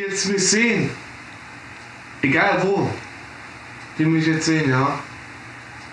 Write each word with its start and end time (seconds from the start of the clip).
die 0.00 0.06
jetzt 0.06 0.26
mich 0.26 0.48
sehen, 0.48 0.90
egal 2.22 2.62
wo, 2.62 2.90
die 3.98 4.04
mich 4.06 4.26
jetzt 4.26 4.46
sehen, 4.46 4.70
ja. 4.70 4.98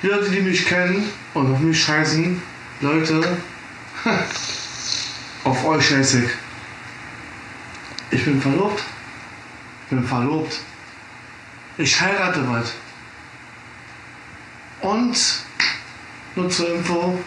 Die 0.01 0.07
Leute, 0.07 0.29
die 0.29 0.41
mich 0.41 0.65
kennen 0.65 1.09
und 1.33 1.53
auf 1.53 1.59
mich 1.59 1.83
scheißen, 1.83 2.41
Leute, 2.79 3.37
auf 5.43 5.65
euch 5.65 5.89
scheiße 5.89 6.23
ich. 6.23 6.31
Ich 8.11 8.23
bin 8.23 8.41
verlobt. 8.41 8.81
Ich 9.83 9.89
bin 9.89 10.07
verlobt. 10.07 10.59
Ich 11.77 11.99
heirate 11.99 12.39
bald. 12.41 12.73
Und, 14.81 15.17
nur 16.35 16.49
zur 16.49 16.75
Info, 16.75 17.19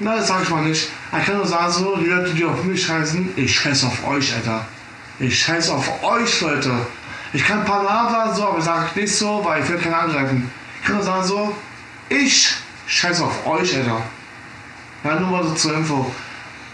na, 0.00 0.16
das 0.16 0.28
sag 0.28 0.42
ich 0.42 0.50
mal 0.50 0.64
nicht. 0.64 0.90
Ich 1.18 1.24
kann 1.24 1.36
nur 1.36 1.46
sagen, 1.46 1.72
so, 1.72 1.96
die 1.96 2.06
Leute, 2.06 2.34
die 2.34 2.44
auf 2.44 2.62
mich 2.64 2.84
scheißen, 2.84 3.30
ich 3.36 3.54
scheiß 3.54 3.84
auf 3.84 4.06
euch, 4.06 4.34
Alter. 4.34 4.66
Ich 5.18 5.38
scheiß 5.38 5.70
auf 5.70 6.02
euch, 6.02 6.40
Leute. 6.42 6.70
Ich 7.32 7.44
kann 7.44 7.60
ein 7.60 7.64
paar 7.64 7.82
sagen, 7.84 8.34
so, 8.34 8.48
aber 8.48 8.58
ich 8.58 8.96
nicht 8.96 9.16
so, 9.16 9.42
weil 9.44 9.62
ich 9.62 9.68
will 9.68 9.78
keinen 9.78 9.94
angreifen. 9.94 10.50
Ich 10.80 10.86
kann 10.86 10.96
nur 10.96 11.04
sagen, 11.04 11.24
so, 11.24 11.56
ich 12.10 12.54
scheiß 12.86 13.22
auf 13.22 13.46
euch, 13.46 13.74
Alter. 13.74 14.02
Ja, 15.04 15.20
nur 15.20 15.30
mal 15.30 15.44
so 15.44 15.54
zur 15.54 15.74
Info. 15.74 16.10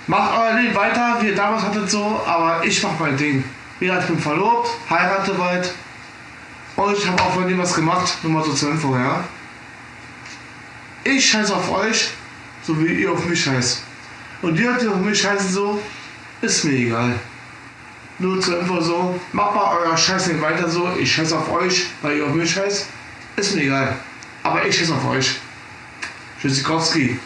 Macht 0.08 0.32
euer 0.36 0.54
Leben 0.54 0.74
weiter, 0.74 1.18
wie 1.20 1.28
ihr 1.28 1.36
damals 1.36 1.62
hattet 1.62 1.88
so, 1.88 2.20
aber 2.26 2.64
ich 2.64 2.82
mach 2.82 2.98
mein 2.98 3.16
Ding. 3.16 3.44
Wie 3.78 3.86
gesagt, 3.86 4.04
ich 4.04 4.10
bin 4.10 4.18
verlobt, 4.18 4.70
heirate 4.90 5.34
bald. 5.34 5.72
Und 6.74 6.98
ich 6.98 7.06
habe 7.06 7.22
auch 7.22 7.34
von 7.34 7.46
dem 7.46 7.58
was 7.58 7.74
gemacht, 7.74 8.18
nur 8.22 8.32
mal 8.32 8.44
so 8.44 8.52
zur 8.52 8.72
Info, 8.72 8.96
ja. 8.96 9.22
Ich 11.04 11.30
scheiß 11.30 11.50
auf 11.52 11.70
euch, 11.70 12.10
so 12.64 12.78
wie 12.80 13.02
ihr 13.02 13.12
auf 13.12 13.24
mich 13.24 13.44
scheißt. 13.44 13.84
Und 14.42 14.56
die, 14.56 14.68
die 14.80 14.88
auf 14.88 14.96
mich 14.96 15.20
scheißen 15.20 15.50
so, 15.50 15.80
ist 16.40 16.64
mir 16.64 16.72
egal. 16.72 17.14
Nur 18.22 18.40
zur 18.40 18.60
Info 18.60 18.80
so, 18.80 19.18
macht 19.32 19.56
mal 19.56 19.78
euer 19.80 19.96
Scheiß 19.96 20.28
nicht 20.28 20.40
weiter 20.40 20.70
so, 20.70 20.88
ich 20.96 21.12
scheiß 21.12 21.32
auf 21.32 21.50
euch, 21.50 21.86
weil 22.02 22.18
ihr 22.18 22.24
auf 22.24 22.32
mich 22.32 22.52
scheißt, 22.52 22.86
ist 23.34 23.56
mir 23.56 23.62
egal. 23.62 23.96
Aber 24.44 24.64
ich 24.64 24.78
scheiß 24.78 24.92
auf 24.92 25.04
euch. 25.08 25.38
Tschüssikowski. 26.40 27.18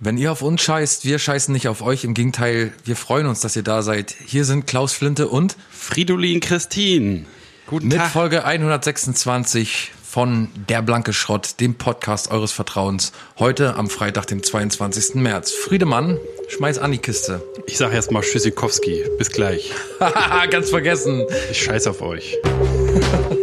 Wenn 0.00 0.18
ihr 0.18 0.32
auf 0.32 0.42
uns 0.42 0.60
scheißt, 0.62 1.04
wir 1.04 1.20
scheißen 1.20 1.52
nicht 1.52 1.68
auf 1.68 1.80
euch. 1.80 2.02
Im 2.02 2.14
Gegenteil, 2.14 2.72
wir 2.84 2.96
freuen 2.96 3.26
uns, 3.26 3.38
dass 3.38 3.54
ihr 3.54 3.62
da 3.62 3.82
seid. 3.82 4.16
Hier 4.26 4.44
sind 4.44 4.66
Klaus 4.66 4.92
Flinte 4.92 5.28
und 5.28 5.56
Fridolin 5.70 6.40
Christine. 6.40 7.24
Guten 7.68 7.86
mit 7.86 7.98
Tag. 7.98 8.10
Folge 8.10 8.44
126 8.44 9.92
von 10.02 10.48
Der 10.68 10.82
Blanke 10.82 11.12
Schrott, 11.12 11.60
dem 11.60 11.76
Podcast 11.76 12.32
eures 12.32 12.50
Vertrauens. 12.50 13.12
Heute 13.38 13.76
am 13.76 13.88
Freitag, 13.88 14.26
dem 14.26 14.42
22. 14.42 15.14
März. 15.14 15.52
Friedemann, 15.52 16.18
schmeiß 16.48 16.78
an 16.78 16.92
die 16.92 16.98
Kiste. 16.98 17.42
Ich 17.66 17.78
sag 17.78 17.92
erstmal 17.92 18.22
Tschüssikowski. 18.22 19.04
Bis 19.18 19.30
gleich. 19.30 19.72
Ganz 20.50 20.70
vergessen. 20.70 21.26
Ich 21.50 21.62
scheiß 21.62 21.86
auf 21.86 22.02
euch. 22.02 22.38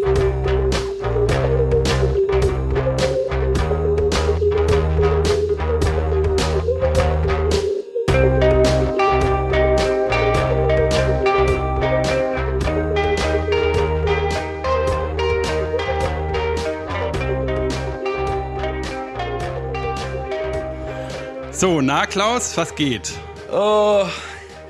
So, 21.60 21.82
na 21.82 22.06
Klaus, 22.06 22.56
was 22.56 22.74
geht? 22.74 23.12
Oh, 23.52 24.06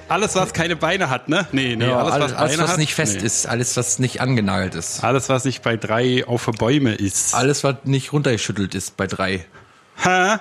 Alles, 0.07 0.33
was 0.33 0.53
keine 0.53 0.75
Beine 0.75 1.11
hat, 1.11 1.29
ne? 1.29 1.45
Nee, 1.51 1.75
nee, 1.75 1.85
ja, 1.85 1.99
alles, 1.99 2.13
was 2.13 2.33
alles, 2.33 2.51
Beine 2.53 2.63
was 2.63 2.71
hat. 2.71 2.77
nicht 2.79 2.95
fest 2.95 3.17
nee. 3.19 3.25
ist, 3.27 3.45
alles, 3.45 3.77
was 3.77 3.99
nicht 3.99 4.21
angenagelt 4.21 4.73
ist. 4.73 5.03
Alles, 5.03 5.29
was 5.29 5.45
nicht 5.45 5.61
bei 5.61 5.77
drei 5.77 6.25
auf 6.25 6.45
der 6.45 6.53
Bäume 6.53 6.95
ist. 6.95 7.35
Alles, 7.35 7.63
was 7.63 7.75
nicht 7.83 8.11
runtergeschüttelt 8.11 8.73
ist 8.73 8.97
bei 8.97 9.05
drei. 9.05 9.45
Hä? 9.97 10.37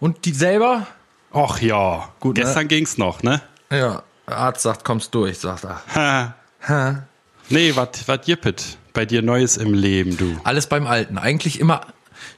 Und 0.00 0.24
die 0.24 0.32
selber? 0.32 0.86
Och 1.30 1.60
ja. 1.60 2.08
Gut, 2.18 2.38
ne? 2.38 2.44
Gestern 2.44 2.68
ging's 2.68 2.96
noch, 2.96 3.22
ne? 3.22 3.42
Ja, 3.70 4.02
der 4.26 4.38
Arzt 4.38 4.62
sagt, 4.62 4.82
kommst 4.82 5.14
durch, 5.14 5.40
sagt 5.40 5.66
er. 5.66 6.34
Hä? 6.60 7.02
Nee, 7.50 7.76
was 7.76 7.88
was 8.06 8.20
jippet 8.24 8.78
bei 8.94 9.04
dir 9.04 9.20
Neues 9.20 9.58
im 9.58 9.74
Leben, 9.74 10.16
du? 10.16 10.40
Alles 10.44 10.68
beim 10.68 10.86
Alten. 10.86 11.18
Eigentlich 11.18 11.60
immer, 11.60 11.82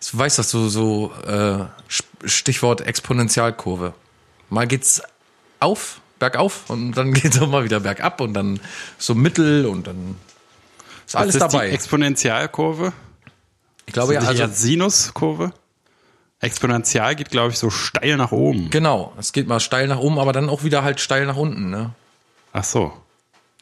du 0.01 0.19
weißt 0.19 0.39
das, 0.39 0.51
so, 0.51 0.69
so 0.69 1.13
äh, 1.27 1.65
Stichwort 2.25 2.81
Exponentialkurve. 2.81 3.95
Mal 4.49 4.67
geht's 4.67 5.03
auf, 5.61 6.01
bergauf 6.19 6.69
und 6.69 6.93
dann 6.93 7.13
geht's 7.15 7.41
auch 7.41 7.49
mal 7.49 7.65
wieder 7.65 7.81
bergab 7.81 8.21
und 8.21 8.35
dann 8.35 8.61
so 8.99 9.15
mittel 9.15 9.67
und 9.67 9.87
dann 9.87 10.17
ist 11.07 11.17
alles 11.17 11.35
ist 11.35 11.41
dabei. 11.41 11.69
Die 11.69 11.75
Exponentialkurve? 11.75 12.93
Ich 13.87 13.93
glaube 13.93 14.15
ja, 14.15 14.21
also 14.21 14.47
Sinuskurve? 14.47 15.53
Exponential 16.41 17.17
geht, 17.17 17.31
glaube 17.31 17.51
ich, 17.51 17.59
so 17.59 17.69
steil 17.69 18.17
nach 18.17 18.33
oben. 18.33 18.71
genau, 18.71 19.13
es 19.19 19.33
geht 19.33 19.47
mal 19.47 19.61
steil 19.61 19.89
nach 19.89 19.99
oben, 19.99 20.19
aber 20.19 20.33
dann 20.33 20.49
auch 20.49 20.65
wieder 20.65 20.83
halt 20.83 21.01
steil 21.01 21.27
nach 21.27 21.37
unten, 21.37 21.69
ne? 21.69 21.93
Ach 22.53 22.65
so. 22.65 22.93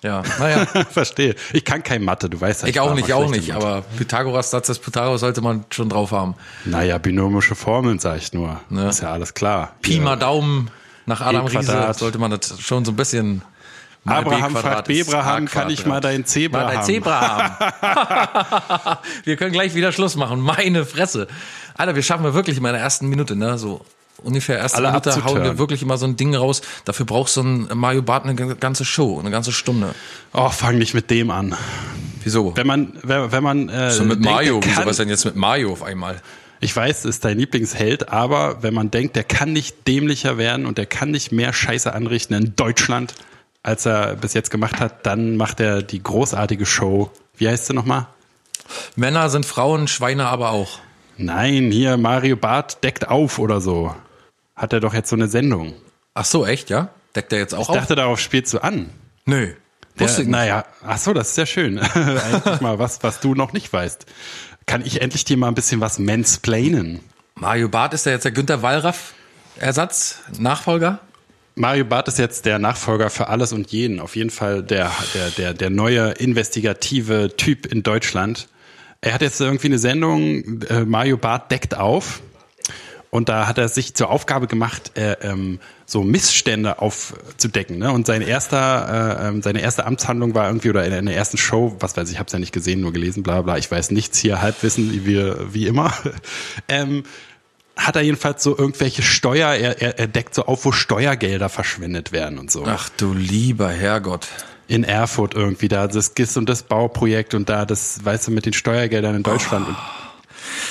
Ja, 0.03 0.23
naja, 0.39 0.65
Verstehe. 0.91 1.35
Ich 1.53 1.65
kann 1.65 1.83
kein 1.83 2.05
Mathe, 2.05 2.31
du 2.31 2.41
weißt 2.41 2.63
ja. 2.63 2.69
ich 2.69 2.79
auch 2.79 2.95
nicht, 2.95 3.13
auch 3.13 3.29
nicht, 3.29 3.49
Mathe. 3.49 3.61
aber 3.61 3.83
Pythagoras, 3.97 4.51
Satz 4.51 4.69
des 4.69 4.79
Pythagoras 4.79 5.21
sollte 5.21 5.41
man 5.41 5.65
schon 5.71 5.89
drauf 5.89 6.13
haben. 6.13 6.35
Naja, 6.65 6.99
binomische 6.99 7.57
Formeln, 7.57 7.99
sag 7.99 8.19
ich 8.19 8.33
nur. 8.33 8.61
Ne? 8.71 8.89
Ist 8.89 9.01
ja 9.01 9.13
alles 9.13 9.35
klar. 9.35 9.73
Pi 9.83 9.95
Hier. 9.95 10.03
mal 10.03 10.17
Daumen 10.17 10.71
nach 11.07 11.21
Adam 11.21 11.47
E 11.47 11.57
Riese 11.57 11.93
sollte 11.95 12.19
man 12.19 12.31
das 12.31 12.61
schon 12.61 12.85
so 12.85 12.93
ein 12.93 12.97
bisschen 12.97 13.43
mal 14.05 14.19
Abraham 14.19 14.55
fragt 14.55 14.87
Bebraham, 14.87 15.47
kann 15.47 15.71
ich 15.71 15.85
mal 15.85 16.01
dein 16.01 16.25
Zebra 16.25 16.63
Mal 16.63 16.67
dein 16.67 16.77
haben? 16.79 16.87
Zebra 16.87 17.61
haben. 17.81 18.99
wir 19.25 19.37
können 19.37 19.53
gleich 19.53 19.75
wieder 19.75 19.91
Schluss 19.91 20.15
machen. 20.15 20.41
Meine 20.41 20.85
Fresse. 20.85 21.27
Alter, 21.75 21.97
wir 21.97 22.03
schaffen 22.03 22.25
wir 22.25 22.35
wirklich 22.35 22.59
in 22.59 22.63
meiner 22.63 22.79
ersten 22.79 23.09
Minute, 23.09 23.35
ne? 23.35 23.59
So 23.59 23.85
ungefähr 24.23 24.59
erste 24.59 24.79
Alle 24.79 24.89
Minute 24.89 25.25
hauen 25.25 25.43
wir 25.43 25.59
wirklich 25.59 25.83
immer 25.83 25.99
so 25.99 26.07
ein 26.07 26.17
Ding 26.17 26.35
raus. 26.35 26.63
Dafür 26.85 27.07
braucht 27.07 27.31
so 27.31 27.43
ein 27.43 27.69
Mario 27.75 28.03
Bart 28.03 28.25
eine 28.25 28.35
ganze 28.35 28.85
Show, 28.85 29.19
eine 29.19 29.31
ganze 29.31 29.53
Stunde. 29.53 29.95
Oh, 30.33 30.49
fang 30.49 30.79
nicht 30.79 30.95
mit 30.95 31.11
dem 31.11 31.31
an. 31.31 31.55
Wieso? 32.25 32.57
Wenn 32.57 32.67
man, 32.67 32.93
wenn, 33.03 33.33
wenn 33.33 33.43
man, 33.43 33.69
äh, 33.69 33.91
so 33.91 34.03
mit 34.03 34.17
denkt, 34.17 34.27
Mario, 34.27 34.61
wieso 34.63 34.85
was 34.85 34.97
denn 34.97 35.09
jetzt 35.09 35.25
mit 35.25 35.37
Mario 35.37 35.73
auf 35.73 35.83
einmal? 35.83 36.21
Ich 36.61 36.75
weiß, 36.75 37.05
ist 37.05 37.25
dein 37.25 37.39
Lieblingsheld, 37.39 38.09
aber 38.09 38.63
wenn 38.63 38.75
man 38.75 38.91
denkt, 38.91 39.15
der 39.15 39.23
kann 39.23 39.53
nicht 39.53 39.87
dämlicher 39.87 40.39
werden 40.39 40.67
und 40.67 40.77
der 40.77 40.87
kann 40.87 41.13
nicht 41.13 41.31
mehr 41.31 41.53
Scheiße 41.53 41.93
anrichten 41.95 42.35
in 42.35 42.57
Deutschland, 42.57 43.15
als 43.63 43.87
er 43.87 44.17
bis 44.17 44.35
jetzt 44.35 44.51
gemacht 44.51 44.81
hat, 44.81 45.07
dann 45.07 45.37
macht 45.37 45.61
er 45.61 45.83
die 45.83 46.03
großartige 46.03 46.67
Show. 46.67 47.11
Wie 47.37 47.49
heißt 47.49 47.67
sie 47.67 47.75
nochmal? 47.75 48.07
Männer 48.97 49.31
sind 49.31 49.47
Frauen, 49.47 49.87
Schweine 49.87 50.27
aber 50.27 50.51
auch. 50.51 50.81
Nein, 51.17 51.71
hier 51.71 51.97
Mario 51.97 52.37
Barth 52.37 52.83
deckt 52.83 53.09
auf 53.09 53.39
oder 53.39 53.61
so. 53.61 53.95
Hat 54.59 54.73
er 54.75 54.81
doch 54.81 54.93
jetzt 54.93 55.09
so 55.09 55.17
eine 55.17 55.29
Sendung. 55.29 55.73
Ach 56.15 56.25
so, 56.27 56.45
echt, 56.45 56.69
ja? 56.69 56.91
Deckt 57.17 57.33
er 57.33 57.39
jetzt 57.39 57.55
auch 57.55 57.63
Ich 57.63 57.69
auf? 57.71 57.77
dachte, 57.77 57.95
darauf 57.95 58.21
spielst 58.21 58.53
du 58.53 58.59
an. 58.59 58.91
Nö. 59.25 59.53
Der, 59.99 60.07
Wusste 60.07 60.23
ich 60.23 60.29
nicht. 60.29 60.33
naja, 60.37 60.65
ach 60.85 60.99
so, 60.99 61.13
das 61.15 61.31
ist 61.31 61.39
ja 61.39 61.47
schön. 61.47 61.79
Eigentlich 61.95 62.61
mal 62.61 62.79
was, 62.79 63.03
was 63.03 63.21
du 63.21 63.35
noch 63.35 63.53
nicht 63.53 63.73
weißt. 63.73 64.05
Kann 64.67 64.85
ich 64.85 65.01
endlich 65.01 65.25
dir 65.25 65.37
mal 65.37 65.49
ein 65.49 65.55
bisschen 65.55 65.81
was 65.81 65.99
mansplainen? 65.99 67.01
Mario 67.37 67.69
Barth 67.69 67.95
ist 67.95 68.05
ja 68.07 68.13
jetzt 68.13 68.25
der 68.25 68.33
Günter 68.33 68.63
Wallraff 68.63 69.15
Ersatz, 69.59 70.21
Nachfolger. 70.39 71.01
Mario 71.57 71.85
Barth 71.85 72.07
ist 72.09 72.19
jetzt 72.19 72.47
der 72.47 72.59
Nachfolger 72.61 73.11
für 73.11 73.29
alles 73.29 73.53
und 73.53 73.71
jeden. 73.73 73.99
Auf 73.99 74.15
jeden 74.15 74.31
Fall 74.31 74.63
der, 74.63 74.93
der, 75.15 75.31
der, 75.31 75.55
der 75.55 75.71
neue 75.71 76.11
investigative 76.13 77.37
Typ 77.37 77.67
in 77.67 77.83
Deutschland. 77.83 78.49
Er 79.01 79.15
hat 79.15 79.23
jetzt 79.23 79.41
irgendwie 79.41 79.67
eine 79.69 79.79
Sendung, 79.79 80.63
äh, 80.63 80.85
Mario 80.85 81.17
Barth 81.17 81.51
deckt 81.51 81.77
auf. 81.77 82.21
Und 83.11 83.29
da 83.31 83.47
hat 83.47 83.57
er 83.57 83.69
sich 83.69 83.95
zur 83.95 84.11
Aufgabe 84.11 84.47
gemacht, 84.47 84.93
äh, 84.99 85.17
ähm, 85.23 85.61
so 85.87 86.03
Missstände 86.03 86.81
aufzudecken. 86.81 87.79
Ne? 87.79 87.91
Und 87.91 88.07
sein 88.07 88.21
erster, 88.21 89.23
äh, 89.23 89.29
ähm, 89.29 89.43
seine 89.43 89.63
erste 89.63 89.87
Amtshandlung 89.87 90.35
war 90.35 90.47
irgendwie, 90.47 90.69
oder 90.69 90.85
in, 90.85 90.93
in 90.93 91.07
der 91.07 91.17
ersten 91.17 91.39
Show, 91.39 91.75
was 91.81 91.97
weiß 91.97 92.09
ich, 92.09 92.15
ich 92.15 92.19
habe 92.19 92.27
es 92.27 92.33
ja 92.35 92.39
nicht 92.39 92.53
gesehen, 92.53 92.81
nur 92.83 92.93
gelesen, 92.93 93.23
bla 93.23 93.41
bla, 93.41 93.57
ich 93.57 93.71
weiß 93.71 93.93
nichts 93.93 94.19
hier, 94.19 94.43
Halbwissen, 94.43 94.93
wie, 94.93 95.07
wir, 95.07 95.55
wie 95.55 95.67
immer. 95.67 95.93
ähm, 96.69 97.05
hat 97.77 97.97
er 97.97 98.03
jedenfalls 98.03 98.43
so 98.43 98.59
irgendwelche 98.59 99.03
Steuer, 99.03 99.55
er, 99.55 99.81
er, 99.81 99.99
er 99.99 100.09
deckt 100.09 100.35
so 100.35 100.45
auf, 100.45 100.65
wo 100.65 100.73
Steuergelder 100.73 101.49
verschwendet 101.49 102.13
werden 102.13 102.39
und 102.39 102.51
so. 102.51 102.65
Ach 102.67 102.91
du 102.91 103.15
lieber 103.15 103.71
Herrgott. 103.71 104.27
In 104.67 104.85
Erfurt 104.85 105.33
irgendwie, 105.33 105.69
da 105.69 105.87
das 105.87 106.15
GIS 106.15 106.37
und 106.37 106.47
das 106.47 106.63
Bauprojekt 106.63 107.33
und 107.33 107.49
da 107.49 107.65
das, 107.65 108.05
weißt 108.05 108.27
du, 108.27 108.33
mit 108.33 108.45
den 108.45 108.53
Steuergeldern 108.53 109.15
in 109.15 109.23
Deutschland. 109.23 109.67
Und 109.67 109.77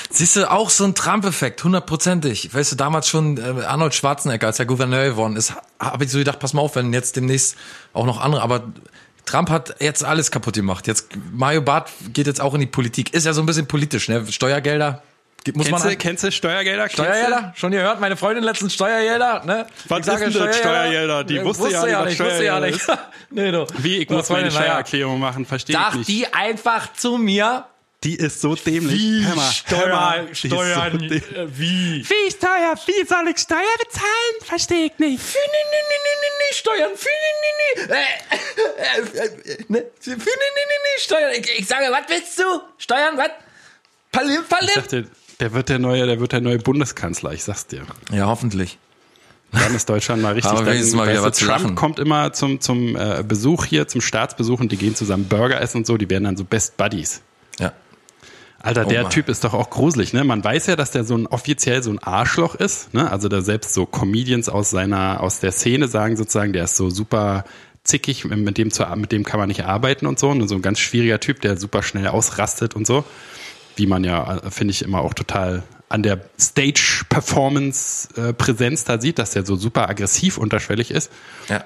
Siehst 0.10 0.36
du, 0.36 0.50
auch 0.50 0.70
so 0.70 0.84
ein 0.86 0.96
Trump-Effekt, 0.96 1.64
hundertprozentig. 1.64 2.54
Weißt 2.54 2.72
du, 2.72 2.76
damals 2.76 3.08
schon 3.08 3.38
äh, 3.38 3.64
Arnold 3.66 3.94
Schwarzenegger, 3.96 4.48
als 4.48 4.60
er 4.60 4.66
Gouverneur 4.66 5.06
geworden 5.10 5.36
ist, 5.36 5.54
habe 5.80 6.04
ich 6.04 6.12
so 6.12 6.18
gedacht, 6.18 6.40
pass 6.40 6.54
mal 6.54 6.62
auf, 6.62 6.76
wenn 6.76 6.94
jetzt 6.94 7.16
demnächst 7.16 7.56
auch 7.94 8.06
noch 8.06 8.20
andere, 8.22 8.42
aber 8.42 8.64
Trump 9.26 9.50
hat 9.50 9.76
jetzt 9.82 10.04
alles 10.06 10.32
kaputt 10.32 10.54
gemacht. 10.56 10.88
Jetzt 10.88 11.10
Mario 11.34 11.62
Barth 11.62 11.92
geht 12.14 12.28
jetzt 12.28 12.40
auch 12.40 12.54
in 12.54 12.62
die 12.62 12.66
Politik. 12.66 13.14
Ist 13.14 13.26
ja 13.26 13.34
so 13.34 13.42
ein 13.42 13.46
bisschen 13.46 13.68
politisch, 13.68 14.08
ne? 14.08 14.26
Steuergelder 14.32 15.02
Muss 15.54 15.66
Kennst 15.66 15.72
man 15.72 15.82
du, 15.82 15.88
an- 15.90 15.98
kennst 15.98 16.24
du 16.24 16.32
Steuergelder? 16.32 16.88
Steuergelder? 16.90 17.54
Schon 17.58 17.72
gehört? 17.72 18.00
Meine 18.00 18.16
Freundin 18.16 18.44
letztens 18.46 18.74
Steuergelder, 18.74 19.44
ne? 19.46 19.68
Was 19.90 20.00
Ich 20.00 20.06
sage 20.06 20.26
ist 20.26 20.38
das 20.40 20.58
Steuergelder? 20.58 21.24
Die 21.26 21.38
Äh, 21.40 21.44
wusste 21.46 21.70
ja 21.70 22.06
nicht, 22.06 22.20
wusste 22.22 22.44
ja 22.46 22.60
nicht. 22.62 22.80
nee, 23.30 23.52
du. 23.52 23.68
Wie, 23.80 23.98
ich 23.98 24.10
muss 24.10 24.30
meine 24.30 24.50
Steuererklärung 24.50 25.20
machen, 25.20 25.46
verstehe 25.46 25.76
ich 25.76 25.82
Sag 25.82 25.96
nicht. 25.96 26.08
die 26.08 26.28
einfach 26.34 26.94
zu 26.94 27.18
mir. 27.18 27.66
Die 28.04 28.16
ist 28.16 28.42
so 28.42 28.54
dämlich. 28.56 29.00
Wie 29.02 29.22
mal, 29.24 30.26
die 30.26 30.32
ist 30.32 30.42
so 30.42 30.62
dämlich. 30.62 31.24
äh, 31.36 31.48
wie? 31.58 32.06
Wie 32.08 32.32
Steuer? 32.32 32.76
Wie 32.86 33.08
soll 33.08 33.28
ich 33.30 33.38
Steuer 33.40 33.76
bezahlen? 33.84 34.36
Verstehe 34.46 34.86
ich 34.86 35.00
nicht. 35.00 35.20
Fü, 35.22 35.38
nee, 35.44 35.58
nee, 35.72 35.78
nee, 35.90 35.96
nee, 36.04 36.18
nee, 36.22 36.34
nee, 36.38 36.54
Steuern. 36.54 36.92
Fü, 36.96 37.08
nee, 37.10 37.86
nee, 37.88 37.88
nee. 37.88 37.94
Äh, 37.94 39.20
äh, 39.20 39.54
äh, 39.54 39.66
ne? 39.68 39.86
Fü, 40.00 40.12
nee, 40.12 40.16
nee, 40.16 40.22
nee, 40.22 40.80
nee, 40.84 41.00
Steuern. 41.02 41.32
Ich, 41.40 41.60
ich 41.60 41.68
sage, 41.68 41.86
was 41.92 42.02
willst 42.08 42.38
du? 42.38 42.44
Steuern, 42.78 43.18
was? 43.18 43.30
Palim, 44.12 44.42
Ich 44.44 44.48
palim. 44.48 44.76
dachte, 44.76 45.08
der 45.40 45.54
wird 45.54 45.70
der 45.70 45.80
neue, 45.80 46.06
der 46.06 46.20
wird 46.20 46.32
der 46.32 46.42
neue 46.42 46.60
Bundeskanzler, 46.60 47.34
ich 47.34 47.44
sag's 47.44 47.66
dir. 47.66 47.86
Ja, 48.12 48.28
hoffentlich. 48.28 48.78
Dann 49.52 49.74
ist 49.76 49.90
Deutschland 49.90 50.22
mal 50.22 50.34
richtig. 50.34 50.52
Aber 50.52 50.64
dann, 50.64 50.92
mal 50.92 51.08
wieder 51.10 51.24
was 51.24 51.38
Trump 51.40 51.76
kommt 51.76 52.00
immer 52.00 52.32
zum, 52.34 52.60
zum 52.62 52.96
äh, 52.96 53.24
Besuch 53.28 53.66
hier, 53.66 53.88
zum 53.88 54.02
Staatsbesuch 54.02 54.60
und 54.60 54.72
die 54.72 54.78
gehen 54.78 54.96
zusammen 54.96 55.28
Burger 55.28 55.60
essen 55.62 55.78
und 55.78 55.88
so, 55.88 55.98
die 55.98 56.10
werden 56.10 56.26
dann 56.26 56.38
so 56.38 56.44
Best 56.44 56.78
Buddies. 56.78 57.22
Alter, 58.68 58.86
Oh 58.86 58.90
der 58.90 59.04
Mann. 59.04 59.12
Typ 59.12 59.30
ist 59.30 59.46
doch 59.46 59.54
auch 59.54 59.70
gruselig, 59.70 60.12
ne? 60.12 60.26
Man 60.26 60.44
weiß 60.44 60.68
ja, 60.68 60.76
dass 60.76 60.92
der 60.92 61.06
so 61.06 61.16
ein 61.16 61.26
offiziell 61.26 61.82
so 61.84 61.90
ein 61.90 62.00
Arschloch 62.00 62.56
ist, 62.56 62.94
ne? 62.94 63.10
Also 63.10 63.30
da 63.30 63.40
selbst 63.42 63.74
so 63.74 63.86
Comedians 63.86 64.50
aus 64.50 64.72
seiner, 64.72 65.22
aus 65.22 65.40
der 65.40 65.54
Szene 65.54 65.88
sagen 65.88 66.18
sozusagen, 66.18 66.52
der 66.52 66.66
ist 66.66 66.76
so 66.76 66.90
super 66.90 67.46
zickig, 67.86 68.26
mit 68.26 68.58
dem, 68.58 68.70
zu, 68.70 68.86
mit 68.98 69.14
dem 69.14 69.24
kann 69.24 69.40
man 69.40 69.48
nicht 69.48 69.64
arbeiten 69.64 70.06
und 70.06 70.20
so. 70.20 70.28
Und 70.30 70.46
so 70.50 70.56
ein 70.56 70.62
ganz 70.62 70.80
schwieriger 70.80 71.22
Typ, 71.22 71.40
der 71.40 71.56
super 71.58 71.82
schnell 71.82 72.10
ausrastet 72.10 72.76
und 72.76 72.86
so. 72.86 73.06
Wie 73.78 73.88
man 73.88 74.04
ja, 74.04 74.40
äh, 74.40 74.52
finde 74.52 74.74
ich, 74.74 74.84
immer 74.84 75.00
auch 75.00 75.14
total 75.14 75.64
an 75.88 76.04
der 76.04 76.20
Stage-Performance-Präsenz 76.38 78.84
da 78.84 79.00
sieht, 79.00 79.20
dass 79.20 79.32
der 79.32 79.46
so 79.46 79.56
super 79.56 79.90
aggressiv 79.90 80.38
unterschwellig 80.38 80.92
ist. 80.92 81.10
Ja. 81.48 81.64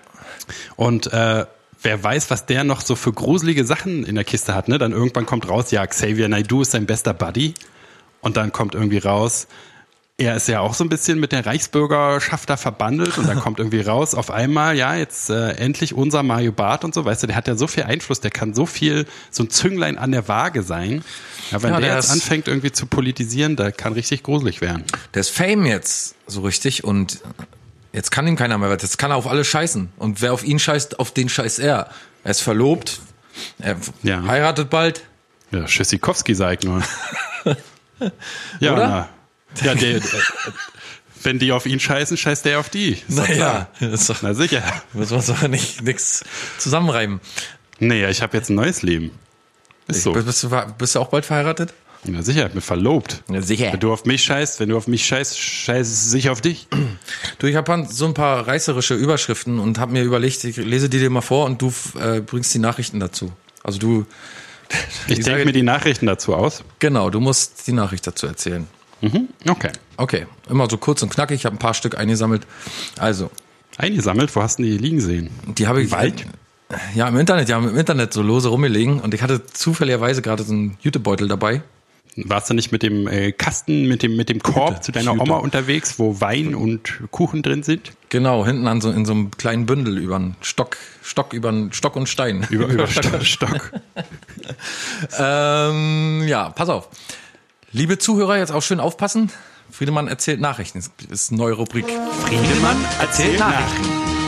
Und 0.75 1.11
äh, 1.11 1.47
wer 1.83 2.03
weiß, 2.03 2.29
was 2.29 2.45
der 2.45 2.63
noch 2.63 2.81
so 2.81 2.95
für 2.95 3.11
gruselige 3.13 3.65
Sachen 3.65 4.03
in 4.05 4.15
der 4.15 4.23
Kiste 4.23 4.53
hat, 4.55 4.67
ne? 4.67 4.77
Dann 4.77 4.91
irgendwann 4.91 5.25
kommt 5.25 5.47
raus, 5.49 5.71
ja, 5.71 5.85
Xavier 5.85 6.27
Naidoo 6.29 6.61
ist 6.61 6.71
sein 6.71 6.85
bester 6.85 7.13
Buddy. 7.13 7.53
Und 8.21 8.37
dann 8.37 8.51
kommt 8.51 8.75
irgendwie 8.75 8.99
raus, 8.99 9.47
er 10.17 10.35
ist 10.35 10.47
ja 10.47 10.59
auch 10.59 10.75
so 10.75 10.83
ein 10.83 10.89
bisschen 10.89 11.19
mit 11.19 11.31
der 11.31 11.43
Reichsbürgerschaft 11.47 12.47
da 12.47 12.55
verbandelt 12.55 13.17
und 13.17 13.27
dann 13.27 13.39
kommt 13.39 13.57
irgendwie 13.57 13.81
raus, 13.81 14.13
auf 14.13 14.29
einmal, 14.29 14.77
ja, 14.77 14.93
jetzt 14.93 15.31
äh, 15.31 15.53
endlich 15.53 15.95
unser 15.95 16.21
Mario 16.21 16.51
Barth 16.51 16.83
und 16.83 16.93
so, 16.93 17.03
weißt 17.03 17.23
du, 17.23 17.27
der 17.27 17.35
hat 17.35 17.47
ja 17.47 17.55
so 17.55 17.65
viel 17.65 17.81
Einfluss, 17.85 18.19
der 18.19 18.29
kann 18.29 18.53
so 18.53 18.67
viel, 18.67 19.07
so 19.31 19.41
ein 19.41 19.49
Zünglein 19.49 19.97
an 19.97 20.11
der 20.11 20.27
Waage 20.27 20.61
sein. 20.61 21.03
Ja, 21.49 21.63
wenn 21.63 21.71
Ja, 21.73 21.79
der, 21.79 21.87
der 21.87 21.95
jetzt 21.95 22.05
ist- 22.05 22.11
anfängt 22.11 22.47
irgendwie 22.47 22.71
zu 22.71 22.85
politisieren, 22.85 23.55
da 23.55 23.71
kann 23.71 23.93
richtig 23.93 24.21
gruselig 24.21 24.61
werden. 24.61 24.83
Der 25.15 25.21
ist 25.21 25.29
Fame 25.31 25.65
jetzt 25.65 26.13
so 26.27 26.41
richtig 26.41 26.83
und 26.83 27.21
jetzt 27.93 28.11
kann 28.11 28.27
ihm 28.27 28.35
keiner 28.35 28.57
mehr 28.57 28.69
was. 28.69 28.81
Jetzt 28.81 28.97
kann 28.97 29.11
er 29.11 29.17
auf 29.17 29.27
alle 29.27 29.43
scheißen. 29.45 29.91
Und 29.97 30.21
wer 30.21 30.33
auf 30.33 30.43
ihn 30.43 30.59
scheißt, 30.59 30.99
auf 30.99 31.11
den 31.13 31.29
scheißt 31.29 31.59
er. 31.59 31.89
Er 32.23 32.31
ist 32.31 32.41
verlobt, 32.41 32.99
er 33.59 33.77
Ja. 34.03 34.23
heiratet 34.25 34.69
bald. 34.69 35.03
Ja, 35.51 35.65
Tschüssikowski 35.65 36.33
sag 36.35 36.59
ich 36.59 36.65
nur. 36.65 36.81
ja, 38.59 38.73
Oder? 38.73 38.87
na. 38.87 39.09
Ja, 39.65 39.75
der, 39.75 39.97
äh, 39.97 40.01
wenn 41.23 41.39
die 41.39 41.51
auf 41.51 41.65
ihn 41.65 41.79
scheißen, 41.79 42.15
scheißt 42.17 42.45
der 42.45 42.59
auf 42.59 42.69
die. 42.69 42.93
Ist 43.07 43.17
doch 43.19 43.25
klar. 43.25 43.67
das 43.79 44.01
ist 44.01 44.09
doch, 44.09 44.21
Na 44.21 44.33
sicher. 44.33 44.63
müssen 44.93 45.11
wir 45.11 45.17
uns 45.17 45.27
doch 45.27 45.47
nicht 45.47 45.81
nix 45.81 46.23
zusammenreimen. 46.57 47.19
Nee, 47.79 48.05
ich 48.07 48.21
habe 48.21 48.37
jetzt 48.37 48.49
ein 48.49 48.55
neues 48.55 48.81
Leben. 48.81 49.11
Ist 49.87 50.03
so. 50.03 50.13
Bist, 50.13 50.43
du, 50.43 50.49
bist 50.77 50.95
du 50.95 50.99
auch 50.99 51.09
bald 51.09 51.25
verheiratet? 51.25 51.73
Na 52.05 52.23
sicher, 52.23 52.47
ich 52.47 52.53
bin 52.53 52.61
verlobt. 52.61 53.23
Ja, 53.29 53.41
sicher. 53.41 53.71
Wenn 53.71 53.79
du 53.79 53.93
auf 53.93 54.05
mich 54.05 54.23
scheißt, 54.23 54.59
wenn 54.59 54.69
du 54.69 54.77
auf 54.77 54.87
mich 54.87 55.05
scheißt, 55.05 55.37
scheiß 55.39 56.13
ich 56.15 56.29
auf 56.29 56.41
dich. 56.41 56.67
Du, 57.37 57.45
ich 57.47 57.55
habe 57.55 57.85
so 57.89 58.05
ein 58.05 58.13
paar 58.15 58.47
reißerische 58.47 58.95
Überschriften 58.95 59.59
und 59.59 59.77
habe 59.77 59.91
mir 59.93 60.03
überlegt, 60.03 60.43
ich 60.43 60.57
lese 60.57 60.89
die 60.89 60.97
dir 60.99 61.09
mal 61.11 61.21
vor 61.21 61.45
und 61.45 61.61
du 61.61 61.71
äh, 62.01 62.21
bringst 62.21 62.53
die 62.55 62.59
Nachrichten 62.59 62.99
dazu. 62.99 63.31
Also 63.63 63.77
du, 63.77 64.05
Ich 65.07 65.15
denke 65.17 65.23
sage- 65.23 65.45
mir 65.45 65.51
die 65.53 65.61
Nachrichten 65.63 66.07
dazu 66.07 66.33
aus. 66.35 66.63
genau, 66.79 67.09
du 67.11 67.19
musst 67.19 67.67
die 67.67 67.73
Nachricht 67.73 68.07
dazu 68.07 68.25
erzählen. 68.27 68.67
Okay. 69.47 69.71
Okay, 69.97 70.25
immer 70.49 70.69
so 70.69 70.77
kurz 70.77 71.01
und 71.03 71.09
knackig. 71.11 71.35
Ich 71.35 71.45
habe 71.45 71.55
ein 71.55 71.59
paar 71.59 71.73
Stück 71.73 71.97
eingesammelt. 71.97 72.43
Also, 72.97 73.29
Eingesammelt, 73.77 74.35
wo 74.35 74.41
hast 74.43 74.59
du 74.59 74.63
die 74.63 74.77
liegen 74.77 75.01
sehen? 75.01 75.29
Die 75.57 75.65
habe 75.67 75.81
ich. 75.81 75.91
Wald? 75.91 76.25
Ja, 76.93 77.07
im 77.07 77.17
Internet, 77.17 77.47
die 77.49 77.53
haben 77.53 77.67
im 77.67 77.77
Internet 77.77 78.13
so 78.13 78.21
lose 78.21 78.49
rumgelegen 78.49 78.99
und 78.99 79.13
ich 79.13 79.21
hatte 79.21 79.43
zufälligerweise 79.45 80.21
gerade 80.21 80.43
so 80.43 80.53
einen 80.53 80.77
Jutebeutel 80.81 81.27
dabei. 81.27 81.61
Warst 82.17 82.49
du 82.49 82.53
nicht 82.53 82.73
mit 82.73 82.83
dem 82.83 83.07
äh, 83.07 83.31
Kasten, 83.31 83.87
mit 83.87 84.03
dem, 84.03 84.17
mit 84.17 84.27
dem 84.27 84.41
Korb 84.41 84.69
Jute, 84.71 84.81
zu 84.81 84.91
deiner 84.91 85.13
Jute. 85.13 85.23
Oma 85.23 85.37
unterwegs, 85.37 85.97
wo 85.97 86.19
Wein 86.19 86.55
und 86.55 87.03
Kuchen 87.09 87.41
drin 87.41 87.63
sind? 87.63 87.93
Genau, 88.09 88.45
hinten 88.45 88.67
an 88.67 88.81
so 88.81 88.91
in 88.91 89.05
so 89.05 89.13
einem 89.13 89.31
kleinen 89.31 89.65
Bündel 89.65 89.97
über 89.97 90.17
einen 90.17 90.35
Stock, 90.41 90.75
Stock 91.01 91.31
über 91.31 91.49
einen 91.49 91.71
Stock 91.71 91.95
und 91.95 92.09
Stein. 92.09 92.45
Über, 92.49 92.65
über 92.65 92.87
Stock. 92.87 93.23
Stock. 93.23 93.71
ähm, 95.19 96.23
ja, 96.27 96.49
pass 96.49 96.67
auf. 96.67 96.89
Liebe 97.71 97.97
Zuhörer, 97.97 98.37
jetzt 98.37 98.51
auch 98.51 98.61
schön 98.61 98.81
aufpassen. 98.81 99.31
Friedemann 99.71 100.09
erzählt 100.09 100.41
Nachrichten. 100.41 100.83
Das 101.09 101.21
ist 101.21 101.31
eine 101.31 101.37
neue 101.37 101.53
Rubrik. 101.53 101.85
Friedemann 102.25 102.77
erzählt 102.99 103.39
Nachrichten. 103.39 104.20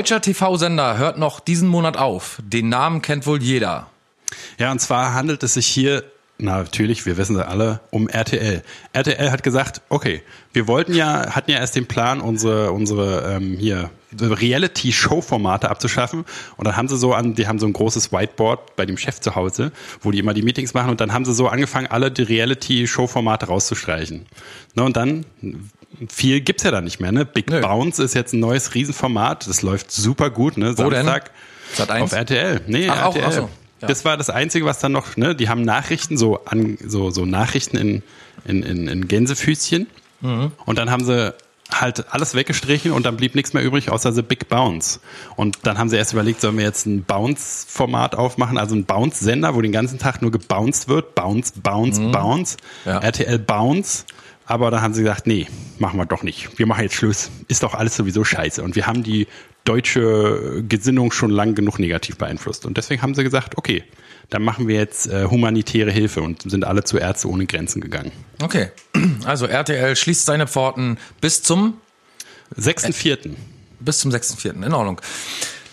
Deutscher 0.00 0.22
TV-Sender 0.22 0.96
hört 0.96 1.18
noch 1.18 1.40
diesen 1.40 1.68
Monat 1.68 1.98
auf. 1.98 2.38
Den 2.42 2.70
Namen 2.70 3.02
kennt 3.02 3.26
wohl 3.26 3.42
jeder. 3.42 3.90
Ja, 4.56 4.72
und 4.72 4.80
zwar 4.80 5.12
handelt 5.12 5.42
es 5.42 5.52
sich 5.52 5.66
hier, 5.66 6.04
na, 6.38 6.56
natürlich, 6.56 7.04
wir 7.04 7.18
wissen 7.18 7.36
sie 7.36 7.46
alle, 7.46 7.80
um 7.90 8.08
RTL. 8.08 8.62
RTL 8.94 9.30
hat 9.30 9.42
gesagt, 9.42 9.82
okay, 9.90 10.22
wir 10.54 10.66
wollten 10.66 10.94
ja, 10.94 11.34
hatten 11.34 11.50
ja 11.50 11.58
erst 11.58 11.76
den 11.76 11.84
Plan, 11.84 12.22
unsere, 12.22 12.72
unsere 12.72 13.30
ähm, 13.30 13.58
hier 13.58 13.90
Reality-Show-Formate 14.18 15.68
abzuschaffen. 15.68 16.24
Und 16.56 16.66
dann 16.66 16.78
haben 16.78 16.88
sie 16.88 16.96
so 16.96 17.12
an, 17.12 17.34
die 17.34 17.46
haben 17.46 17.58
so 17.58 17.66
ein 17.66 17.74
großes 17.74 18.10
Whiteboard 18.10 18.76
bei 18.76 18.86
dem 18.86 18.96
Chef 18.96 19.20
zu 19.20 19.34
Hause, 19.34 19.70
wo 20.00 20.12
die 20.12 20.18
immer 20.18 20.32
die 20.32 20.40
Meetings 20.40 20.72
machen. 20.72 20.88
Und 20.88 21.02
dann 21.02 21.12
haben 21.12 21.26
sie 21.26 21.34
so 21.34 21.46
angefangen, 21.46 21.88
alle 21.88 22.10
die 22.10 22.22
Reality-Show-Formate 22.22 23.48
rauszustreichen. 23.48 24.24
Ne, 24.76 24.82
und 24.82 24.96
dann 24.96 25.26
viel 26.08 26.40
gibt's 26.40 26.62
ja 26.62 26.70
da 26.70 26.80
nicht 26.80 27.00
mehr. 27.00 27.12
Ne? 27.12 27.24
Big 27.24 27.50
Nö. 27.50 27.60
Bounce 27.60 28.02
ist 28.02 28.14
jetzt 28.14 28.32
ein 28.32 28.40
neues 28.40 28.74
Riesenformat. 28.74 29.48
Das 29.48 29.62
läuft 29.62 29.90
super 29.90 30.30
gut. 30.30 30.56
Ne? 30.56 30.76
Wo 30.78 30.90
denn? 30.90 31.06
Samstag 31.06 31.30
eins? 31.90 32.12
auf 32.12 32.12
RTL. 32.12 32.60
Nee, 32.66 32.88
Ach, 32.88 33.04
auch, 33.06 33.16
RTL. 33.16 33.24
ach 33.26 33.32
so, 33.32 33.50
ja. 33.80 33.88
Das 33.88 34.04
war 34.04 34.16
das 34.16 34.30
Einzige, 34.30 34.66
was 34.66 34.78
dann 34.78 34.92
noch, 34.92 35.16
ne, 35.16 35.34
die 35.34 35.48
haben 35.48 35.62
Nachrichten, 35.62 36.18
so 36.18 36.44
an, 36.44 36.76
so, 36.84 37.10
so 37.10 37.24
Nachrichten 37.24 37.76
in, 37.76 38.02
in, 38.44 38.62
in, 38.62 38.88
in 38.88 39.08
Gänsefüßchen. 39.08 39.86
Mhm. 40.20 40.52
Und 40.66 40.78
dann 40.78 40.90
haben 40.90 41.04
sie 41.04 41.34
halt 41.72 42.12
alles 42.12 42.34
weggestrichen 42.34 42.92
und 42.92 43.06
dann 43.06 43.16
blieb 43.16 43.34
nichts 43.34 43.52
mehr 43.52 43.62
übrig, 43.62 43.90
außer 43.90 44.12
The 44.12 44.22
Big 44.22 44.48
Bounce. 44.48 45.00
Und 45.36 45.58
dann 45.62 45.78
haben 45.78 45.88
sie 45.88 45.96
erst 45.96 46.12
überlegt, 46.12 46.40
sollen 46.40 46.58
wir 46.58 46.64
jetzt 46.64 46.84
ein 46.86 47.04
Bounce-Format 47.04 48.16
aufmachen, 48.16 48.58
also 48.58 48.74
ein 48.74 48.84
Bounce-Sender, 48.84 49.54
wo 49.54 49.62
den 49.62 49.72
ganzen 49.72 49.98
Tag 49.98 50.20
nur 50.20 50.30
gebounced 50.32 50.88
wird. 50.88 51.14
Bounce, 51.14 51.52
Bounce, 51.62 52.00
Bounce. 52.00 52.56
Mhm. 52.84 52.90
Ja. 52.90 52.98
RTL 52.98 53.38
Bounce. 53.38 54.04
Aber 54.50 54.72
dann 54.72 54.82
haben 54.82 54.94
sie 54.94 55.02
gesagt, 55.02 55.28
nee, 55.28 55.46
machen 55.78 55.96
wir 55.96 56.06
doch 56.06 56.24
nicht. 56.24 56.58
Wir 56.58 56.66
machen 56.66 56.82
jetzt 56.82 56.96
Schluss. 56.96 57.30
Ist 57.46 57.62
doch 57.62 57.72
alles 57.72 57.94
sowieso 57.94 58.24
scheiße. 58.24 58.64
Und 58.64 58.74
wir 58.74 58.88
haben 58.88 59.04
die 59.04 59.28
deutsche 59.64 60.64
Gesinnung 60.68 61.12
schon 61.12 61.30
lang 61.30 61.54
genug 61.54 61.78
negativ 61.78 62.16
beeinflusst. 62.16 62.66
Und 62.66 62.76
deswegen 62.76 63.00
haben 63.00 63.14
sie 63.14 63.22
gesagt, 63.22 63.56
okay, 63.58 63.84
dann 64.28 64.42
machen 64.42 64.66
wir 64.66 64.74
jetzt 64.74 65.06
äh, 65.06 65.26
humanitäre 65.26 65.92
Hilfe 65.92 66.22
und 66.22 66.50
sind 66.50 66.64
alle 66.64 66.82
zu 66.82 66.98
Ärzte 66.98 67.28
ohne 67.28 67.46
Grenzen 67.46 67.80
gegangen. 67.80 68.10
Okay, 68.42 68.72
also 69.24 69.46
RTL 69.46 69.94
schließt 69.94 70.26
seine 70.26 70.48
Pforten 70.48 70.98
bis 71.20 71.44
zum 71.44 71.74
6.4. 72.58 73.36
bis 73.78 74.00
zum 74.00 74.10
6.4. 74.10 74.66
In 74.66 74.74
Ordnung. 74.74 75.00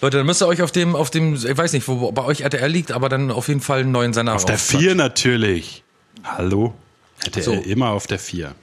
Leute, 0.01 0.17
dann 0.17 0.27
müsst 0.27 0.43
ihr 0.43 0.47
euch 0.47 0.61
auf 0.61 0.71
dem, 0.71 0.95
auf 0.95 1.09
dem, 1.09 1.33
ich 1.33 1.57
weiß 1.57 1.73
nicht, 1.73 1.87
wo 1.87 2.11
bei 2.11 2.23
euch 2.23 2.41
RTL 2.41 2.69
liegt, 2.69 2.91
aber 2.91 3.09
dann 3.09 3.31
auf 3.31 3.47
jeden 3.47 3.61
Fall 3.61 3.79
einen 3.79 3.91
neuen 3.91 4.13
Sender 4.13 4.35
Auf 4.35 4.45
der 4.45 4.53
raufklatschen. 4.53 4.87
4 4.87 4.95
natürlich. 4.95 5.83
Hallo? 6.23 6.75
RTL 7.25 7.43
So. 7.43 7.53
immer 7.53 7.89
auf 7.89 8.05
der 8.05 8.19
4. 8.19 8.53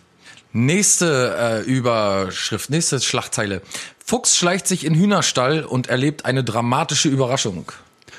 Nächste 0.57 1.37
äh, 1.37 1.69
Überschrift, 1.69 2.71
nächste 2.71 3.01
Schlagzeile. 3.01 3.61
Fuchs 4.07 4.37
schleicht 4.37 4.69
sich 4.69 4.85
in 4.85 4.95
Hühnerstall 4.95 5.65
und 5.65 5.89
erlebt 5.89 6.25
eine 6.27 6.45
dramatische 6.45 7.09
Überraschung. 7.09 7.73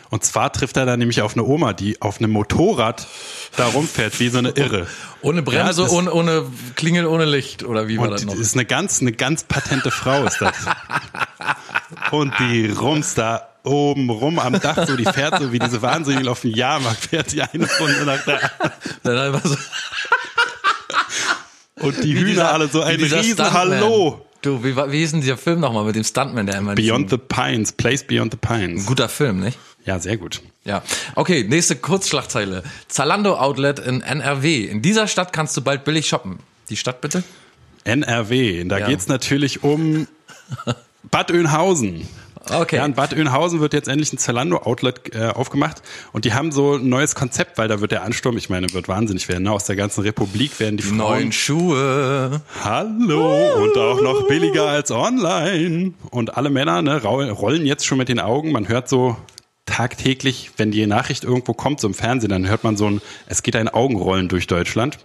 Und 0.09 0.25
zwar 0.25 0.51
trifft 0.51 0.75
er 0.75 0.85
da 0.85 0.97
nämlich 0.97 1.21
auf 1.21 1.33
eine 1.33 1.43
Oma, 1.45 1.71
die 1.71 2.01
auf 2.01 2.19
einem 2.19 2.31
Motorrad 2.31 3.07
da 3.55 3.67
rumfährt, 3.67 4.19
wie 4.19 4.27
so 4.27 4.39
eine 4.39 4.49
Irre. 4.49 4.85
Ohne 5.21 5.43
Bremse, 5.43 5.83
Ja, 5.83 5.89
ohne, 5.89 6.11
ohne 6.13 6.45
Klingel, 6.75 7.05
ohne 7.07 7.23
Licht 7.23 7.63
oder 7.63 7.87
wie 7.87 7.97
war 7.97 8.09
das 8.09 8.25
noch? 8.25 8.35
ist 8.35 8.53
eine 8.53 8.65
ganz, 8.65 8.99
eine 8.99 9.13
ganz 9.13 9.45
patente 9.45 9.89
Frau 9.89 10.25
ist 10.25 10.41
das. 10.41 10.55
Und 12.11 12.33
die 12.39 12.67
rumst 12.69 13.17
da 13.17 13.47
oben 13.63 14.09
rum 14.09 14.37
am 14.39 14.59
Dach, 14.59 14.85
so 14.87 14.95
die 14.95 15.05
fährt 15.05 15.39
so 15.39 15.51
wie 15.51 15.59
diese 15.59 15.81
Wahnsinnige 15.81 16.29
auf 16.29 16.41
dem 16.41 16.51
Jahrmarkt, 16.51 17.05
fährt 17.05 17.31
die 17.31 17.41
eine 17.41 17.67
Runde 17.79 18.05
nach 18.05 18.19
anderen. 18.27 18.49
Dann 19.03 19.17
einfach 19.17 19.43
so, 19.49 19.55
Und 21.85 22.03
die 22.03 22.13
Hühner 22.15 22.25
dieser- 22.25 22.53
alle 22.53 22.67
so 22.67 22.81
ein 22.81 22.95
riesen. 22.99 23.53
Hallo. 23.53 24.21
Du, 24.41 24.63
wie, 24.63 24.75
wie 24.75 24.97
hieß 24.99 25.11
denn 25.11 25.21
dieser 25.21 25.37
Film 25.37 25.59
nochmal 25.59 25.85
mit 25.85 25.95
dem 25.95 26.03
Stuntman, 26.03 26.45
der 26.45 26.57
immer 26.59 26.75
Beyond 26.75 27.09
the 27.09 27.17
Pines, 27.17 27.71
Place 27.71 28.03
Beyond 28.03 28.33
the 28.33 28.37
Pines. 28.39 28.85
Guter 28.85 29.09
Film, 29.09 29.39
nicht? 29.39 29.57
Ja, 29.85 29.99
sehr 29.99 30.17
gut. 30.17 30.41
Ja. 30.65 30.83
Okay, 31.15 31.43
nächste 31.47 31.75
Kurzschlagzeile. 31.75 32.63
Zalando 32.87 33.35
Outlet 33.37 33.79
in 33.79 34.01
NRW. 34.01 34.65
In 34.65 34.81
dieser 34.83 35.07
Stadt 35.07 35.33
kannst 35.33 35.55
du 35.57 35.61
bald 35.61 35.83
billig 35.83 36.07
shoppen. 36.07 36.39
Die 36.69 36.77
Stadt 36.77 37.01
bitte? 37.01 37.23
NRW, 37.85 38.63
da 38.65 38.79
Ja. 38.79 38.87
geht's 38.87 39.07
natürlich 39.07 39.63
um 39.63 40.07
Bad 41.11 41.31
Oeynhausen. 41.31 42.07
Okay. 42.49 42.77
Ja, 42.77 42.85
in 42.85 42.93
Bad 42.93 43.13
Oeynhausen 43.13 43.59
wird 43.59 43.73
jetzt 43.73 43.87
endlich 43.87 44.13
ein 44.13 44.17
Zalando-Outlet 44.17 45.15
äh, 45.15 45.27
aufgemacht 45.27 45.81
und 46.11 46.25
die 46.25 46.33
haben 46.33 46.51
so 46.51 46.75
ein 46.75 46.87
neues 46.89 47.15
Konzept, 47.15 47.57
weil 47.57 47.67
da 47.67 47.81
wird 47.81 47.91
der 47.91 48.03
Ansturm, 48.03 48.37
ich 48.37 48.49
meine, 48.49 48.71
wird 48.73 48.87
wahnsinnig 48.87 49.27
werden. 49.29 49.43
Ne? 49.43 49.51
Aus 49.51 49.65
der 49.65 49.75
ganzen 49.75 50.01
Republik 50.01 50.59
werden 50.59 50.77
die 50.77 50.83
Frauen... 50.83 50.97
Neuen 50.97 51.31
Schuhe. 51.31 52.41
Hallo 52.63 53.63
und 53.63 53.77
auch 53.77 54.01
noch 54.01 54.27
billiger 54.27 54.67
als 54.67 54.91
online. 54.91 55.93
Und 56.11 56.37
alle 56.37 56.49
Männer 56.49 56.81
ne, 56.81 57.01
rollen 57.01 57.65
jetzt 57.65 57.85
schon 57.85 57.97
mit 57.97 58.09
den 58.09 58.19
Augen. 58.19 58.51
Man 58.51 58.67
hört 58.67 58.89
so 58.89 59.17
tagtäglich, 59.65 60.51
wenn 60.57 60.71
die 60.71 60.85
Nachricht 60.85 61.23
irgendwo 61.23 61.53
kommt, 61.53 61.79
so 61.79 61.87
im 61.87 61.93
Fernsehen, 61.93 62.29
dann 62.29 62.47
hört 62.47 62.63
man 62.63 62.77
so 62.77 62.87
ein, 62.87 63.01
es 63.27 63.43
geht 63.43 63.55
ein 63.55 63.67
Augenrollen 63.67 64.27
durch 64.29 64.47
Deutschland. 64.47 64.99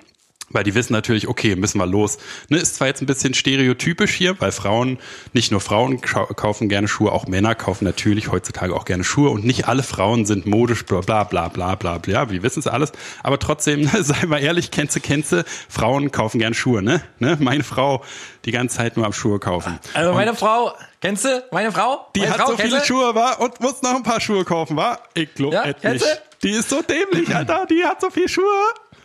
Weil 0.52 0.64
die 0.64 0.74
wissen 0.74 0.92
natürlich, 0.92 1.28
okay, 1.28 1.54
müssen 1.54 1.78
wir 1.78 1.86
los. 1.86 2.18
Ne, 2.48 2.58
ist 2.58 2.74
zwar 2.74 2.88
jetzt 2.88 3.00
ein 3.02 3.06
bisschen 3.06 3.34
stereotypisch 3.34 4.12
hier, 4.12 4.40
weil 4.40 4.50
Frauen, 4.50 4.98
nicht 5.32 5.52
nur 5.52 5.60
Frauen 5.60 6.00
kau- 6.00 6.26
kaufen 6.34 6.68
gerne 6.68 6.88
Schuhe, 6.88 7.12
auch 7.12 7.26
Männer 7.28 7.54
kaufen 7.54 7.84
natürlich 7.84 8.32
heutzutage 8.32 8.74
auch 8.74 8.84
gerne 8.84 9.04
Schuhe 9.04 9.30
und 9.30 9.44
nicht 9.44 9.68
alle 9.68 9.82
Frauen 9.84 10.26
sind 10.26 10.46
modisch, 10.46 10.84
bla 10.84 11.00
bla 11.02 11.22
bla 11.24 11.48
bla 11.48 11.76
bla 11.76 11.98
bla. 11.98 12.12
Ja, 12.12 12.30
wir 12.30 12.42
wissen 12.42 12.58
es 12.60 12.66
alles. 12.66 12.90
Aber 13.22 13.38
trotzdem, 13.38 13.88
sei 14.00 14.26
mal 14.26 14.38
ehrlich, 14.42 14.70
kennst 14.72 14.96
du, 14.96 15.00
kennst 15.00 15.30
du, 15.32 15.44
Frauen 15.68 16.10
kaufen 16.10 16.38
gerne 16.40 16.54
Schuhe, 16.56 16.82
ne? 16.82 17.00
ne? 17.20 17.36
Meine 17.40 17.62
Frau, 17.62 18.02
die 18.44 18.50
ganze 18.50 18.76
Zeit 18.78 18.96
nur 18.96 19.06
am 19.06 19.12
Schuhe 19.12 19.38
kaufen. 19.38 19.78
Also 19.94 20.12
meine 20.14 20.34
Frau, 20.34 20.72
kennst 21.00 21.24
du 21.26 21.44
meine 21.52 21.70
Frau? 21.70 22.06
Die 22.16 22.20
meine 22.20 22.32
hat 22.32 22.40
Frau, 22.40 22.50
so 22.50 22.56
viele? 22.56 22.84
Schuhe, 22.84 23.14
war 23.14 23.40
und 23.40 23.60
muss 23.60 23.82
noch 23.82 23.94
ein 23.94 24.02
paar 24.02 24.20
Schuhe 24.20 24.44
kaufen, 24.44 24.76
war? 24.76 25.00
Ich 25.14 25.32
glaub 25.34 25.52
Ja, 25.52 25.66
nicht. 25.66 26.04
Die 26.42 26.50
ist 26.50 26.70
so 26.70 26.80
dämlich, 26.82 27.34
Alter. 27.36 27.66
Die 27.70 27.84
hat 27.84 28.00
so 28.00 28.10
viele 28.10 28.28
Schuhe. 28.28 28.44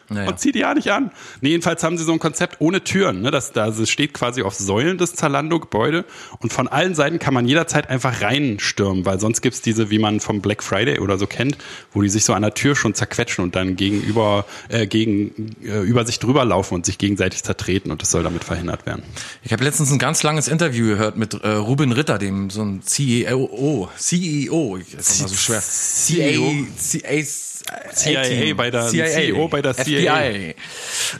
Naja. 0.09 0.29
Und 0.29 0.39
zieht 0.39 0.55
die 0.55 0.59
ja 0.59 0.73
nicht 0.73 0.91
an. 0.91 1.11
Nee, 1.41 1.49
jedenfalls 1.49 1.83
haben 1.83 1.97
sie 1.97 2.03
so 2.03 2.11
ein 2.13 2.19
Konzept 2.19 2.57
ohne 2.59 2.83
Türen. 2.83 3.21
Ne? 3.21 3.31
Das, 3.31 3.51
das 3.53 3.89
steht 3.89 4.13
quasi 4.13 4.43
auf 4.43 4.53
Säulen 4.55 4.97
des 4.97 5.13
Zalando-Gebäude. 5.15 6.05
Und 6.39 6.53
von 6.53 6.67
allen 6.67 6.93
Seiten 6.95 7.17
kann 7.19 7.33
man 7.33 7.47
jederzeit 7.47 7.89
einfach 7.89 8.21
reinstürmen, 8.21 9.05
weil 9.05 9.19
sonst 9.19 9.41
gibt's 9.41 9.61
diese, 9.61 9.89
wie 9.89 9.97
man 9.99 10.19
vom 10.19 10.41
Black 10.41 10.61
Friday 10.63 10.99
oder 10.99 11.17
so 11.17 11.25
kennt, 11.27 11.57
wo 11.91 12.01
die 12.01 12.09
sich 12.09 12.23
so 12.23 12.33
an 12.33 12.43
der 12.43 12.53
Tür 12.53 12.75
schon 12.75 12.93
zerquetschen 12.93 13.43
und 13.43 13.55
dann 13.55 13.75
gegenüber, 13.75 14.45
äh, 14.69 14.85
gegen, 14.85 15.55
äh, 15.63 15.79
über 15.81 16.05
sich 16.05 16.19
drüber 16.19 16.45
laufen 16.45 16.75
und 16.75 16.85
sich 16.85 16.97
gegenseitig 16.97 17.43
zertreten. 17.43 17.91
Und 17.91 18.01
das 18.01 18.11
soll 18.11 18.23
damit 18.23 18.43
verhindert 18.43 18.85
werden. 18.85 19.03
Ich 19.43 19.53
habe 19.53 19.63
letztens 19.63 19.91
ein 19.91 19.99
ganz 19.99 20.21
langes 20.23 20.47
Interview 20.47 20.85
gehört 20.87 21.17
mit 21.17 21.33
äh, 21.33 21.47
Ruben 21.49 21.91
Ritter, 21.91 22.17
dem 22.19 22.49
so 22.51 22.61
ein 22.61 22.81
CEO, 22.83 23.89
CEO, 23.97 24.77
ich- 24.77 24.95
das 24.95 25.09
ist 25.09 25.19
immer 25.21 25.29
so 25.29 25.35
schwer. 25.35 25.61
CEO? 25.61 26.53
CIA, 26.77 27.23
CIA 27.93 28.53
bei 28.53 28.69
der- 28.69 28.87
CEO 29.07 29.47
bei 29.47 29.61
der 29.61 29.73
CIA. 29.75 29.94
FBI. 29.99 30.55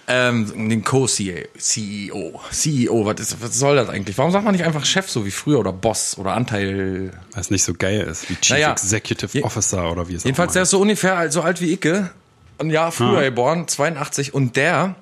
Ähm, 0.07 0.69
den 0.69 0.83
Co-CEO, 0.83 1.45
CEO, 1.57 2.41
CEO, 2.51 3.05
was, 3.05 3.19
ist, 3.19 3.41
was 3.41 3.57
soll 3.57 3.75
das 3.75 3.89
eigentlich? 3.89 4.17
Warum 4.17 4.31
sagt 4.31 4.43
man 4.45 4.53
nicht 4.53 4.63
einfach 4.65 4.85
Chef 4.85 5.09
so 5.09 5.25
wie 5.25 5.31
früher 5.31 5.59
oder 5.59 5.71
Boss 5.73 6.17
oder 6.17 6.33
Anteil? 6.33 7.11
Was 7.33 7.51
nicht 7.51 7.63
so 7.63 7.73
geil 7.73 8.01
ist, 8.01 8.29
wie 8.29 8.35
Chief 8.35 8.51
Naja. 8.51 8.71
Executive 8.71 9.37
Je- 9.37 9.43
Officer 9.43 9.91
oder 9.91 10.07
wie 10.07 10.15
es 10.15 10.23
Jedenfalls, 10.23 10.49
auch 10.49 10.53
der 10.53 10.61
ist 10.63 10.69
so 10.71 10.79
ungefähr 10.81 11.31
so 11.31 11.41
alt 11.41 11.61
wie 11.61 11.71
Icke, 11.73 12.11
ein 12.57 12.69
Jahr 12.69 12.91
früher 12.91 13.21
geboren, 13.23 13.67
82, 13.67 14.33
und 14.33 14.55
der 14.55 14.95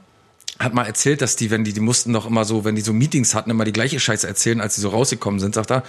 hat 0.59 0.73
mal 0.73 0.85
erzählt, 0.85 1.21
dass 1.21 1.35
die, 1.35 1.49
wenn 1.51 1.63
die, 1.63 1.73
die 1.73 1.79
mussten 1.79 2.13
doch 2.13 2.25
immer 2.27 2.45
so, 2.45 2.63
wenn 2.63 2.75
die 2.75 2.81
so 2.81 2.93
Meetings 2.93 3.33
hatten, 3.35 3.49
immer 3.49 3.65
die 3.65 3.73
gleiche 3.73 3.99
Scheiße 3.99 4.27
erzählen, 4.27 4.61
als 4.61 4.75
die 4.75 4.81
so 4.81 4.89
rausgekommen 4.89 5.39
sind, 5.39 5.55
sagt 5.55 5.71
er. 5.71 5.83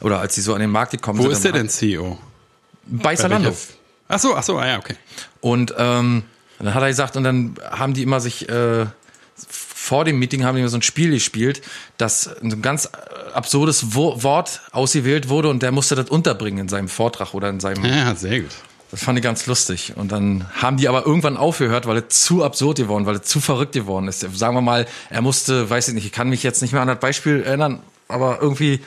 Oder 0.00 0.18
als 0.20 0.34
die 0.34 0.40
so 0.40 0.52
an 0.54 0.60
den 0.60 0.70
Markt 0.70 0.92
gekommen 0.92 1.18
Wo 1.18 1.22
sind. 1.24 1.32
ist 1.32 1.44
der 1.44 1.52
denn 1.52 1.68
CEO? 1.68 2.18
Bei 2.86 3.14
Zalando. 3.14 3.54
Ach 4.08 4.18
so, 4.18 4.34
ach 4.34 4.42
so, 4.42 4.58
ah 4.58 4.66
ja, 4.66 4.78
okay. 4.78 4.96
Und 5.40 5.72
ähm, 5.78 6.24
dann 6.66 6.74
hat 6.74 6.82
er 6.82 6.88
gesagt, 6.88 7.16
und 7.16 7.24
dann 7.24 7.54
haben 7.70 7.94
die 7.94 8.02
immer 8.02 8.20
sich 8.20 8.48
äh, 8.48 8.86
vor 9.48 10.04
dem 10.04 10.18
Meeting 10.18 10.44
haben 10.44 10.56
die 10.56 10.60
immer 10.60 10.68
so 10.68 10.76
ein 10.76 10.82
Spiel 10.82 11.10
gespielt, 11.10 11.62
dass 11.96 12.28
ein 12.42 12.62
ganz 12.62 12.88
absurdes 13.34 13.94
Wo 13.94 14.22
Wort 14.22 14.60
ausgewählt 14.72 15.28
wurde 15.28 15.48
und 15.48 15.62
der 15.62 15.72
musste 15.72 15.94
das 15.94 16.10
unterbringen 16.10 16.58
in 16.58 16.68
seinem 16.68 16.88
Vortrag 16.88 17.34
oder 17.34 17.48
in 17.48 17.60
seinem. 17.60 17.84
Ja, 17.84 18.14
sehr 18.14 18.40
gut. 18.40 18.50
Das 18.90 19.04
fand 19.04 19.18
ich 19.18 19.22
ganz 19.22 19.46
lustig. 19.46 19.94
Und 19.96 20.10
dann 20.10 20.46
haben 20.54 20.76
die 20.76 20.88
aber 20.88 21.06
irgendwann 21.06 21.36
aufgehört, 21.36 21.86
weil 21.86 21.98
es 21.98 22.24
zu 22.24 22.44
absurd 22.44 22.78
geworden, 22.78 23.06
weil 23.06 23.16
es 23.16 23.22
zu 23.22 23.40
verrückt 23.40 23.72
geworden 23.72 24.08
ist. 24.08 24.20
Sagen 24.20 24.54
wir 24.54 24.60
mal, 24.60 24.86
er 25.10 25.22
musste, 25.22 25.70
weiß 25.70 25.88
ich 25.88 25.94
nicht, 25.94 26.06
ich 26.06 26.12
kann 26.12 26.28
mich 26.28 26.42
jetzt 26.42 26.60
nicht 26.60 26.72
mehr 26.72 26.82
an 26.82 26.88
das 26.88 26.98
Beispiel 26.98 27.42
erinnern, 27.42 27.80
aber 28.08 28.38
irgendwie, 28.40 28.80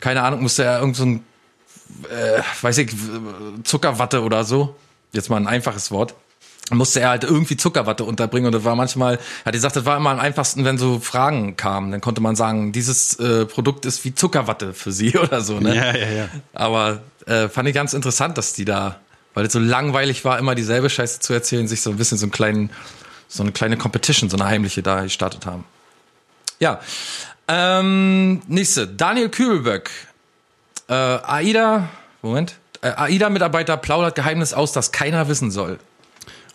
keine 0.00 0.22
Ahnung, 0.22 0.42
musste 0.42 0.64
er 0.64 0.80
irgend 0.80 0.96
so 0.96 1.04
ein, 1.04 1.24
äh, 2.10 2.42
weiß 2.60 2.78
ich, 2.78 2.94
Zuckerwatte 3.64 4.22
oder 4.22 4.44
so, 4.44 4.76
jetzt 5.12 5.30
mal 5.30 5.38
ein 5.38 5.46
einfaches 5.46 5.90
Wort, 5.90 6.14
musste 6.78 7.00
er 7.00 7.10
halt 7.10 7.24
irgendwie 7.24 7.56
Zuckerwatte 7.56 8.04
unterbringen 8.04 8.46
und 8.46 8.52
das 8.52 8.64
war 8.64 8.76
manchmal, 8.76 9.14
er 9.14 9.46
hat 9.46 9.52
gesagt, 9.52 9.76
das 9.76 9.84
war 9.84 9.96
immer 9.96 10.10
am 10.10 10.20
einfachsten, 10.20 10.64
wenn 10.64 10.78
so 10.78 11.00
Fragen 11.00 11.56
kamen, 11.56 11.90
dann 11.90 12.00
konnte 12.00 12.20
man 12.20 12.36
sagen, 12.36 12.72
dieses 12.72 13.18
äh, 13.18 13.46
Produkt 13.46 13.86
ist 13.86 14.04
wie 14.04 14.14
Zuckerwatte 14.14 14.72
für 14.72 14.92
sie 14.92 15.18
oder 15.18 15.40
so, 15.40 15.60
ne? 15.60 15.74
Ja, 15.74 15.96
ja, 15.96 16.08
ja. 16.08 16.28
Aber 16.52 17.02
äh, 17.26 17.48
fand 17.48 17.68
ich 17.68 17.74
ganz 17.74 17.92
interessant, 17.92 18.38
dass 18.38 18.52
die 18.52 18.64
da, 18.64 19.00
weil 19.34 19.46
es 19.46 19.52
so 19.52 19.58
langweilig 19.58 20.24
war, 20.24 20.38
immer 20.38 20.54
dieselbe 20.54 20.90
Scheiße 20.90 21.20
zu 21.20 21.32
erzählen, 21.32 21.68
sich 21.68 21.82
so 21.82 21.90
ein 21.90 21.96
bisschen 21.96 22.18
so 22.18 22.26
einen 22.26 22.32
kleinen, 22.32 22.70
so 23.28 23.42
eine 23.42 23.52
kleine 23.52 23.76
Competition, 23.76 24.30
so 24.30 24.36
eine 24.36 24.46
heimliche 24.46 24.82
da 24.82 25.02
gestartet 25.02 25.46
haben. 25.46 25.64
Ja. 26.58 26.80
Ähm, 27.48 28.42
nächste, 28.46 28.86
Daniel 28.86 29.28
Kübelböck. 29.28 29.90
Äh, 30.88 30.94
AIDA, 30.94 31.88
Moment. 32.22 32.54
Äh, 32.82 32.90
AIDA-Mitarbeiter 32.90 33.76
plaudert 33.76 34.14
Geheimnis 34.14 34.52
aus, 34.52 34.72
das 34.72 34.92
keiner 34.92 35.28
wissen 35.28 35.50
soll. 35.50 35.78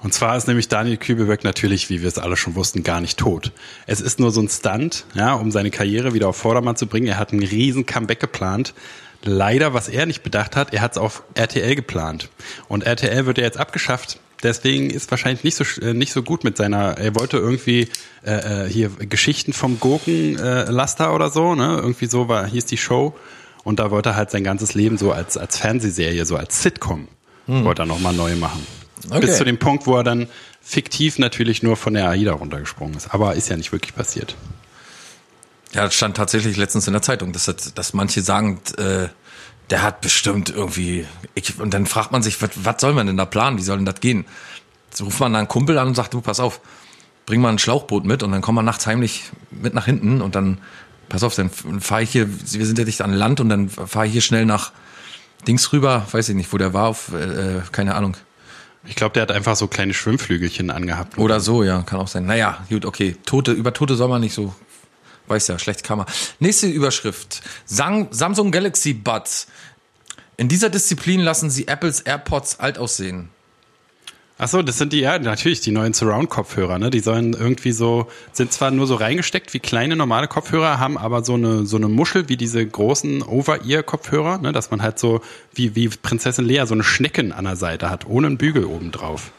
Und 0.05 0.13
zwar 0.13 0.37
ist 0.37 0.47
nämlich 0.47 0.67
Daniel 0.67 0.97
Kübelberg 0.97 1.43
natürlich, 1.43 1.89
wie 1.89 2.03
wir 2.03 2.07
es 2.07 2.19
alle 2.19 2.37
schon 2.37 2.53
wussten, 2.53 2.83
gar 2.83 3.01
nicht 3.01 3.17
tot. 3.17 3.51
Es 3.87 4.01
ist 4.01 4.19
nur 4.19 4.29
so 4.29 4.39
ein 4.39 4.49
Stunt, 4.49 5.03
ja, 5.15 5.33
um 5.33 5.49
seine 5.49 5.71
Karriere 5.71 6.13
wieder 6.13 6.27
auf 6.27 6.37
Vordermann 6.37 6.75
zu 6.75 6.85
bringen. 6.85 7.07
Er 7.07 7.17
hat 7.17 7.31
einen 7.31 7.41
riesen 7.41 7.87
Comeback 7.87 8.19
geplant. 8.19 8.75
Leider, 9.23 9.73
was 9.73 9.89
er 9.89 10.05
nicht 10.05 10.21
bedacht 10.21 10.55
hat, 10.55 10.75
er 10.75 10.81
hat 10.81 10.91
es 10.91 10.99
auf 10.99 11.23
RTL 11.33 11.73
geplant. 11.73 12.29
Und 12.67 12.83
RTL 12.83 13.25
wird 13.25 13.39
ja 13.39 13.45
jetzt 13.45 13.57
abgeschafft. 13.57 14.19
Deswegen 14.43 14.91
ist 14.91 15.09
wahrscheinlich 15.09 15.43
nicht 15.43 15.55
so 15.55 15.63
äh, 15.81 15.95
nicht 15.95 16.13
so 16.13 16.21
gut 16.21 16.43
mit 16.43 16.55
seiner. 16.55 16.99
Er 16.99 17.15
wollte 17.15 17.37
irgendwie 17.37 17.89
äh, 18.23 18.65
äh, 18.65 18.69
hier 18.69 18.89
Geschichten 18.89 19.53
vom 19.53 19.79
Gurkenlaster 19.79 20.69
äh, 20.69 20.71
Laster 20.71 21.15
oder 21.15 21.31
so, 21.31 21.55
ne? 21.55 21.79
Irgendwie 21.81 22.05
so 22.05 22.27
war 22.27 22.45
hieß 22.45 22.65
die 22.65 22.77
Show. 22.77 23.15
Und 23.63 23.79
da 23.79 23.89
wollte 23.89 24.09
er 24.09 24.15
halt 24.17 24.29
sein 24.29 24.43
ganzes 24.43 24.75
Leben 24.75 24.99
so 24.99 25.11
als 25.11 25.35
als 25.35 25.57
Fernsehserie, 25.57 26.27
so 26.27 26.37
als 26.37 26.61
Sitcom, 26.61 27.07
wollte 27.47 27.81
er 27.81 27.85
nochmal 27.87 28.13
neu 28.13 28.35
machen. 28.35 28.84
Okay. 29.09 29.21
Bis 29.21 29.37
zu 29.37 29.45
dem 29.45 29.57
Punkt, 29.59 29.85
wo 29.87 29.95
er 29.97 30.03
dann 30.03 30.27
fiktiv 30.61 31.19
natürlich 31.19 31.61
nur 31.63 31.77
von 31.77 31.93
der 31.93 32.09
AIDA 32.09 32.33
runtergesprungen 32.33 32.95
ist. 32.97 33.13
Aber 33.13 33.35
ist 33.35 33.49
ja 33.49 33.57
nicht 33.57 33.71
wirklich 33.71 33.93
passiert. 33.95 34.35
Ja, 35.73 35.83
das 35.83 35.93
stand 35.93 36.17
tatsächlich 36.17 36.57
letztens 36.57 36.87
in 36.87 36.93
der 36.93 37.01
Zeitung, 37.01 37.33
dass, 37.33 37.45
das- 37.45 37.73
dass 37.73 37.93
manche 37.93 38.21
sagen, 38.21 38.59
äh, 38.77 39.07
der 39.69 39.81
hat 39.81 40.01
bestimmt 40.01 40.49
irgendwie. 40.49 41.05
Ich, 41.33 41.59
und 41.59 41.73
dann 41.73 41.85
fragt 41.85 42.11
man 42.11 42.21
sich, 42.23 42.41
was, 42.41 42.51
was 42.55 42.79
soll 42.79 42.93
man 42.93 43.07
denn 43.07 43.17
da 43.17 43.25
planen? 43.25 43.57
Wie 43.57 43.63
soll 43.63 43.77
denn 43.77 43.85
das 43.85 43.99
gehen? 43.99 44.25
So 44.93 45.05
ruft 45.05 45.19
man 45.19 45.33
dann 45.33 45.39
einen 45.39 45.47
Kumpel 45.47 45.77
an 45.77 45.87
und 45.89 45.95
sagt, 45.95 46.13
du, 46.13 46.21
pass 46.21 46.39
auf, 46.39 46.61
bring 47.25 47.41
mal 47.41 47.49
ein 47.49 47.59
Schlauchboot 47.59 48.05
mit 48.05 48.23
und 48.23 48.31
dann 48.31 48.41
kommen 48.41 48.57
wir 48.59 48.63
nachts 48.63 48.87
heimlich 48.87 49.23
mit 49.51 49.73
nach 49.73 49.85
hinten 49.85 50.21
und 50.21 50.35
dann, 50.35 50.59
pass 51.09 51.23
auf, 51.23 51.35
dann 51.35 51.49
fahre 51.49 52.03
ich 52.03 52.11
hier, 52.11 52.27
wir 52.29 52.65
sind 52.65 52.77
ja 52.77 52.85
dicht 52.85 53.01
an 53.01 53.11
Land 53.13 53.39
und 53.39 53.49
dann 53.49 53.67
fahre 53.69 54.05
ich 54.05 54.13
hier 54.13 54.21
schnell 54.21 54.45
nach 54.45 54.71
Dings 55.47 55.73
rüber, 55.73 56.07
weiß 56.11 56.29
ich 56.29 56.35
nicht, 56.35 56.53
wo 56.53 56.57
der 56.57 56.73
war, 56.73 56.87
auf, 56.87 57.11
äh, 57.13 57.61
keine 57.71 57.95
Ahnung. 57.95 58.15
Ich 58.87 58.95
glaube, 58.95 59.13
der 59.13 59.23
hat 59.23 59.31
einfach 59.31 59.55
so 59.55 59.67
kleine 59.67 59.93
Schwimmflügelchen 59.93 60.69
angehabt. 60.69 61.17
Oder 61.17 61.39
so, 61.39 61.63
ja, 61.63 61.81
kann 61.81 61.99
auch 61.99 62.07
sein. 62.07 62.25
Naja, 62.25 62.65
gut, 62.69 62.85
okay. 62.85 63.15
Tote, 63.25 63.51
über 63.51 63.73
Tote 63.73 63.95
soll 63.95 64.09
man 64.09 64.21
nicht 64.21 64.33
so. 64.33 64.53
Weiß 65.27 65.47
ja, 65.47 65.57
schlecht 65.57 65.87
man. 65.89 66.05
Nächste 66.39 66.67
Überschrift. 66.67 67.41
Sang, 67.65 68.07
Samsung 68.11 68.51
Galaxy 68.51 68.93
Buds. 68.93 69.47
In 70.37 70.49
dieser 70.49 70.69
Disziplin 70.69 71.21
lassen 71.21 71.49
sie 71.49 71.67
Apples 71.67 72.01
AirPods 72.01 72.59
alt 72.59 72.77
aussehen. 72.77 73.29
Ach 74.37 74.49
so, 74.49 74.61
das 74.61 74.77
sind 74.77 74.91
die, 74.91 74.99
ja, 74.99 75.17
natürlich 75.17 75.61
die 75.61 75.71
neuen 75.71 75.93
Surround-Kopfhörer, 75.93 76.77
ne? 76.77 76.89
Die 76.89 76.99
sollen 76.99 77.31
irgendwie 77.33 77.71
so, 77.71 78.07
sind 78.33 78.51
zwar 78.51 78.69
nur 78.69 78.85
so 78.85 78.95
reingesteckt 78.95 79.53
wie 79.53 79.59
kleine 79.59 79.95
normale 79.95 80.27
Kopfhörer, 80.27 80.77
haben 80.77 80.97
aber 80.97 81.23
so 81.23 81.35
eine, 81.35 81.65
so 81.65 81.77
eine 81.77 81.87
Muschel 81.87 82.27
wie 82.27 82.35
diese 82.35 82.65
großen 82.65 83.23
Over-Ear-Kopfhörer, 83.23 84.39
ne? 84.39 84.51
Dass 84.51 84.71
man 84.71 84.81
halt 84.81 84.99
so, 84.99 85.21
wie, 85.53 85.75
wie 85.75 85.87
Prinzessin 85.87 86.43
Lea, 86.45 86.63
so 86.65 86.73
eine 86.73 86.83
Schnecken 86.83 87.31
an 87.31 87.45
der 87.45 87.55
Seite 87.55 87.89
hat, 87.89 88.07
ohne 88.07 88.27
einen 88.27 88.37
Bügel 88.37 88.65
oben 88.65 88.91
drauf. 88.91 89.31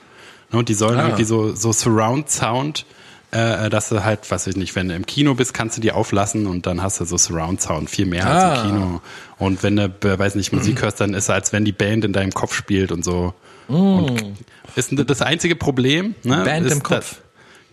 Ne? 0.51 0.59
Und 0.61 0.71
die 0.71 0.75
sollen 0.75 0.99
Ah. 0.99 1.05
irgendwie 1.09 1.25
so, 1.25 1.55
so 1.55 1.73
Surround-Sound, 1.73 2.87
äh, 3.33 3.69
dass 3.69 3.91
du 3.91 4.03
halt, 4.03 4.31
weiß 4.31 4.47
ich 4.47 4.57
nicht, 4.57 4.75
wenn 4.77 4.89
du 4.89 4.95
im 4.95 5.05
Kino 5.05 5.35
bist, 5.35 5.53
kannst 5.53 5.77
du 5.77 5.83
die 5.83 5.93
auflassen 5.93 6.47
und 6.47 6.65
dann 6.65 6.83
hast 6.83 7.01
du 7.01 7.05
so 7.05 7.19
Surround-Sound, 7.19 7.91
viel 7.91 8.07
mehr 8.07 8.27
Ah. 8.27 8.51
als 8.53 8.61
im 8.63 8.67
Kino. 8.71 9.01
Und 9.39 9.63
wenn 9.63 9.77
du, 9.77 9.85
äh, 10.05 10.19
weiß 10.19 10.37
nicht, 10.37 10.55
Musik 10.55 10.81
hörst, 10.83 11.03
dann 11.03 11.13
ist 11.13 11.25
es, 11.25 11.31
als 11.31 11.53
wenn 11.53 11.67
die 11.67 11.73
Band 11.73 12.07
in 12.07 12.15
deinem 12.15 12.33
Kopf 12.33 12.55
spielt 12.55 12.93
und 12.93 13.05
so. 13.05 13.35
Und 13.69 14.37
ist 14.75 14.93
das 14.93 15.23
einzige 15.23 15.57
Problem, 15.57 16.15
ne? 16.23 16.43
Band 16.45 16.67
ist 16.67 16.73
im 16.73 16.83
Kopf. 16.83 17.17
Da, 17.17 17.27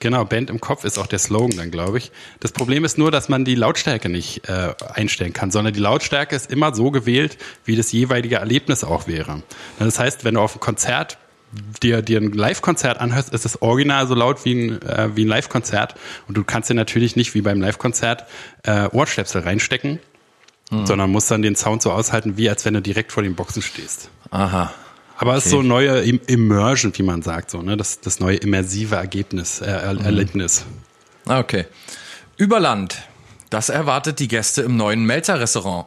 Genau, 0.04 0.26
Band 0.26 0.50
im 0.50 0.60
Kopf 0.60 0.84
ist 0.84 1.00
auch 1.00 1.08
der 1.08 1.18
Slogan 1.18 1.56
dann, 1.56 1.72
glaube 1.72 1.98
ich. 1.98 2.12
Das 2.42 2.52
Problem 2.52 2.84
ist 2.84 2.98
nur, 2.98 3.10
dass 3.10 3.30
man 3.30 3.46
die 3.46 3.56
Lautstärke 3.56 4.10
nicht 4.10 4.50
äh, 4.50 4.74
einstellen 4.94 5.32
kann, 5.32 5.50
sondern 5.50 5.74
die 5.74 5.80
Lautstärke 5.80 6.36
ist 6.36 6.52
immer 6.52 6.76
so 6.76 6.92
gewählt, 6.92 7.38
wie 7.64 7.78
das 7.78 7.94
jeweilige 7.94 8.36
Erlebnis 8.36 8.84
auch 8.84 9.08
wäre. 9.08 9.44
Das 9.80 10.00
heißt, 10.00 10.26
wenn 10.26 10.34
du 10.34 10.42
auf 10.42 10.58
ein 10.58 10.60
Konzert 10.60 11.20
dir, 11.82 12.02
dir 12.02 12.20
ein 12.20 12.34
Live-Konzert 12.34 13.00
anhörst, 13.00 13.34
ist 13.34 13.46
es 13.46 13.62
original 13.62 14.06
so 14.06 14.14
laut 14.14 14.44
wie 14.44 14.54
ein, 14.54 14.82
äh, 14.82 15.16
wie 15.16 15.24
ein 15.24 15.30
Live-Konzert. 15.30 15.96
Und 16.28 16.36
du 16.36 16.44
kannst 16.44 16.70
dir 16.70 16.74
natürlich 16.74 17.16
nicht 17.16 17.34
wie 17.34 17.42
beim 17.42 17.62
Live-Konzert 17.62 18.26
äh, 18.64 18.90
Ohrstöpsel 18.92 19.44
reinstecken, 19.44 20.00
hm. 20.70 20.86
sondern 20.86 21.12
musst 21.12 21.32
dann 21.32 21.42
den 21.42 21.56
Sound 21.56 21.82
so 21.82 21.94
aushalten, 21.94 22.36
wie 22.36 22.50
als 22.50 22.66
wenn 22.66 22.74
du 22.74 22.82
direkt 22.82 23.14
vor 23.14 23.24
den 23.24 23.36
Boxen 23.36 23.62
stehst. 23.62 24.10
Aha. 24.32 24.74
Aber 25.18 25.36
es 25.36 25.46
ist 25.46 25.52
so 25.52 25.62
neue 25.62 26.02
Immersion, 26.02 26.92
wie 26.96 27.04
man 27.04 27.22
sagt, 27.22 27.52
so, 27.52 27.62
ne? 27.62 27.78
Das, 27.78 28.02
das 28.02 28.20
neue 28.20 28.38
immersive 28.38 28.96
Ergebnis, 28.96 29.62
äh, 29.62 29.66
er 29.66 29.94
mhm. 29.94 30.06
Erlebnis. 30.06 30.66
Ah, 31.26 31.40
okay. 31.40 31.66
Überland. 32.38 32.98
Das 33.50 33.70
erwartet 33.70 34.20
die 34.20 34.28
Gäste 34.28 34.64
im 34.64 34.76
neuen 34.78 35.06
Melzer-Restaurant. 35.06 35.86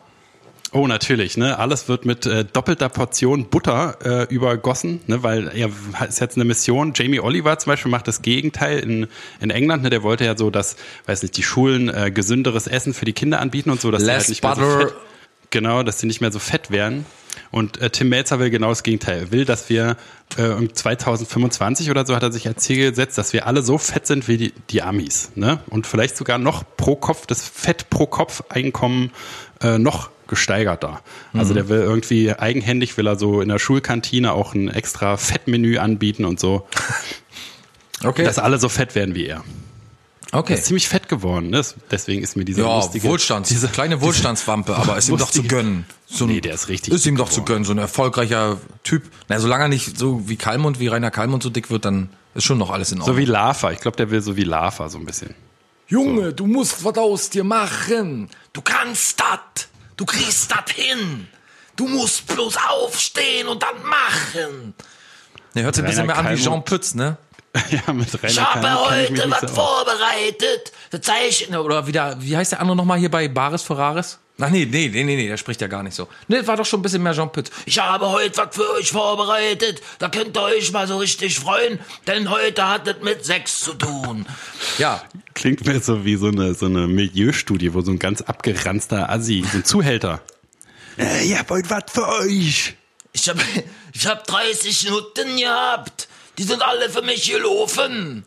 Oh, 0.72 0.86
natürlich, 0.86 1.36
ne? 1.36 1.58
Alles 1.58 1.88
wird 1.88 2.04
mit 2.04 2.26
äh, 2.26 2.44
doppelter 2.44 2.88
Portion 2.88 3.48
Butter 3.48 3.96
äh, 4.04 4.34
übergossen, 4.34 5.00
ne? 5.06 5.22
Weil 5.22 5.48
er 5.48 5.70
ist 6.08 6.20
jetzt 6.20 6.36
eine 6.36 6.44
Mission. 6.44 6.92
Jamie 6.94 7.20
Oliver 7.20 7.58
zum 7.58 7.70
Beispiel 7.70 7.90
macht 7.90 8.08
das 8.08 8.22
Gegenteil 8.22 8.80
in, 8.80 9.06
in 9.40 9.50
England, 9.50 9.84
ne? 9.84 9.90
Der 9.90 10.02
wollte 10.02 10.24
ja 10.24 10.36
so, 10.36 10.50
dass, 10.50 10.76
weiß 11.06 11.22
nicht, 11.22 11.36
die 11.36 11.42
Schulen 11.42 11.88
äh, 11.88 12.10
gesünderes 12.10 12.66
Essen 12.66 12.94
für 12.94 13.04
die 13.04 13.12
Kinder 13.12 13.40
anbieten 13.40 13.70
und 13.70 13.80
so, 13.80 13.90
dass 13.90 14.02
Less 14.02 14.08
die 14.08 14.12
halt 14.18 14.28
nicht 14.28 14.42
butter. 14.42 14.60
mehr 14.60 14.70
so 14.70 14.78
fett, 14.78 14.94
genau, 15.50 15.82
dass 15.82 16.00
sie 16.00 16.06
nicht 16.06 16.20
mehr 16.20 16.32
so 16.32 16.38
fett 16.38 16.70
werden. 16.70 17.06
Und 17.50 17.80
äh, 17.80 17.90
Tim 17.90 18.08
Melzer 18.08 18.38
will 18.38 18.50
genau 18.50 18.68
das 18.68 18.82
Gegenteil. 18.82 19.18
Er 19.18 19.32
will, 19.32 19.44
dass 19.44 19.68
wir 19.68 19.96
äh, 20.36 20.68
2025 20.72 21.90
oder 21.90 22.06
so 22.06 22.14
hat 22.14 22.22
er 22.22 22.32
sich 22.32 22.46
als 22.46 22.62
Ziel 22.62 22.90
gesetzt, 22.90 23.18
dass 23.18 23.32
wir 23.32 23.46
alle 23.46 23.62
so 23.62 23.78
fett 23.78 24.06
sind 24.06 24.28
wie 24.28 24.36
die, 24.36 24.52
die 24.70 24.82
Amis. 24.82 25.30
Ne? 25.34 25.60
Und 25.68 25.86
vielleicht 25.86 26.16
sogar 26.16 26.38
noch 26.38 26.64
pro 26.76 26.96
Kopf, 26.96 27.26
das 27.26 27.46
Fett 27.48 27.90
pro 27.90 28.06
Kopf 28.06 28.42
Einkommen 28.48 29.12
äh, 29.62 29.78
noch 29.78 30.10
gesteigerter. 30.28 31.00
Also 31.32 31.52
mhm. 31.52 31.54
der 31.54 31.68
will 31.68 31.80
irgendwie 31.80 32.32
eigenhändig, 32.32 32.96
will 32.96 33.06
er 33.06 33.16
so 33.16 33.40
in 33.40 33.48
der 33.48 33.58
Schulkantine 33.58 34.32
auch 34.32 34.54
ein 34.54 34.68
extra 34.68 35.16
Fettmenü 35.16 35.78
anbieten 35.78 36.24
und 36.24 36.40
so. 36.40 36.66
Okay. 38.04 38.24
Dass 38.24 38.38
alle 38.38 38.58
so 38.58 38.68
fett 38.68 38.94
werden 38.94 39.14
wie 39.14 39.24
er. 39.24 39.42
Okay. 40.32 40.54
Er 40.54 40.58
ist 40.58 40.66
ziemlich 40.66 40.88
fett 40.88 41.08
geworden, 41.08 41.50
ne? 41.50 41.64
deswegen 41.90 42.22
ist 42.22 42.36
mir 42.36 42.44
diese 42.44 42.62
ja, 42.62 42.76
lustige... 42.76 43.08
Wohlstands, 43.08 43.48
diese 43.48 43.68
kleine 43.68 44.00
Wohlstandswampe, 44.00 44.74
aber 44.74 44.96
ist 44.98 45.08
ihm 45.08 45.16
doch 45.16 45.30
zu 45.30 45.44
gönnen. 45.44 45.86
So 46.06 46.24
ein, 46.24 46.28
nee, 46.28 46.40
der 46.40 46.54
ist 46.54 46.68
richtig 46.68 46.92
Ist 46.92 47.06
ihm 47.06 47.16
doch 47.16 47.30
zu 47.30 47.42
gönnen, 47.42 47.64
so 47.64 47.72
ein 47.72 47.78
erfolgreicher 47.78 48.58
Typ. 48.82 49.04
Na, 49.28 49.38
solange 49.38 49.64
er 49.64 49.68
nicht 49.68 49.96
so 49.96 50.28
wie 50.28 50.36
Kalmund, 50.36 50.80
wie 50.80 50.88
Rainer 50.88 51.10
Kalmund 51.10 51.42
so 51.42 51.50
dick 51.50 51.70
wird, 51.70 51.84
dann 51.84 52.10
ist 52.34 52.44
schon 52.44 52.58
noch 52.58 52.70
alles 52.70 52.92
in 52.92 53.00
Ordnung. 53.00 53.16
So 53.16 53.20
wie 53.20 53.24
Lava, 53.24 53.70
ich 53.72 53.80
glaube, 53.80 53.96
der 53.96 54.10
will 54.10 54.20
so 54.20 54.36
wie 54.36 54.44
Lava 54.44 54.88
so 54.88 54.98
ein 54.98 55.06
bisschen. 55.06 55.34
Junge, 55.88 56.26
so. 56.26 56.32
du 56.32 56.46
musst 56.46 56.84
was 56.84 56.96
aus 56.98 57.30
dir 57.30 57.44
machen. 57.44 58.28
Du 58.52 58.60
kannst 58.62 59.20
das. 59.20 59.68
Du 59.96 60.04
kriegst 60.04 60.50
das 60.50 60.74
hin. 60.74 61.28
Du 61.76 61.86
musst 61.86 62.26
bloß 62.26 62.56
aufstehen 62.68 63.48
und 63.48 63.62
dann 63.62 63.82
machen. 63.82 64.74
Der 65.54 65.64
hört 65.64 65.74
sich 65.74 65.84
ein 65.84 65.88
bisschen 65.88 66.06
mehr 66.06 66.18
an 66.18 66.28
wie 66.28 66.42
Jean 66.42 66.64
Pütz, 66.64 66.94
ne? 66.94 67.16
ja, 67.70 67.92
mit 67.92 68.12
Rainer 68.14 68.28
Ich 68.30 68.40
habe 68.40 68.90
heute 68.90 69.30
was 69.30 69.50
vorbereitet. 69.50 70.72
Das 70.90 71.00
Zeichen, 71.02 71.56
oder 71.56 71.86
wieder, 71.86 72.16
wie 72.20 72.36
heißt 72.36 72.52
der 72.52 72.60
andere 72.60 72.76
nochmal 72.76 72.98
hier 72.98 73.10
bei 73.10 73.28
Baris 73.28 73.62
Ferraris? 73.62 74.18
Ach 74.38 74.50
nee, 74.50 74.66
nee, 74.66 74.88
nee, 74.92 75.02
nee, 75.02 75.16
nee, 75.16 75.28
der 75.28 75.38
spricht 75.38 75.62
ja 75.62 75.66
gar 75.66 75.82
nicht 75.82 75.94
so. 75.94 76.08
Nee, 76.28 76.38
das 76.38 76.46
war 76.46 76.58
doch 76.58 76.66
schon 76.66 76.80
ein 76.80 76.82
bisschen 76.82 77.02
mehr 77.02 77.14
Jean 77.14 77.32
Pütz. 77.32 77.50
Ich 77.64 77.78
habe 77.78 78.10
heute 78.10 78.36
was 78.36 78.54
für 78.54 78.70
euch 78.74 78.90
vorbereitet. 78.90 79.80
Da 79.98 80.10
könnt 80.10 80.36
ihr 80.36 80.42
euch 80.42 80.70
mal 80.72 80.86
so 80.86 80.98
richtig 80.98 81.38
freuen, 81.40 81.78
denn 82.06 82.28
heute 82.28 82.68
hat 82.68 82.86
es 82.86 82.96
mit 83.02 83.24
Sex 83.24 83.60
zu 83.60 83.72
tun. 83.72 84.26
Ja. 84.76 85.02
Klingt 85.32 85.64
mir 85.66 85.80
so 85.80 86.04
wie 86.04 86.16
so 86.16 86.26
eine, 86.26 86.52
so 86.52 86.66
eine 86.66 86.86
Milieustudie, 86.86 87.72
wo 87.72 87.80
so 87.80 87.92
ein 87.92 87.98
ganz 87.98 88.20
abgeranzter 88.20 89.08
Assi, 89.08 89.42
so 89.50 89.58
ein 89.58 89.64
Zuhälter. 89.64 90.20
Äh, 90.98 91.26
ich 91.26 91.38
hab 91.38 91.50
heute 91.50 91.68
was 91.68 91.84
für 91.88 92.08
euch. 92.08 92.74
Ich 93.12 93.28
hab, 93.28 93.36
ich 93.92 94.06
hab 94.06 94.26
30 94.26 94.88
Nutten 94.88 95.36
gehabt. 95.36 96.08
Die 96.38 96.42
sind 96.42 96.62
alle 96.62 96.90
für 96.90 97.02
mich 97.02 97.30
gelaufen. 97.30 98.24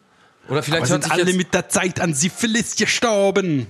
Oder 0.47 0.63
vielleicht 0.63 0.91
Aber 0.91 1.01
sind 1.01 1.11
alle 1.11 1.33
mit 1.33 1.53
der 1.53 1.69
Zeit 1.69 1.99
an 1.99 2.13
Syphilis 2.13 2.75
gestorben. 2.75 3.67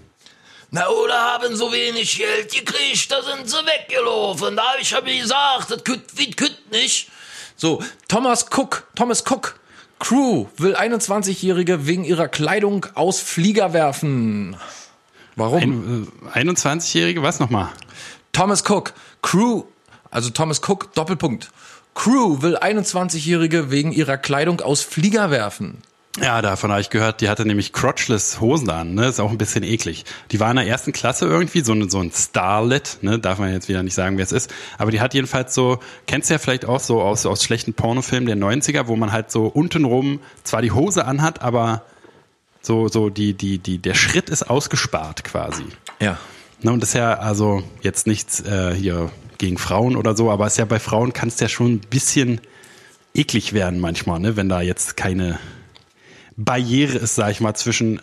Na, 0.72 0.88
oder 0.88 1.16
haben 1.16 1.56
so 1.56 1.72
wenig 1.72 2.18
Geld 2.18 2.52
gekriegt, 2.54 3.12
da 3.12 3.24
sind 3.24 3.50
sie 3.50 3.58
weggelaufen. 3.58 4.56
Da 4.56 4.74
hab 4.74 4.80
ich 4.80 4.94
hab 4.94 5.06
gesagt, 5.06 5.72
das 5.72 5.84
kütt 5.84 6.04
wie 6.16 6.30
kütt 6.32 6.72
nicht. 6.72 7.10
So, 7.56 7.84
Thomas 8.08 8.46
Cook, 8.56 8.88
Thomas 8.96 9.24
Cook, 9.28 9.60
Crew 9.98 10.46
will 10.58 10.76
21-Jährige 10.76 11.88
wegen 11.88 12.06
ihrer 12.06 12.28
Kleidung 12.28 12.86
aus 12.94 13.20
Flieger 13.20 13.74
werfen. 13.74 14.56
Warum? 15.36 15.60
Ein, 15.60 16.08
äh, 16.36 16.40
21-Jährige, 16.44 17.24
was 17.24 17.40
nochmal? 17.40 17.70
Thomas 18.32 18.64
Cook, 18.64 18.94
Crew, 19.22 19.64
also 20.12 20.30
Thomas 20.30 20.62
Cook, 20.66 20.94
Doppelpunkt. 20.94 21.50
Crew 21.94 22.42
will 22.42 22.58
21-Jährige 22.58 23.72
wegen 23.72 23.92
ihrer 23.92 24.18
Kleidung 24.18 24.62
aus 24.62 24.82
Flieger 24.82 25.32
werfen. 25.32 25.82
Ja, 26.22 26.42
davon 26.42 26.72
habe 26.72 26.82
ich 26.82 26.90
gehört, 26.90 27.22
die 27.22 27.30
hatte 27.30 27.46
nämlich 27.46 27.72
crotchless 27.72 28.42
Hosen 28.42 28.70
an, 28.70 28.96
ne? 28.96 29.08
Ist 29.08 29.20
auch 29.20 29.30
ein 29.32 29.38
bisschen 29.38 29.64
eklig. 29.64 30.06
Die 30.32 30.40
war 30.40 30.50
in 30.50 30.58
der 30.58 30.68
ersten 30.68 30.92
Klasse 30.92 31.28
irgendwie, 31.28 31.62
so, 31.62 31.72
ein 31.74 31.90
so 31.90 32.00
ein 32.00 32.12
Starlet, 32.12 32.98
ne? 33.02 33.20
Darf 33.20 33.38
man 33.38 33.54
jetzt 33.54 33.70
wieder 33.70 33.84
nicht 33.84 33.94
sagen, 33.94 34.18
wer 34.18 34.24
es 34.24 34.32
ist. 34.32 34.52
Aber 34.78 34.92
die 34.92 35.02
hat 35.02 35.14
jedenfalls 35.14 35.54
so, 35.54 35.80
kennst 36.08 36.30
du 36.30 36.34
ja 36.34 36.40
vielleicht 36.40 36.66
auch 36.66 36.80
so 36.80 37.02
aus, 37.02 37.26
aus 37.26 37.44
schlechten 37.44 37.74
Pornofilmen 37.74 38.26
der 38.26 38.38
90er, 38.38 38.88
wo 38.88 38.96
man 38.96 39.12
halt 39.12 39.32
so 39.32 39.46
untenrum 39.46 40.20
zwar 40.44 40.62
die 40.62 40.72
Hose 40.72 41.06
anhat, 41.06 41.42
aber 41.42 41.84
so, 42.62 42.88
so 42.88 43.10
die, 43.10 43.34
die, 43.34 43.60
die, 43.60 43.78
der 43.78 43.94
Schritt 43.94 44.30
ist 44.30 44.50
ausgespart 44.50 45.24
quasi. 45.24 45.64
Ja. 46.02 46.18
Ne, 46.62 46.74
und 46.74 46.82
das 46.82 46.90
ist 46.90 46.96
ja 46.96 47.14
also 47.14 47.64
jetzt 47.82 48.08
nichts 48.08 48.42
äh, 48.42 48.74
hier 48.74 49.10
gegen 49.40 49.58
Frauen 49.58 49.96
oder 49.96 50.16
so, 50.16 50.30
aber 50.30 50.46
es 50.46 50.54
ist 50.54 50.58
ja 50.60 50.66
bei 50.66 50.80
Frauen 50.80 51.14
kann 51.14 51.30
es 51.30 51.40
ja 51.40 51.50
schon 51.50 51.74
ein 51.74 51.80
bisschen 51.80 52.40
eklig 53.16 53.54
werden 53.54 53.80
manchmal, 53.80 54.20
ne? 54.20 54.36
Wenn 54.36 54.50
da 54.50 54.62
jetzt 54.62 54.96
keine 54.96 55.40
Barriere 56.38 57.00
ist, 57.00 57.16
sag 57.16 57.32
ich 57.32 57.40
mal, 57.40 57.56
zwischen 57.56 58.00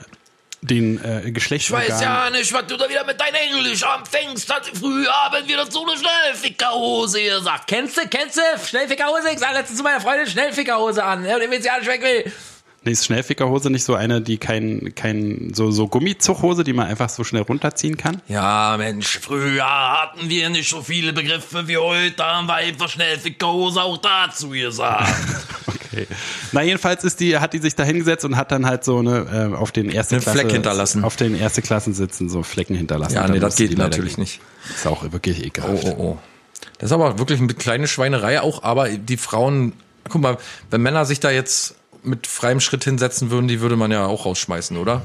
den 0.62 1.02
äh, 1.04 1.30
Geschlechtsorganen. 1.30 1.88
Ich 1.88 1.94
weiß 1.94 2.02
ja 2.02 2.30
nicht, 2.30 2.52
was 2.52 2.66
du 2.66 2.76
da 2.76 2.88
wieder 2.88 3.04
mit 3.04 3.20
deinem 3.20 3.34
Englisch 3.34 3.82
anfängst. 3.84 4.52
Hat 4.52 4.66
früh 4.66 5.06
Abend 5.06 5.48
wieder 5.48 5.70
so 5.70 5.86
eine 5.86 5.96
Schnellfickerhose 5.96 7.22
gesagt. 7.22 7.68
Kennst 7.68 7.96
du, 7.96 8.08
kennst 8.08 8.36
du? 8.36 8.40
Schnellfickerhose? 8.66 9.30
Ich 9.32 9.38
sag 9.38 9.52
letztens 9.52 9.78
zu 9.78 9.84
meiner 9.84 10.00
Freundin 10.00 10.26
Schnellfickerhose 10.26 11.04
an, 11.04 11.22
ne, 11.22 11.36
wenn 11.38 11.62
sie 11.62 11.68
nicht 11.68 11.86
weg 11.86 12.02
will. 12.02 12.32
Nee, 12.86 12.92
ist 12.92 13.04
Schnellfickerhose 13.04 13.68
nicht 13.68 13.82
so 13.82 13.96
eine, 13.96 14.22
die 14.22 14.38
kein, 14.38 14.94
kein, 14.94 15.52
so, 15.52 15.72
so 15.72 15.88
Gummizuchhose, 15.88 16.62
die 16.62 16.72
man 16.72 16.86
einfach 16.86 17.08
so 17.08 17.24
schnell 17.24 17.42
runterziehen 17.42 17.96
kann? 17.96 18.22
Ja, 18.28 18.76
Mensch, 18.78 19.18
früher 19.18 19.64
hatten 19.64 20.28
wir 20.28 20.48
nicht 20.50 20.70
so 20.70 20.82
viele 20.82 21.12
Begriffe 21.12 21.66
wie 21.66 21.78
heute, 21.78 22.24
haben 22.24 22.46
wir 22.46 22.54
einfach 22.54 22.88
Schnellfickerhose 22.88 23.82
auch 23.82 23.96
dazu 23.96 24.50
gesagt. 24.50 25.12
okay. 25.66 26.06
Na, 26.52 26.62
jedenfalls 26.62 27.02
ist 27.02 27.18
die, 27.18 27.36
hat 27.36 27.54
die 27.54 27.58
sich 27.58 27.74
da 27.74 27.82
hingesetzt 27.82 28.24
und 28.24 28.36
hat 28.36 28.52
dann 28.52 28.66
halt 28.66 28.84
so 28.84 29.00
eine, 29.00 29.50
äh, 29.52 29.56
auf 29.56 29.72
den 29.72 29.90
ersten 29.90 30.20
Klasse, 30.20 30.38
Fleck 30.38 30.52
hinterlassen. 30.52 31.02
Auf 31.02 31.16
den 31.16 31.34
erste 31.34 31.62
Klassensitzen 31.62 32.28
so 32.28 32.44
Flecken 32.44 32.76
hinterlassen. 32.76 33.16
Ja, 33.16 33.26
nee, 33.26 33.40
das 33.40 33.56
geht 33.56 33.76
natürlich 33.76 34.16
nicht. 34.16 34.40
Ist 34.72 34.86
auch 34.86 35.10
wirklich 35.10 35.44
ekelhaft. 35.44 35.86
Oh, 35.86 35.96
oh, 35.98 36.02
oh. 36.02 36.18
Das 36.78 36.90
ist 36.90 36.92
aber 36.92 37.18
wirklich 37.18 37.40
eine 37.40 37.52
kleine 37.52 37.88
Schweinerei 37.88 38.40
auch, 38.40 38.62
aber 38.62 38.90
die 38.90 39.16
Frauen, 39.16 39.72
guck 40.08 40.22
mal, 40.22 40.38
wenn 40.70 40.82
Männer 40.82 41.04
sich 41.04 41.18
da 41.18 41.32
jetzt 41.32 41.74
mit 42.06 42.26
freiem 42.26 42.60
Schritt 42.60 42.84
hinsetzen 42.84 43.30
würden, 43.30 43.48
die 43.48 43.60
würde 43.60 43.76
man 43.76 43.90
ja 43.90 44.06
auch 44.06 44.26
rausschmeißen, 44.26 44.76
oder? 44.76 45.02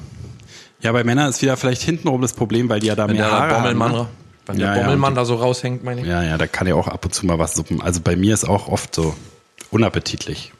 Ja, 0.82 0.92
bei 0.92 1.04
Männern 1.04 1.30
ist 1.30 1.42
wieder 1.42 1.58
vielleicht 1.58 1.82
hintenrum 1.82 2.22
das 2.22 2.34
Problem, 2.34 2.70
weil 2.70 2.80
die 2.80 2.88
ja 2.88 2.96
da 2.96 3.08
wenn 3.08 3.16
mehr 3.16 3.28
der 3.28 3.32
Haare 3.32 3.56
Bommelmann, 3.56 3.92
haben. 3.92 3.98
Ne? 4.00 4.08
Wenn 4.48 4.60
ja, 4.60 4.74
der 4.74 4.82
Bommelmann 4.82 5.14
ja, 5.14 5.22
da 5.22 5.26
so 5.26 5.36
raushängt, 5.36 5.84
meine 5.84 6.02
ich. 6.02 6.08
Ja, 6.08 6.24
ja, 6.24 6.38
da 6.38 6.48
kann 6.48 6.68
ja 6.68 6.76
auch 6.76 6.88
ab 6.88 7.06
und 7.06 7.14
zu 7.14 7.26
mal 7.26 7.40
was 7.40 7.54
suppen. 7.54 7.82
Also 7.82 8.02
bei 8.02 8.16
mir 8.16 8.34
ist 8.34 8.46
auch 8.46 8.68
oft 8.68 8.96
so 8.96 9.16
unappetitlich. 9.70 10.54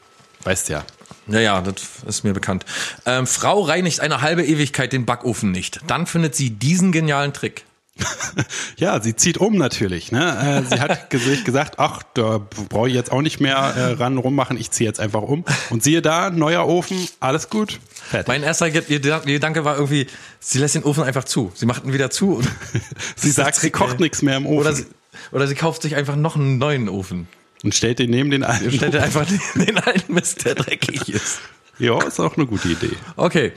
Weißt 0.44 0.68
ja. 0.68 0.84
Ja, 1.28 1.40
ja, 1.40 1.60
das 1.60 1.74
ist 2.06 2.24
mir 2.24 2.32
bekannt. 2.32 2.64
Ähm, 3.06 3.26
Frau 3.26 3.60
reinigt 3.62 4.00
eine 4.00 4.22
halbe 4.22 4.44
Ewigkeit 4.44 4.92
den 4.92 5.06
Backofen 5.06 5.52
nicht. 5.52 5.80
Dann 5.86 6.06
findet 6.06 6.34
sie 6.34 6.50
diesen 6.50 6.92
genialen 6.92 7.32
Trick. 7.32 7.64
ja, 8.76 9.00
sie 9.00 9.16
zieht 9.16 9.38
um 9.38 9.56
natürlich. 9.56 10.12
Ne? 10.12 10.64
Äh, 10.64 10.68
sie 10.68 10.80
hat 10.80 11.10
gesagt, 11.44 11.78
ach, 11.78 12.02
da 12.14 12.40
brauche 12.68 12.88
ich 12.88 12.94
jetzt 12.94 13.12
auch 13.12 13.22
nicht 13.22 13.40
mehr 13.40 13.56
äh, 13.56 13.92
ran 13.92 14.18
rummachen, 14.18 14.56
ich 14.56 14.70
ziehe 14.70 14.88
jetzt 14.88 15.00
einfach 15.00 15.22
um. 15.22 15.44
Und 15.70 15.82
siehe 15.82 16.02
da, 16.02 16.30
neuer 16.30 16.66
Ofen, 16.66 17.08
alles 17.20 17.50
gut. 17.50 17.80
Fertig. 18.10 18.28
Mein 18.28 18.42
erster 18.42 18.70
Gedanke 18.70 19.64
war 19.64 19.76
irgendwie, 19.76 20.06
sie 20.40 20.58
lässt 20.58 20.74
den 20.74 20.84
Ofen 20.84 21.04
einfach 21.04 21.24
zu. 21.24 21.52
Sie 21.54 21.66
macht 21.66 21.84
ihn 21.84 21.92
wieder 21.92 22.10
zu. 22.10 22.36
Und 22.36 22.48
sie 23.16 23.30
sagt, 23.30 23.56
sie 23.56 23.70
kocht 23.70 24.00
nichts 24.00 24.22
mehr 24.22 24.36
im 24.36 24.46
Ofen. 24.46 24.58
Oder 24.58 24.72
sie, 24.74 24.86
oder 25.30 25.46
sie 25.46 25.54
kauft 25.54 25.82
sich 25.82 25.96
einfach 25.96 26.16
noch 26.16 26.36
einen 26.36 26.58
neuen 26.58 26.88
Ofen. 26.88 27.28
Und 27.62 27.74
stellt 27.74 27.98
den 27.98 28.10
neben 28.10 28.30
den 28.30 28.42
alten. 28.42 28.66
Und 28.66 28.74
stellt 28.74 28.96
einfach 28.96 29.26
den, 29.26 29.40
den 29.54 29.78
alten 29.78 30.14
Mist, 30.14 30.44
der 30.44 30.54
dreckig 30.54 31.08
ist. 31.08 31.40
Ja, 31.78 32.02
ist 32.02 32.20
auch 32.20 32.36
eine 32.36 32.46
gute 32.46 32.68
Idee. 32.68 32.96
Okay. 33.16 33.52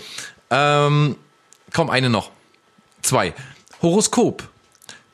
Ähm, 0.49 1.15
komm, 1.73 1.89
eine 1.89 2.09
noch. 2.09 2.31
Zwei. 3.01 3.33
Horoskop. 3.85 4.43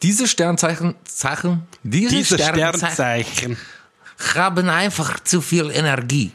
Diese 0.02 0.28
Sternzeichen, 0.28 0.96
Zeichen, 1.04 1.64
diese, 1.84 2.16
diese 2.16 2.36
Sternzeichen, 2.40 3.58
Sternzeichen 3.58 3.58
haben 4.36 4.70
einfach 4.70 5.20
zu 5.20 5.42
viel 5.42 5.70
Energie. 5.70 6.32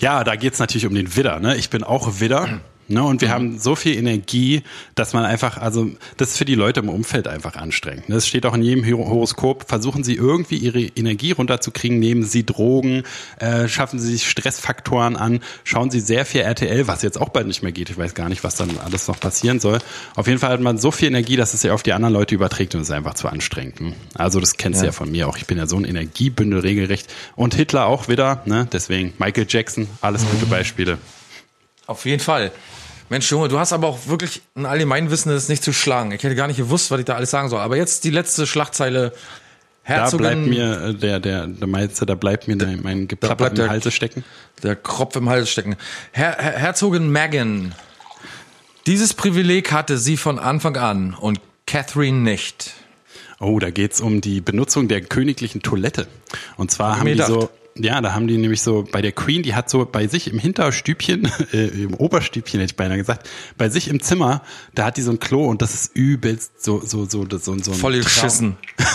Ja, 0.00 0.24
da 0.24 0.36
geht's 0.36 0.58
natürlich 0.58 0.86
um 0.86 0.94
den 0.94 1.14
Widder. 1.16 1.40
Ne? 1.40 1.56
Ich 1.56 1.70
bin 1.70 1.84
auch 1.84 2.20
Widder. 2.20 2.60
Ne, 2.92 3.02
und 3.02 3.22
wir 3.22 3.28
Mhm. 3.28 3.32
haben 3.32 3.58
so 3.58 3.74
viel 3.74 3.96
Energie, 3.96 4.62
dass 4.94 5.14
man 5.14 5.24
einfach, 5.24 5.56
also 5.56 5.88
das 6.18 6.32
ist 6.32 6.36
für 6.36 6.44
die 6.44 6.54
Leute 6.54 6.80
im 6.80 6.90
Umfeld 6.90 7.26
einfach 7.26 7.56
anstrengend. 7.56 8.08
ne? 8.10 8.16
Das 8.16 8.26
steht 8.28 8.44
auch 8.44 8.52
in 8.54 8.60
jedem 8.62 8.84
Horo- 8.84 9.08
Horoskop. 9.08 9.64
Versuchen 9.66 10.04
Sie 10.04 10.14
irgendwie 10.14 10.56
Ihre 10.56 10.80
Energie 10.82 11.32
runterzukriegen, 11.32 11.98
nehmen 11.98 12.22
Sie 12.22 12.44
Drogen, 12.44 13.04
äh, 13.38 13.66
schaffen 13.66 13.98
Sie 13.98 14.12
sich 14.12 14.28
Stressfaktoren 14.28 15.16
an, 15.16 15.40
schauen 15.64 15.90
Sie 15.90 16.00
sehr 16.00 16.26
viel 16.26 16.42
RTL, 16.42 16.86
was 16.86 17.00
jetzt 17.00 17.18
auch 17.18 17.30
bald 17.30 17.46
nicht 17.46 17.62
mehr 17.62 17.72
geht. 17.72 17.88
Ich 17.88 17.96
weiß 17.96 18.14
gar 18.14 18.28
nicht, 18.28 18.44
was 18.44 18.56
dann 18.56 18.68
alles 18.84 19.08
noch 19.08 19.18
passieren 19.18 19.58
soll. 19.58 19.78
Auf 20.14 20.26
jeden 20.26 20.38
Fall 20.38 20.50
hat 20.50 20.60
man 20.60 20.76
so 20.76 20.90
viel 20.90 21.08
Energie, 21.08 21.36
dass 21.36 21.54
es 21.54 21.62
ja 21.62 21.72
auf 21.72 21.82
die 21.82 21.94
anderen 21.94 22.12
Leute 22.12 22.34
überträgt 22.34 22.74
und 22.74 22.82
es 22.82 22.88
ist 22.90 22.94
einfach 22.94 23.14
zu 23.14 23.26
anstrengend. 23.28 23.80
ne? 23.80 23.94
Also 24.14 24.38
das 24.38 24.58
kennst 24.58 24.80
du 24.80 24.84
Ja. 24.84 24.88
ja 24.90 24.92
von 24.92 25.10
mir 25.10 25.28
auch. 25.28 25.38
Ich 25.38 25.46
bin 25.46 25.56
ja 25.56 25.66
so 25.66 25.76
ein 25.78 25.84
Energiebündel 25.86 26.60
regelrecht. 26.60 27.10
Und 27.36 27.54
Hitler 27.54 27.86
auch 27.86 28.08
wieder, 28.08 28.42
ne? 28.44 28.68
Deswegen 28.70 29.14
Michael 29.18 29.46
Jackson, 29.48 29.88
alles 30.02 30.24
Mhm. 30.24 30.28
gute 30.32 30.46
Beispiele. 30.46 30.98
Auf 31.86 32.04
jeden 32.04 32.20
Fall. 32.20 32.52
Mensch, 33.12 33.30
Junge, 33.30 33.48
du 33.48 33.58
hast 33.58 33.74
aber 33.74 33.88
auch 33.88 34.06
wirklich 34.06 34.40
ein 34.54 34.64
Allgemeinwissen, 34.64 35.30
das 35.30 35.42
ist 35.42 35.48
nicht 35.50 35.62
zu 35.62 35.74
schlagen. 35.74 36.12
Ich 36.12 36.22
hätte 36.22 36.34
gar 36.34 36.46
nicht 36.46 36.56
gewusst, 36.56 36.90
was 36.90 36.98
ich 36.98 37.04
da 37.04 37.14
alles 37.14 37.30
sagen 37.30 37.50
soll. 37.50 37.60
Aber 37.60 37.76
jetzt 37.76 38.04
die 38.04 38.10
letzte 38.10 38.46
Schlagzeile. 38.46 39.10
Da 39.84 39.94
Herzogin, 39.94 40.18
bleibt 40.18 40.46
mir 40.46 40.82
äh, 40.82 40.94
der, 40.94 41.20
der, 41.20 41.46
der 41.46 41.66
meinst 41.68 42.00
du, 42.00 42.06
da 42.06 42.14
bleibt 42.14 42.48
mir 42.48 42.56
der, 42.56 42.68
mein 42.82 43.08
Geplapper 43.08 43.48
im 43.48 43.54
der- 43.54 43.68
Halse 43.68 43.90
stecken. 43.90 44.24
der 44.62 44.76
Kropf 44.76 45.14
im 45.16 45.28
Hals 45.28 45.50
stecken. 45.50 45.76
Her 46.12 46.38
Her 46.40 46.52
Herzogin 46.52 47.10
Meghan. 47.10 47.74
Dieses 48.86 49.12
Privileg 49.12 49.72
hatte 49.72 49.98
sie 49.98 50.16
von 50.16 50.38
Anfang 50.38 50.76
an 50.78 51.12
und 51.14 51.38
Catherine 51.66 52.18
nicht. 52.18 52.72
Oh, 53.40 53.58
da 53.58 53.68
geht's 53.70 54.00
um 54.00 54.22
die 54.22 54.40
Benutzung 54.40 54.88
der 54.88 55.02
königlichen 55.02 55.60
Toilette. 55.60 56.06
Und 56.56 56.70
zwar 56.70 56.98
haben 56.98 57.06
die 57.06 57.20
so, 57.22 57.34
gedacht. 57.40 57.50
Ja, 57.76 58.00
da 58.00 58.14
haben 58.14 58.26
die 58.26 58.36
nämlich 58.36 58.62
so 58.62 58.86
bei 58.90 59.02
der 59.02 59.12
Queen, 59.12 59.42
die 59.42 59.54
hat 59.54 59.70
so 59.70 59.84
bei 59.84 60.06
sich 60.06 60.30
im 60.30 60.38
Hinterstübchen, 60.38 61.30
äh, 61.52 61.68
im 61.68 61.94
Oberstübchen 61.94 62.60
hätte 62.60 62.72
ich 62.72 62.76
beinahe 62.76 62.98
gesagt, 62.98 63.28
bei 63.56 63.68
sich 63.68 63.88
im 63.88 64.00
Zimmer, 64.00 64.42
da 64.74 64.86
hat 64.86 64.96
die 64.96 65.02
so 65.02 65.10
ein 65.10 65.18
Klo 65.18 65.46
und 65.46 65.62
das 65.62 65.74
ist 65.74 65.94
übelst 65.94 66.62
so 66.62 66.80
so 66.80 67.04
so 67.04 67.26
so 67.28 67.38
so, 67.38 67.58
so 67.58 67.72
ein 67.72 67.78
Voll 67.78 68.02
geschissen. 68.02 68.56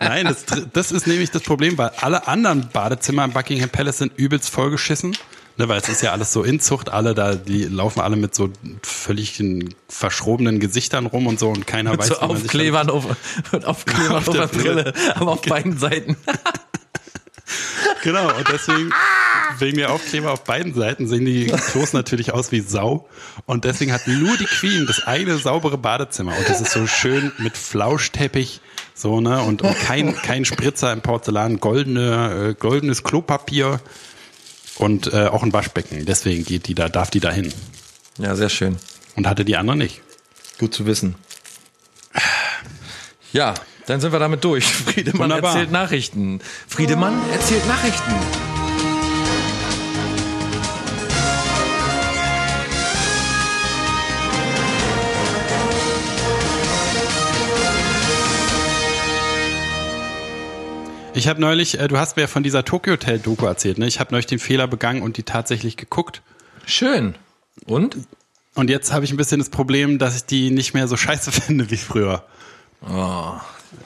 Nein, 0.00 0.26
das, 0.26 0.44
das 0.72 0.92
ist 0.92 1.06
nämlich 1.06 1.30
das 1.30 1.42
Problem, 1.42 1.78
weil 1.78 1.90
alle 2.00 2.28
anderen 2.28 2.68
Badezimmer 2.72 3.24
im 3.24 3.32
Buckingham 3.32 3.70
Palace 3.70 3.98
sind 3.98 4.12
übelst 4.16 4.50
vollgeschissen. 4.50 5.16
Ne, 5.56 5.68
weil 5.68 5.78
es 5.78 5.88
ist 5.88 6.02
ja 6.02 6.10
alles 6.10 6.32
so 6.32 6.42
Inzucht, 6.42 6.88
alle 6.88 7.14
da, 7.14 7.36
die 7.36 7.64
laufen 7.64 8.00
alle 8.00 8.16
mit 8.16 8.34
so 8.34 8.50
völlig 8.82 9.40
verschrobenen 9.88 10.58
Gesichtern 10.58 11.06
rum 11.06 11.28
und 11.28 11.38
so 11.38 11.50
und 11.50 11.64
keiner 11.64 11.92
Mit 11.92 12.00
weiß, 12.00 12.08
so 12.08 12.14
wie 12.16 12.26
man 12.26 12.36
sich 12.36 12.44
Aufklebern 12.46 12.90
auf, 12.90 13.06
mit 13.52 13.64
Aufklebern 13.64 14.16
Auf 14.16 14.28
auf, 14.28 14.34
der 14.34 14.46
der 14.48 14.58
Brille, 14.58 14.92
aber 15.14 15.32
auf 15.32 15.42
beiden 15.42 15.78
Seiten. 15.78 16.16
Genau, 18.02 18.34
und 18.36 18.46
deswegen, 18.52 18.92
wegen 19.58 19.78
der 19.78 19.90
Aufkleber 19.90 20.32
auf 20.32 20.44
beiden 20.44 20.74
Seiten 20.74 21.06
sehen 21.06 21.24
die 21.24 21.46
Klos 21.46 21.92
natürlich 21.92 22.32
aus 22.32 22.52
wie 22.52 22.60
Sau. 22.60 23.08
Und 23.46 23.64
deswegen 23.64 23.92
hat 23.92 24.06
nur 24.06 24.36
die 24.36 24.44
Queen 24.44 24.86
das 24.86 25.06
eine 25.06 25.38
saubere 25.38 25.78
Badezimmer. 25.78 26.36
Und 26.36 26.48
das 26.48 26.60
ist 26.60 26.72
so 26.72 26.86
schön 26.86 27.32
mit 27.38 27.56
Flauschteppich, 27.56 28.60
so, 28.94 29.20
ne, 29.20 29.40
und, 29.42 29.62
und 29.62 29.78
kein, 29.80 30.14
kein 30.14 30.44
Spritzer 30.44 30.92
im 30.92 31.00
Porzellan, 31.00 31.60
goldene, 31.60 32.50
äh, 32.50 32.54
goldenes 32.54 33.02
Klopapier 33.02 33.80
und 34.76 35.12
äh, 35.12 35.26
auch 35.26 35.42
ein 35.42 35.52
Waschbecken. 35.52 36.04
Deswegen 36.04 36.44
geht 36.44 36.68
die 36.68 36.74
da, 36.74 36.88
darf 36.88 37.10
die 37.10 37.20
da 37.20 37.30
hin. 37.30 37.52
Ja, 38.18 38.36
sehr 38.36 38.48
schön. 38.48 38.76
Und 39.16 39.26
hatte 39.26 39.44
die 39.44 39.56
andere 39.56 39.76
nicht. 39.76 40.02
Gut 40.58 40.74
zu 40.74 40.86
wissen. 40.86 41.16
Ja, 43.32 43.54
dann 43.86 44.00
sind 44.00 44.12
wir 44.12 44.18
damit 44.18 44.44
durch. 44.44 44.64
Friedemann 44.72 45.30
Wunderbar. 45.30 45.52
erzählt 45.52 45.72
Nachrichten. 45.72 46.40
Friedemann 46.68 47.20
erzählt 47.32 47.66
Nachrichten. 47.68 48.14
Ich 61.16 61.28
habe 61.28 61.40
neulich, 61.40 61.78
äh, 61.78 61.86
du 61.86 61.96
hast 61.96 62.16
mir 62.16 62.22
ja 62.22 62.26
von 62.26 62.42
dieser 62.42 62.64
Tokyo 62.64 62.94
Hotel 62.94 63.20
Doku 63.20 63.46
erzählt, 63.46 63.78
ne? 63.78 63.86
Ich 63.86 64.00
habe 64.00 64.10
neulich 64.10 64.26
den 64.26 64.40
Fehler 64.40 64.66
begangen 64.66 65.00
und 65.00 65.16
die 65.16 65.22
tatsächlich 65.22 65.76
geguckt. 65.76 66.22
Schön. 66.66 67.14
Und? 67.66 67.96
Und 68.54 68.68
jetzt 68.68 68.92
habe 68.92 69.04
ich 69.04 69.12
ein 69.12 69.16
bisschen 69.16 69.38
das 69.38 69.48
Problem, 69.48 69.98
dass 69.98 70.16
ich 70.16 70.24
die 70.24 70.50
nicht 70.50 70.74
mehr 70.74 70.88
so 70.88 70.96
scheiße 70.96 71.30
finde 71.40 71.70
wie 71.70 71.76
früher. 71.76 72.24
Oh, 72.82 73.34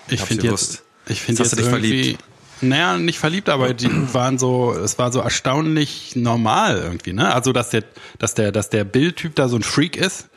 Ich 0.08 0.20
finde 0.22 0.46
jetzt, 0.46 0.82
ich 1.06 1.20
finde 1.20 1.42
Jetzt 1.42 1.52
jetzt 1.52 1.60
irgendwie, 1.60 1.88
verliebt. 1.88 2.24
naja, 2.60 2.98
nicht 2.98 3.18
verliebt, 3.18 3.48
aber 3.48 3.74
die 3.74 3.90
waren 4.12 4.38
so, 4.38 4.72
es 4.72 4.98
war 4.98 5.12
so 5.12 5.20
erstaunlich 5.20 6.16
normal 6.16 6.78
irgendwie, 6.78 7.12
ne? 7.12 7.34
Also, 7.34 7.52
dass 7.52 7.70
der, 7.70 7.84
dass 8.18 8.34
der, 8.34 8.52
dass 8.52 8.70
der 8.70 8.84
Bildtyp 8.84 9.34
da 9.34 9.48
so 9.48 9.56
ein 9.56 9.62
Freak 9.62 9.96
ist. 9.96 10.28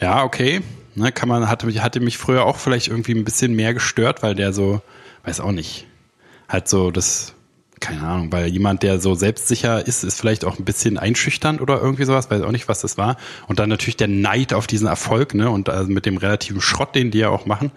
Ja, 0.00 0.24
okay. 0.24 0.62
Ne, 0.94 1.10
kann 1.10 1.28
man, 1.28 1.48
hatte 1.48 1.66
mich, 1.66 1.80
hatte 1.80 2.00
mich 2.00 2.18
früher 2.18 2.44
auch 2.44 2.58
vielleicht 2.58 2.88
irgendwie 2.88 3.12
ein 3.14 3.24
bisschen 3.24 3.54
mehr 3.54 3.72
gestört, 3.72 4.22
weil 4.22 4.34
der 4.34 4.52
so, 4.52 4.82
weiß 5.24 5.40
auch 5.40 5.52
nicht, 5.52 5.86
halt 6.48 6.68
so 6.68 6.90
das, 6.90 7.34
keine 7.80 8.02
Ahnung, 8.02 8.30
weil 8.30 8.48
jemand, 8.48 8.82
der 8.82 9.00
so 9.00 9.14
selbstsicher 9.14 9.86
ist, 9.86 10.04
ist 10.04 10.20
vielleicht 10.20 10.44
auch 10.44 10.58
ein 10.58 10.66
bisschen 10.66 10.98
einschüchternd 10.98 11.62
oder 11.62 11.80
irgendwie 11.80 12.04
sowas, 12.04 12.30
weiß 12.30 12.42
auch 12.42 12.52
nicht, 12.52 12.68
was 12.68 12.82
das 12.82 12.98
war. 12.98 13.16
Und 13.48 13.58
dann 13.58 13.70
natürlich 13.70 13.96
der 13.96 14.08
Neid 14.08 14.52
auf 14.52 14.66
diesen 14.66 14.86
Erfolg, 14.86 15.34
ne, 15.34 15.48
und 15.48 15.70
also 15.70 15.90
mit 15.90 16.04
dem 16.04 16.18
relativen 16.18 16.60
Schrott, 16.60 16.94
den 16.94 17.10
die 17.10 17.18
ja 17.18 17.30
auch 17.30 17.46
machen. 17.46 17.72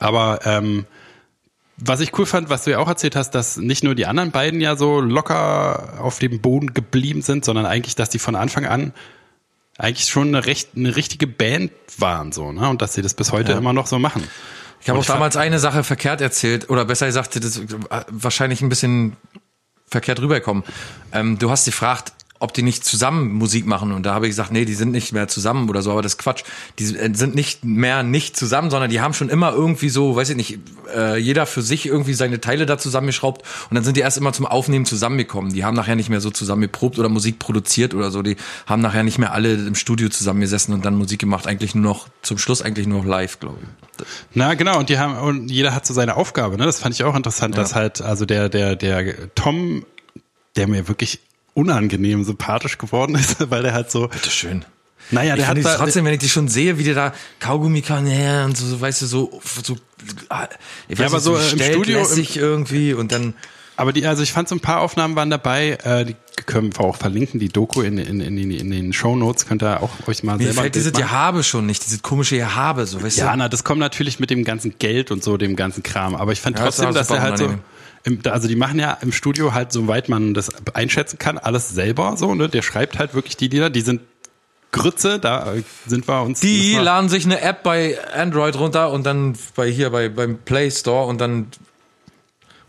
Aber 0.00 0.40
ähm, 0.44 0.86
was 1.76 2.00
ich 2.00 2.18
cool 2.18 2.26
fand, 2.26 2.50
was 2.50 2.64
du 2.64 2.72
ja 2.72 2.78
auch 2.78 2.88
erzählt 2.88 3.16
hast, 3.16 3.30
dass 3.30 3.56
nicht 3.56 3.84
nur 3.84 3.94
die 3.94 4.06
anderen 4.06 4.32
beiden 4.32 4.60
ja 4.60 4.76
so 4.76 5.00
locker 5.00 5.94
auf 6.00 6.18
dem 6.18 6.40
Boden 6.40 6.74
geblieben 6.74 7.22
sind, 7.22 7.44
sondern 7.44 7.64
eigentlich, 7.66 7.94
dass 7.94 8.10
die 8.10 8.18
von 8.18 8.34
Anfang 8.34 8.66
an 8.66 8.92
eigentlich 9.78 10.08
schon 10.08 10.28
eine, 10.28 10.44
recht, 10.44 10.70
eine 10.76 10.94
richtige 10.94 11.26
Band 11.26 11.72
waren, 11.96 12.32
so, 12.32 12.52
ne? 12.52 12.68
Und 12.68 12.82
dass 12.82 12.92
sie 12.92 13.02
das 13.02 13.14
bis 13.14 13.32
heute 13.32 13.52
immer 13.52 13.72
noch 13.72 13.86
so 13.86 13.98
machen. 13.98 14.22
Ich 14.82 14.88
habe 14.88 14.98
auch 14.98 15.04
damals 15.04 15.36
eine 15.36 15.58
Sache 15.58 15.84
verkehrt 15.84 16.20
erzählt, 16.20 16.68
oder 16.68 16.84
besser 16.84 17.06
gesagt, 17.06 17.36
das 17.36 17.56
ist 17.56 17.76
wahrscheinlich 18.08 18.60
ein 18.60 18.68
bisschen 18.68 19.16
verkehrt 19.86 20.20
rübergekommen. 20.20 20.64
Ähm, 21.12 21.38
du 21.38 21.50
hast 21.50 21.64
gefragt, 21.64 22.12
ob 22.40 22.54
die 22.54 22.62
nicht 22.62 22.84
zusammen 22.84 23.32
Musik 23.34 23.66
machen 23.66 23.92
und 23.92 24.04
da 24.04 24.14
habe 24.14 24.26
ich 24.26 24.30
gesagt, 24.30 24.50
nee, 24.50 24.64
die 24.64 24.74
sind 24.74 24.90
nicht 24.92 25.12
mehr 25.12 25.28
zusammen 25.28 25.68
oder 25.68 25.82
so, 25.82 25.92
aber 25.92 26.00
das 26.00 26.14
ist 26.14 26.18
Quatsch. 26.18 26.42
Die 26.78 26.96
äh, 26.96 27.14
sind 27.14 27.34
nicht 27.34 27.64
mehr 27.64 28.02
nicht 28.02 28.34
zusammen, 28.34 28.70
sondern 28.70 28.90
die 28.90 29.02
haben 29.02 29.12
schon 29.12 29.28
immer 29.28 29.52
irgendwie 29.52 29.90
so, 29.90 30.16
weiß 30.16 30.30
ich 30.30 30.36
nicht, 30.36 30.58
äh, 30.94 31.18
jeder 31.18 31.44
für 31.44 31.60
sich 31.60 31.84
irgendwie 31.84 32.14
seine 32.14 32.40
Teile 32.40 32.64
da 32.64 32.78
zusammengeschraubt 32.78 33.42
und 33.68 33.74
dann 33.74 33.84
sind 33.84 33.98
die 33.98 34.00
erst 34.00 34.16
immer 34.16 34.32
zum 34.32 34.46
Aufnehmen 34.46 34.86
zusammengekommen. 34.86 35.52
Die 35.52 35.64
haben 35.64 35.76
nachher 35.76 35.96
nicht 35.96 36.08
mehr 36.08 36.22
so 36.22 36.30
zusammen 36.30 36.62
geprobt 36.62 36.98
oder 36.98 37.10
Musik 37.10 37.38
produziert 37.38 37.92
oder 37.92 38.10
so. 38.10 38.22
Die 38.22 38.36
haben 38.66 38.80
nachher 38.80 39.02
nicht 39.02 39.18
mehr 39.18 39.34
alle 39.34 39.52
im 39.52 39.74
Studio 39.74 40.08
zusammengesessen 40.08 40.72
und 40.72 40.84
dann 40.86 40.96
Musik 40.96 41.20
gemacht, 41.20 41.46
eigentlich 41.46 41.74
nur 41.74 41.84
noch, 41.84 42.08
zum 42.22 42.38
Schluss 42.38 42.62
eigentlich 42.62 42.86
nur 42.86 43.00
noch 43.00 43.06
live, 43.06 43.38
glaube 43.38 43.58
ich. 43.60 44.06
Na 44.32 44.54
genau, 44.54 44.78
und 44.78 44.88
die 44.88 44.98
haben 44.98 45.18
und 45.18 45.50
jeder 45.50 45.74
hat 45.74 45.84
so 45.84 45.92
seine 45.92 46.16
Aufgabe, 46.16 46.56
ne? 46.56 46.64
Das 46.64 46.80
fand 46.80 46.94
ich 46.94 47.04
auch 47.04 47.14
interessant, 47.14 47.58
dass 47.58 47.74
halt 47.74 48.00
also 48.00 48.24
der 48.24 48.48
der 48.48 48.76
der 48.76 49.34
Tom, 49.34 49.84
der 50.56 50.68
mir 50.68 50.88
wirklich 50.88 51.20
unangenehm 51.54 52.24
sympathisch 52.24 52.78
geworden 52.78 53.14
ist, 53.16 53.36
weil 53.50 53.62
der 53.62 53.72
halt 53.74 53.90
so 53.90 54.08
Bitteschön. 54.08 54.64
naja, 55.10 55.34
Ich 55.34 55.40
der 55.40 55.48
hat 55.48 55.54
finde 55.56 55.68
da, 55.70 55.76
trotzdem, 55.76 56.04
wenn 56.04 56.12
ich 56.14 56.20
die 56.20 56.28
schon 56.28 56.48
sehe, 56.48 56.78
wie 56.78 56.84
der 56.84 56.94
da 56.94 57.12
Kaugummi 57.40 57.82
kann, 57.82 58.06
ja, 58.06 58.44
und 58.44 58.56
so, 58.56 58.66
so, 58.66 58.80
weißt 58.80 59.02
du, 59.02 59.06
so, 59.06 59.40
so, 59.64 59.76
ah, 60.28 60.46
ich 60.88 60.98
weiß 60.98 61.06
aber 61.06 61.16
nicht, 61.16 61.24
so 61.24 61.36
im 61.36 61.42
stellt 61.58 61.74
Studio, 61.74 62.06
im- 62.06 62.26
irgendwie 62.34 62.94
und 62.94 63.12
dann, 63.12 63.34
aber 63.76 63.92
die 63.94 64.04
also 64.06 64.22
ich 64.22 64.32
fand 64.32 64.46
so 64.48 64.54
ein 64.54 64.60
paar 64.60 64.80
Aufnahmen 64.80 65.16
waren 65.16 65.30
dabei, 65.30 65.78
äh, 65.84 66.04
die 66.04 66.14
können 66.46 66.70
wir 66.76 66.80
auch 66.84 66.96
verlinken, 66.96 67.40
die 67.40 67.48
Doku 67.48 67.80
in 67.82 67.96
in 67.98 68.20
in, 68.20 68.36
in, 68.38 68.50
in 68.50 68.70
den 68.70 68.92
Show 68.92 69.16
Notes 69.16 69.46
könnt 69.46 69.62
ihr 69.62 69.82
auch 69.82 69.90
euch 70.06 70.22
mal 70.22 70.36
mir 70.36 70.44
selber 70.44 70.62
fällt 70.62 70.74
dieses 70.74 70.92
machen. 70.92 71.02
Gehabe 71.04 71.42
schon 71.44 71.66
nicht, 71.66 71.84
dieses 71.86 72.02
komische 72.02 72.36
Gehabe, 72.36 72.86
so, 72.86 73.02
weißt 73.02 73.16
Ja, 73.18 73.32
du. 73.32 73.38
na, 73.38 73.48
das 73.48 73.64
kommt 73.64 73.80
natürlich 73.80 74.20
mit 74.20 74.28
dem 74.30 74.44
ganzen 74.44 74.74
Geld 74.78 75.10
und 75.10 75.24
so, 75.24 75.36
dem 75.38 75.56
ganzen 75.56 75.82
Kram. 75.82 76.14
Aber 76.14 76.32
ich 76.32 76.40
fand 76.40 76.58
Ja, 76.58 76.64
trotzdem, 76.64 76.86
ja 76.86 76.92
dass 76.92 77.10
er 77.10 77.20
halt 77.22 77.38
so, 77.38 77.44
unangenehm. 77.44 77.64
Also 78.24 78.48
die 78.48 78.56
machen 78.56 78.78
ja 78.78 78.96
im 79.02 79.12
Studio 79.12 79.52
halt, 79.52 79.72
soweit 79.72 80.08
man 80.08 80.34
das 80.34 80.50
einschätzen 80.74 81.18
kann, 81.18 81.38
alles 81.38 81.68
selber 81.68 82.16
so, 82.16 82.34
ne? 82.34 82.48
Der 82.48 82.62
schreibt 82.62 82.98
halt 82.98 83.14
wirklich 83.14 83.36
die 83.36 83.48
Lieder, 83.48 83.70
die 83.70 83.82
sind 83.82 84.00
Grütze, 84.72 85.18
da 85.18 85.52
sind 85.86 86.06
wir 86.08 86.22
uns. 86.22 86.40
Die 86.40 86.72
wir- 86.74 86.82
laden 86.82 87.08
sich 87.08 87.24
eine 87.24 87.40
App 87.40 87.62
bei 87.62 87.98
Android 88.14 88.56
runter 88.56 88.90
und 88.92 89.04
dann 89.04 89.36
bei 89.56 89.68
hier 89.70 89.90
bei, 89.90 90.08
beim 90.08 90.38
Play 90.38 90.70
Store 90.70 91.06
und 91.06 91.20
dann, 91.20 91.48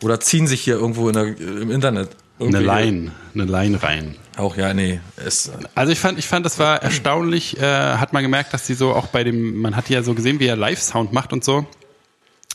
oder 0.04 0.20
ziehen 0.20 0.48
sich 0.48 0.62
hier 0.62 0.76
irgendwo 0.76 1.08
in 1.10 1.14
der, 1.14 1.26
im 1.40 1.70
Internet. 1.72 2.10
eine 2.40 2.60
Line, 2.60 3.12
eine 3.36 3.46
Line 3.46 3.84
rein. 3.84 4.16
Auch, 4.38 4.58
ja, 4.58 4.74
nee, 4.74 5.00
ist, 5.24 5.52
Also 5.76 5.92
ich 5.92 6.00
fand, 6.00 6.18
ich 6.18 6.26
fand, 6.28 6.44
das 6.46 6.58
war 6.58 6.82
erstaunlich, 6.82 7.60
äh, 7.60 7.64
hat 7.98 8.14
man 8.14 8.24
gemerkt, 8.24 8.54
dass 8.54 8.66
die 8.66 8.74
so 8.74 8.94
auch 8.96 9.08
bei 9.08 9.24
dem, 9.24 9.62
man 9.62 9.76
hat 9.76 9.90
ja 9.90 10.02
so 10.02 10.14
gesehen, 10.16 10.40
wie 10.40 10.48
er 10.48 10.56
Live-Sound 10.56 11.14
macht 11.14 11.34
und 11.34 11.44
so, 11.44 11.68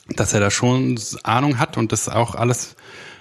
dass 0.09 0.33
er 0.33 0.41
da 0.41 0.51
schon 0.51 0.99
Ahnung 1.23 1.59
hat 1.59 1.77
und 1.77 1.93
das 1.93 2.09
auch 2.09 2.35
alles 2.35 2.77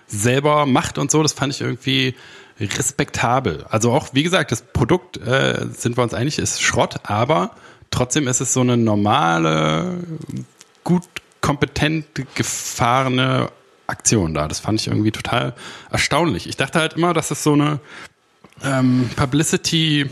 selber 0.08 0.66
macht 0.66 0.98
und 0.98 1.10
so, 1.10 1.24
das 1.24 1.34
fand 1.34 1.54
ich 1.54 1.62
irgendwie 1.62 2.16
respektabel. 2.60 3.66
Also 3.70 3.92
auch, 3.92 4.10
wie 4.14 4.24
gesagt, 4.24 4.52
das 4.52 4.62
Produkt, 4.62 5.18
äh, 5.18 5.68
sind 5.74 5.98
wir 5.98 6.04
uns 6.04 6.14
einig, 6.14 6.40
ist 6.40 6.62
Schrott, 6.62 6.98
aber 7.04 7.52
trotzdem 7.92 8.28
ist 8.28 8.40
es 8.40 8.54
so 8.54 8.62
eine 8.62 8.78
normale, 8.78 9.98
gut 10.84 11.04
kompetent 11.42 12.06
gefahrene 12.34 13.50
Aktion 13.88 14.34
da. 14.34 14.48
Das 14.48 14.60
fand 14.60 14.80
ich 14.80 14.88
irgendwie 14.88 15.12
total 15.12 15.54
erstaunlich. 15.92 16.48
Ich 16.48 16.58
dachte 16.58 16.80
halt 16.80 16.94
immer, 16.94 17.14
dass 17.14 17.30
es 17.30 17.44
so 17.44 17.54
eine 17.54 17.80
ähm, 18.64 19.10
Publicity 19.16 20.10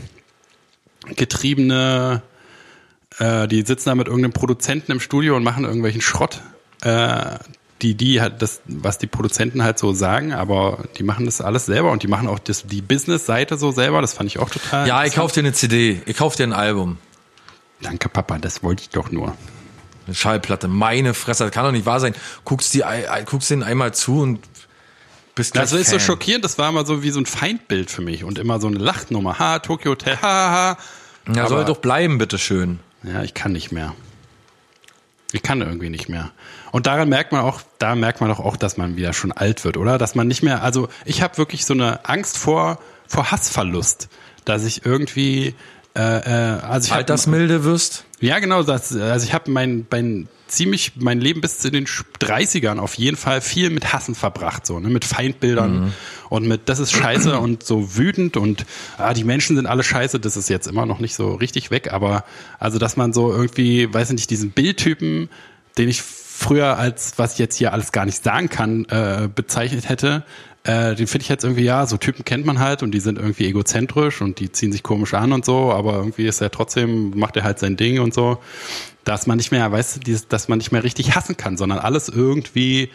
getriebene, 1.16 2.22
äh, 3.20 3.48
die 3.48 3.64
sitzen 3.64 3.90
da 3.90 3.96
mit 3.96 4.08
irgendeinem 4.08 4.34
Produzenten 4.34 4.92
im 4.92 5.00
Studio 5.00 5.36
und 5.36 5.44
machen 5.44 5.66
irgendwelchen 5.66 6.02
Schrott. 6.02 6.42
Äh, 6.84 7.40
die, 7.82 7.96
die 7.96 8.22
halt 8.22 8.42
das, 8.42 8.62
was 8.66 8.98
die 8.98 9.08
Produzenten 9.08 9.62
halt 9.64 9.78
so 9.78 9.92
sagen, 9.92 10.32
aber 10.32 10.86
die 10.98 11.04
machen 11.04 11.26
das 11.26 11.42
alles 11.42 11.66
selber 11.66 11.92
und 11.92 12.02
die 12.02 12.08
machen 12.08 12.30
auch 12.30 12.40
das, 12.40 12.66
die 12.66 12.82
Business-Seite 12.82 13.58
so 13.58 13.72
selber. 13.72 14.00
Das 14.00 14.14
fand 14.14 14.30
ich 14.30 14.40
auch 14.40 14.50
total. 14.50 14.88
Ja, 14.88 15.04
ich 15.04 15.16
kauf 15.16 15.34
dir 15.34 15.42
eine 15.42 15.52
CD, 15.52 16.02
ich 16.06 16.16
kauf 16.16 16.36
dir 16.38 16.44
ein 16.44 16.54
Album. 16.54 16.98
Danke, 17.82 18.08
Papa, 18.08 18.38
das 18.38 18.64
wollte 18.64 18.84
ich 18.84 18.90
doch 18.90 19.12
nur. 19.12 19.36
Eine 20.06 20.16
Schallplatte, 20.16 20.70
meine 20.70 21.14
Fresse, 21.14 21.44
das 21.44 21.52
kann 21.52 21.66
doch 21.66 21.72
nicht 21.74 21.86
wahr 21.86 22.00
sein. 22.00 22.14
Guckst, 22.46 22.74
die, 22.74 22.84
guckst 23.26 23.50
den 23.50 23.64
einmal 23.64 23.94
zu 23.94 24.22
und 24.22 24.40
bist 25.36 25.56
Das 25.56 25.74
ist 25.74 25.90
Fan. 25.90 26.00
so 26.00 26.06
schockierend, 26.06 26.46
das 26.46 26.58
war 26.58 26.70
immer 26.70 26.86
so 26.86 27.04
wie 27.04 27.10
so 27.10 27.20
ein 27.20 27.26
Feindbild 27.26 27.92
für 27.92 28.02
mich 28.02 28.24
und 28.24 28.40
immer 28.40 28.62
so 28.62 28.68
eine 28.68 28.78
Lachnummer. 28.78 29.40
Ha, 29.40 29.60
Tokyo 29.60 29.92
Hotel, 29.92 30.18
ha, 30.22 30.78
ha. 30.78 30.78
Ja, 31.34 31.48
soll 31.48 31.60
Aber- 31.60 31.66
doch 31.68 31.78
bleiben, 31.80 32.18
bitteschön. 32.18 32.80
Ja, 33.04 33.24
ich 33.24 33.34
kann 33.34 33.52
nicht 33.52 33.72
mehr. 33.74 33.94
Ich 35.34 35.42
kann 35.42 35.62
irgendwie 35.62 35.90
nicht 35.90 36.10
mehr. 36.10 36.32
Und 36.72 36.86
daran 36.86 37.10
merkt 37.10 37.32
man 37.32 37.42
auch, 37.42 37.62
da 37.80 37.96
merkt 37.96 38.22
man 38.22 38.30
doch 38.30 38.40
auch, 38.40 38.56
dass 38.56 38.78
man 38.78 38.96
wieder 38.96 39.14
schon 39.14 39.32
alt 39.32 39.66
wird, 39.66 39.78
oder? 39.78 39.98
Dass 39.98 40.14
man 40.14 40.28
nicht 40.28 40.44
mehr, 40.44 40.62
also 40.62 40.90
ich 41.06 41.24
habe 41.24 41.38
wirklich 41.40 41.66
so 41.66 41.74
eine 41.74 42.08
Angst 42.08 42.38
vor, 42.38 42.80
vor 43.08 43.32
Hassverlust, 43.32 44.10
dass 44.46 44.64
ich 44.64 44.86
irgendwie, 44.86 45.56
äh, 45.96 46.00
äh, 46.02 46.60
also 46.62 46.86
ich 46.88 46.92
hab- 46.92 46.98
Altersmilde 47.00 47.64
wirst. 47.64 48.06
ja, 48.20 48.40
genau. 48.40 48.64
Das, 48.64 48.96
also 48.96 49.26
ich 49.26 49.34
habe 49.34 49.52
mein, 49.52 49.86
mein 49.92 50.28
ziemlich 50.48 50.94
mein 50.98 51.20
Leben 51.20 51.42
bis 51.42 51.58
zu 51.60 51.72
den 51.72 51.86
30ern 51.88 52.78
auf 52.78 52.94
jeden 52.96 53.18
Fall 53.18 53.42
viel 53.42 53.72
mit 53.72 53.92
Hassen 53.92 54.14
verbracht, 54.14 54.68
so 54.68 54.80
ne, 54.80 54.90
mit 54.90 55.04
Feindbildern 55.04 55.94
und 56.30 56.48
mit 56.48 56.70
das 56.70 56.78
ist 56.80 56.92
scheiße 56.92 57.40
und 57.40 57.64
so 57.64 57.98
wütend 57.98 58.38
und 58.38 58.66
ah, 58.98 59.14
die 59.16 59.24
Menschen 59.24 59.56
sind 59.56 59.66
alle 59.66 59.84
scheiße. 59.84 60.20
Das 60.20 60.38
ist 60.38 60.50
jetzt 60.50 60.68
immer 60.68 60.86
noch 60.86 61.00
nicht 61.00 61.16
so 61.16 61.34
richtig 61.34 61.72
weg, 61.72 61.92
aber 61.92 62.24
also 62.60 62.78
dass 62.80 62.98
man 62.98 63.14
so 63.14 63.32
irgendwie, 63.32 63.92
weiß 63.92 64.10
ich 64.10 64.16
nicht, 64.16 64.30
diesen 64.30 64.52
Bildtypen, 64.52 65.30
den 65.78 65.90
ich 65.90 66.02
früher 66.04 66.78
als 66.78 67.14
was 67.18 67.34
ich 67.34 67.40
jetzt 67.40 67.56
hier 67.56 67.74
alles 67.74 67.92
gar 67.92 68.06
nicht 68.06 68.24
sagen 68.24 68.50
kann 68.50 68.86
äh, 68.86 69.30
bezeichnet 69.34 69.90
hätte. 69.90 70.24
Äh, 70.66 70.96
den 70.96 71.08
finde 71.08 71.24
ich 71.24 71.30
jetzt 71.30 71.44
irgendwie, 71.44 71.64
ja, 71.64 71.86
so 71.86 71.98
Typen 71.98 72.24
kennt 72.24 72.46
man 72.46 72.60
halt 72.60 72.84
und 72.84 72.92
die 72.92 73.02
sind 73.02 73.18
irgendwie 73.20 73.48
egozentrisch 73.48 74.22
und 74.22 74.40
die 74.40 74.50
ziehen 74.52 74.72
sich 74.72 74.82
komisch 74.82 75.14
an 75.14 75.34
und 75.34 75.44
so, 75.44 75.74
aber 75.74 75.96
irgendwie 75.96 76.26
ist 76.26 76.40
er 76.40 76.52
trotzdem, 76.52 77.10
macht 77.18 77.36
er 77.36 77.44
halt 77.44 77.60
sein 77.60 77.76
Ding 77.76 78.00
und 78.00 78.14
so, 78.14 78.38
dass 79.04 79.28
man 79.28 79.36
nicht 79.38 79.52
mehr, 79.52 79.70
weißt 79.70 79.98
du, 79.98 80.00
dieses, 80.00 80.30
dass 80.30 80.48
man 80.48 80.60
nicht 80.60 80.72
mehr 80.72 80.84
richtig 80.84 81.16
hassen 81.16 81.36
kann, 81.36 81.58
sondern 81.58 81.80
alles 81.80 82.08
irgendwie 82.08 82.90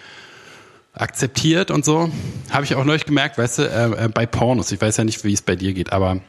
akzeptiert 0.94 1.70
und 1.70 1.84
so. 1.84 2.10
Habe 2.50 2.64
ich 2.64 2.74
auch 2.74 2.84
neulich 2.84 3.04
gemerkt, 3.04 3.38
weißt 3.38 3.58
du, 3.58 3.62
äh, 3.62 4.04
äh, 4.04 4.08
bei 4.08 4.26
Pornos, 4.26 4.72
ich 4.72 4.80
weiß 4.80 4.96
ja 4.96 5.04
nicht, 5.04 5.22
wie 5.24 5.32
es 5.32 5.42
bei 5.42 5.54
dir 5.56 5.72
geht, 5.74 5.92
aber 5.92 6.20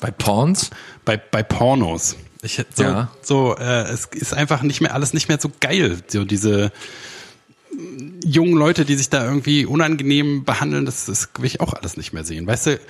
Bei 0.00 0.10
Porns? 0.10 0.70
bei, 1.04 1.16
bei 1.16 1.42
Pornos. 1.44 2.16
Ich, 2.42 2.60
so, 2.74 2.82
Ja. 2.82 3.08
so 3.22 3.54
äh, 3.56 3.82
es 3.84 4.06
ist 4.06 4.34
einfach 4.34 4.62
nicht 4.62 4.80
mehr 4.80 4.94
alles 4.94 5.12
nicht 5.14 5.28
mehr 5.28 5.38
so 5.40 5.50
geil. 5.60 5.98
So 6.08 6.24
diese 6.24 6.72
jungen 8.24 8.54
Leute, 8.54 8.84
die 8.84 8.94
sich 8.96 9.08
da 9.10 9.24
irgendwie 9.24 9.66
unangenehm 9.66 10.44
behandeln, 10.44 10.84
das, 10.86 11.06
das 11.06 11.28
will 11.38 11.46
ich 11.46 11.60
auch 11.60 11.72
alles 11.72 11.96
nicht 11.96 12.12
mehr 12.12 12.24
sehen. 12.24 12.46
Weißt 12.46 12.66
du, 12.66 12.80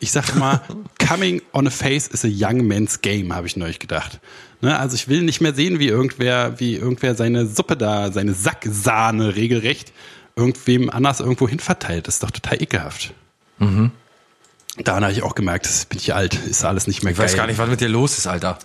ich 0.00 0.12
sag 0.12 0.34
mal, 0.36 0.62
coming 1.08 1.42
on 1.52 1.66
a 1.66 1.70
face 1.70 2.06
is 2.08 2.24
a 2.24 2.28
young 2.28 2.66
man's 2.66 3.00
game, 3.02 3.34
habe 3.34 3.46
ich 3.46 3.56
neulich 3.56 3.78
gedacht. 3.78 4.20
Ne, 4.60 4.78
also 4.78 4.94
ich 4.94 5.08
will 5.08 5.22
nicht 5.22 5.40
mehr 5.40 5.54
sehen, 5.54 5.78
wie 5.78 5.88
irgendwer, 5.88 6.58
wie 6.58 6.74
irgendwer 6.76 7.14
seine 7.14 7.46
Suppe 7.46 7.76
da, 7.76 8.10
seine 8.12 8.34
Sacksahne 8.34 9.36
regelrecht 9.36 9.92
irgendwem 10.34 10.88
anders 10.88 11.18
irgendwo 11.18 11.48
hin 11.48 11.58
verteilt. 11.58 12.06
Das 12.06 12.14
ist 12.14 12.22
doch 12.22 12.30
total 12.30 12.62
ekelhaft. 12.62 13.12
Daran 13.58 15.02
habe 15.02 15.12
ich 15.12 15.22
auch 15.24 15.34
gemerkt, 15.34 15.66
das 15.66 15.84
bin 15.86 15.98
ich 15.98 16.14
alt, 16.14 16.34
ist 16.34 16.64
alles 16.64 16.86
nicht 16.86 17.02
mehr 17.02 17.10
Ich 17.10 17.18
geil. 17.18 17.26
weiß 17.26 17.34
gar 17.36 17.48
nicht, 17.48 17.58
was 17.58 17.68
mit 17.68 17.80
dir 17.80 17.88
los 17.88 18.16
ist, 18.18 18.28
Alter. 18.28 18.56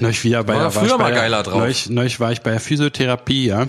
Neulich 0.00 0.22
wieder 0.24 0.44
bei 0.44 0.54
War 0.54 0.62
der, 0.62 0.70
früher 0.70 0.84
ich 0.86 0.92
bei 0.92 0.98
mal 0.98 1.12
der- 1.12 1.20
geiler 1.22 1.42
drauf. 1.42 1.58
Neulich, 1.58 1.88
neulich 1.90 2.20
war 2.20 2.32
ich 2.32 2.42
bei 2.42 2.50
der 2.50 2.60
Physiotherapie, 2.60 3.46
ja. 3.46 3.66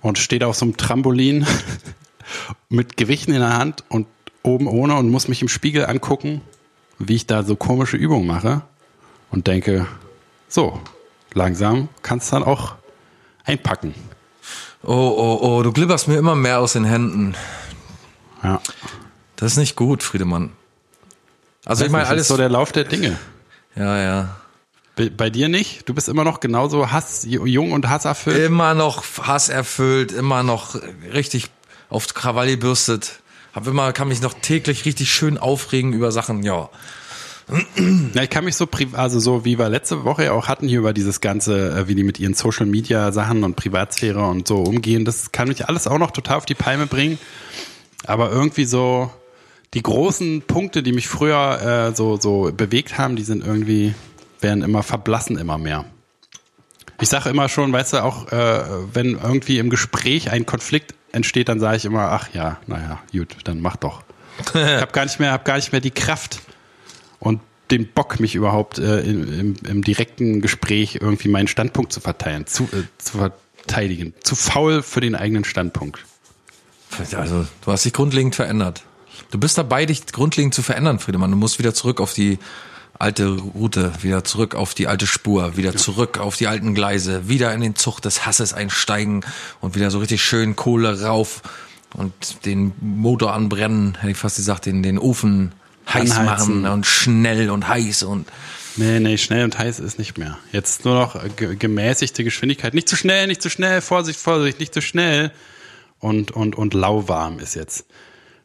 Und 0.00 0.18
steht 0.18 0.44
auf 0.44 0.56
so 0.56 0.64
einem 0.64 0.76
Trampolin 0.76 1.46
mit 2.68 2.96
Gewichten 2.96 3.32
in 3.32 3.40
der 3.40 3.56
Hand 3.56 3.84
und 3.88 4.06
oben 4.42 4.66
ohne 4.68 4.94
und 4.96 5.08
muss 5.10 5.28
mich 5.28 5.42
im 5.42 5.48
Spiegel 5.48 5.86
angucken, 5.86 6.40
wie 6.98 7.14
ich 7.16 7.26
da 7.26 7.42
so 7.42 7.56
komische 7.56 7.96
Übungen 7.96 8.26
mache. 8.26 8.62
Und 9.30 9.46
denke, 9.48 9.86
so, 10.48 10.80
langsam 11.34 11.88
kannst 12.02 12.30
du 12.30 12.36
dann 12.36 12.44
auch 12.44 12.74
einpacken. 13.44 13.94
Oh, 14.82 14.92
oh, 14.92 15.38
oh, 15.42 15.62
du 15.62 15.72
glibberst 15.72 16.06
mir 16.06 16.16
immer 16.16 16.36
mehr 16.36 16.60
aus 16.60 16.74
den 16.74 16.84
Händen. 16.84 17.34
Ja. 18.42 18.60
Das 19.34 19.52
ist 19.52 19.58
nicht 19.58 19.74
gut, 19.74 20.02
Friedemann. 20.04 20.52
Also 21.64 21.84
ich 21.84 21.90
meine, 21.90 22.06
alles. 22.06 22.22
ist 22.22 22.28
so 22.28 22.36
der 22.36 22.48
Lauf 22.48 22.70
der 22.70 22.84
Dinge. 22.84 23.18
ja, 23.74 24.00
ja. 24.00 24.36
Bei, 24.96 25.28
dir 25.28 25.48
nicht? 25.48 25.86
Du 25.86 25.92
bist 25.92 26.08
immer 26.08 26.24
noch 26.24 26.40
genauso 26.40 26.90
Hass, 26.90 27.26
jung 27.28 27.72
und 27.72 27.86
hasserfüllt? 27.86 28.38
Immer 28.38 28.72
noch 28.72 29.04
hasserfüllt, 29.20 30.10
immer 30.10 30.42
noch 30.42 30.74
richtig 31.12 31.50
auf 31.90 32.14
Krawall 32.14 32.48
gebürstet. 32.48 33.20
Hab 33.52 33.66
immer, 33.66 33.92
kann 33.92 34.08
mich 34.08 34.22
noch 34.22 34.32
täglich 34.32 34.86
richtig 34.86 35.12
schön 35.12 35.36
aufregen 35.36 35.92
über 35.92 36.12
Sachen, 36.12 36.42
ja. 36.42 36.70
Ja, 38.14 38.22
ich 38.22 38.30
kann 38.30 38.44
mich 38.46 38.56
so, 38.56 38.66
also 38.92 39.20
so 39.20 39.44
wie 39.44 39.58
wir 39.58 39.68
letzte 39.68 40.04
Woche 40.04 40.24
ja 40.24 40.32
auch 40.32 40.48
hatten 40.48 40.66
hier 40.66 40.80
über 40.80 40.92
dieses 40.92 41.20
ganze, 41.20 41.70
äh, 41.70 41.88
wie 41.88 41.94
die 41.94 42.02
mit 42.02 42.18
ihren 42.18 42.34
Social 42.34 42.66
Media 42.66 43.12
Sachen 43.12 43.44
und 43.44 43.54
Privatsphäre 43.54 44.26
und 44.26 44.48
so 44.48 44.62
umgehen, 44.62 45.04
das 45.04 45.30
kann 45.30 45.48
mich 45.48 45.68
alles 45.68 45.86
auch 45.86 45.98
noch 45.98 46.10
total 46.10 46.38
auf 46.38 46.46
die 46.46 46.54
Palme 46.54 46.86
bringen. 46.86 47.18
Aber 48.04 48.32
irgendwie 48.32 48.64
so 48.64 49.10
die 49.74 49.82
großen 49.82 50.42
Punkte, 50.42 50.82
die 50.82 50.92
mich 50.92 51.06
früher 51.06 51.90
äh, 51.92 51.94
so 51.94 52.18
so 52.18 52.50
bewegt 52.56 52.98
haben, 52.98 53.14
die 53.14 53.24
sind 53.24 53.46
irgendwie 53.46 53.94
werden 54.40 54.62
immer 54.62 54.82
verblassen 54.82 55.38
immer 55.38 55.58
mehr. 55.58 55.84
Ich 57.00 57.08
sage 57.08 57.28
immer 57.28 57.48
schon, 57.48 57.72
weißt 57.72 57.94
du, 57.94 58.04
auch 58.04 58.32
äh, 58.32 58.64
wenn 58.94 59.18
irgendwie 59.18 59.58
im 59.58 59.70
Gespräch 59.70 60.30
ein 60.30 60.46
Konflikt 60.46 60.94
entsteht, 61.12 61.48
dann 61.48 61.60
sage 61.60 61.76
ich 61.76 61.84
immer, 61.84 62.10
ach 62.12 62.28
ja, 62.32 62.58
naja, 62.66 63.00
gut, 63.12 63.36
dann 63.44 63.60
mach 63.60 63.76
doch. 63.76 64.02
ich 64.54 64.54
habe 64.54 64.92
gar 64.92 65.04
nicht 65.04 65.20
mehr, 65.20 65.32
hab 65.32 65.44
gar 65.44 65.56
nicht 65.56 65.72
mehr 65.72 65.80
die 65.80 65.90
Kraft 65.90 66.40
und 67.18 67.40
den 67.70 67.88
Bock, 67.92 68.20
mich 68.20 68.34
überhaupt 68.34 68.78
äh, 68.78 69.00
im, 69.00 69.40
im, 69.40 69.56
im 69.68 69.82
direkten 69.82 70.40
Gespräch 70.40 70.98
irgendwie 71.00 71.28
meinen 71.28 71.48
Standpunkt 71.48 71.92
zu 71.92 72.00
verteilen, 72.00 72.46
zu, 72.46 72.64
äh, 72.64 72.84
zu 72.98 73.18
verteidigen. 73.18 74.14
Zu 74.22 74.36
faul 74.36 74.82
für 74.82 75.00
den 75.00 75.14
eigenen 75.14 75.44
Standpunkt. 75.44 76.04
Also, 77.14 77.46
du 77.64 77.72
hast 77.72 77.84
dich 77.84 77.92
grundlegend 77.92 78.36
verändert. 78.36 78.84
Du 79.30 79.38
bist 79.38 79.58
dabei, 79.58 79.86
dich 79.86 80.06
grundlegend 80.06 80.54
zu 80.54 80.62
verändern, 80.62 80.98
Friedemann. 81.00 81.30
Du 81.30 81.36
musst 81.36 81.58
wieder 81.58 81.74
zurück 81.74 82.00
auf 82.00 82.14
die 82.14 82.38
alte 82.98 83.28
Route, 83.28 83.92
wieder 84.02 84.24
zurück 84.24 84.54
auf 84.54 84.74
die 84.74 84.86
alte 84.86 85.06
Spur, 85.06 85.56
wieder 85.56 85.76
zurück 85.76 86.18
auf 86.18 86.36
die 86.36 86.46
alten 86.46 86.74
Gleise, 86.74 87.28
wieder 87.28 87.52
in 87.54 87.60
den 87.60 87.76
Zug 87.76 88.00
des 88.00 88.26
Hasses 88.26 88.52
einsteigen 88.52 89.24
und 89.60 89.74
wieder 89.74 89.90
so 89.90 89.98
richtig 89.98 90.22
schön 90.22 90.56
Kohle 90.56 91.02
rauf 91.02 91.42
und 91.94 92.44
den 92.44 92.72
Motor 92.80 93.32
anbrennen, 93.32 93.96
hätte 93.98 94.10
ich 94.10 94.16
fast 94.16 94.36
gesagt, 94.36 94.66
den, 94.66 94.82
den 94.82 94.98
Ofen 94.98 95.52
heiß 95.92 96.12
Anheizen. 96.12 96.62
machen 96.62 96.72
und 96.72 96.86
schnell 96.86 97.50
und 97.50 97.68
heiß 97.68 98.02
und 98.02 98.28
Nee, 98.78 99.00
nee, 99.00 99.16
schnell 99.16 99.44
und 99.44 99.58
heiß 99.58 99.78
ist 99.78 99.98
nicht 99.98 100.18
mehr. 100.18 100.36
Jetzt 100.52 100.84
nur 100.84 100.94
noch 100.94 101.18
ge 101.36 101.56
gemäßigte 101.56 102.24
Geschwindigkeit. 102.24 102.74
Nicht 102.74 102.90
zu 102.90 102.96
schnell, 102.96 103.26
nicht 103.26 103.40
zu 103.40 103.48
schnell, 103.48 103.80
Vorsicht, 103.80 104.20
Vorsicht, 104.20 104.60
nicht 104.60 104.74
zu 104.74 104.82
schnell. 104.82 105.32
Und, 105.98 106.30
und, 106.30 106.56
und 106.56 106.74
lauwarm 106.74 107.38
ist 107.38 107.54
jetzt. 107.54 107.86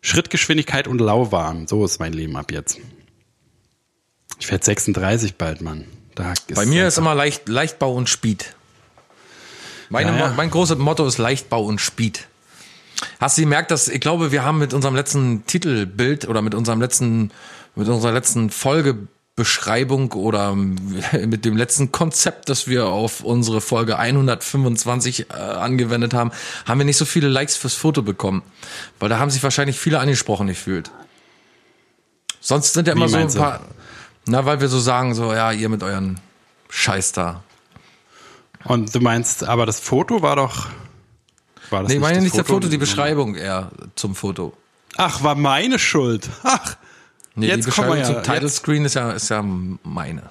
Schrittgeschwindigkeit 0.02 0.88
und 0.88 1.00
lauwarm. 1.00 1.68
So 1.68 1.84
ist 1.84 2.00
mein 2.00 2.14
Leben 2.14 2.38
ab 2.38 2.54
jetzt. 2.54 2.80
Ich 4.42 4.50
werde 4.50 4.66
36 4.66 5.36
bald, 5.36 5.62
Mann. 5.62 5.86
Da 6.16 6.32
ist 6.32 6.56
Bei 6.56 6.66
mir 6.66 6.88
ist 6.88 6.98
immer 6.98 7.14
leicht, 7.14 7.48
Leichtbau 7.48 7.94
und 7.94 8.10
Speed. 8.10 8.56
Meine, 9.90 10.12
Ja, 10.12 10.18
ja. 10.18 10.34
Mein 10.36 10.50
großes 10.50 10.80
Motto 10.80 11.06
ist 11.06 11.20
Leichtbau 11.20 11.64
und 11.64 11.80
Speed. 11.80 12.28
Hast 13.20 13.38
du 13.38 13.44
gemerkt, 13.44 13.70
dass 13.70 13.88
ich 13.88 14.02
glaube, 14.02 14.32
wir 14.32 14.44
haben 14.44 14.58
mit 14.58 14.74
unserem 14.74 14.96
letzten 14.96 15.46
Titelbild 15.46 16.28
oder 16.28 16.42
mit 16.42 16.56
unserem 16.56 16.82
letzten, 16.82 17.32
mit 17.76 17.88
unserer 17.88 18.14
letzten 18.14 18.50
Folgebeschreibung 18.50 20.12
oder 20.14 20.56
mit 20.56 21.46
dem 21.46 21.56
letzten 21.56 21.92
Konzept, 21.92 22.50
das 22.50 22.68
wir 22.68 22.88
auf 22.88 23.22
unsere 23.22 23.62
Folge 23.62 24.00
125 24.00 25.30
äh, 25.30 25.34
angewendet 25.34 26.16
haben, 26.16 26.32
haben 26.66 26.80
wir 26.80 26.86
nicht 26.86 26.98
so 26.98 27.06
viele 27.06 27.28
Likes 27.28 27.58
fürs 27.58 27.76
Foto 27.76 28.02
bekommen. 28.02 28.42
Weil 29.00 29.10
da 29.10 29.20
haben 29.20 29.30
sich 29.30 29.44
wahrscheinlich 29.44 29.78
viele 29.78 30.00
angesprochen 30.00 30.48
gefühlt. 30.48 30.90
Sonst 32.40 32.74
sind 32.74 32.88
ja 32.88 32.94
immer 32.94 33.06
Wie 33.06 33.10
so 33.10 33.18
ein 33.18 33.22
meinst 33.22 33.38
du? 33.38 33.81
Na, 34.26 34.46
weil 34.46 34.62
wir 34.62 34.68
so 34.68 34.80
sagen, 34.80 35.14
so, 35.16 35.34
ja, 35.34 35.52
ihr 35.52 35.70
mit 35.70 35.84
euren 35.84 36.20
Scheiß 36.70 37.12
da. 37.14 37.44
Und 38.64 38.94
du 38.94 39.00
meinst, 39.00 39.44
aber 39.44 39.66
das 39.66 39.80
Foto 39.80 40.22
war 40.22 40.36
doch. 40.36 40.68
War 41.70 41.82
das 41.84 41.90
Nee, 41.90 41.96
ich 41.96 42.02
meine 42.02 42.16
das 42.16 42.24
nicht 42.26 42.38
der 42.38 42.46
Foto, 42.46 42.68
die 42.68 42.78
Beschreibung 42.78 43.36
eher 43.36 43.72
zum 43.96 44.16
Foto. 44.16 44.54
Ach, 44.98 45.24
war 45.24 45.36
meine 45.36 45.80
Schuld. 45.80 46.30
Ach. 46.44 46.76
Nee, 47.34 47.48
Jetzt 47.48 47.66
die 47.66 47.72
kommen 47.72 47.88
wir 47.90 47.96
Beschreibung 47.96 48.16
ja- 48.16 48.24
zum 48.24 48.34
Title 48.34 48.50
Screen 48.50 48.86
ist 48.86 48.94
ja, 48.96 49.12
ist 49.12 49.30
ja 49.30 49.42
meine. 49.42 50.24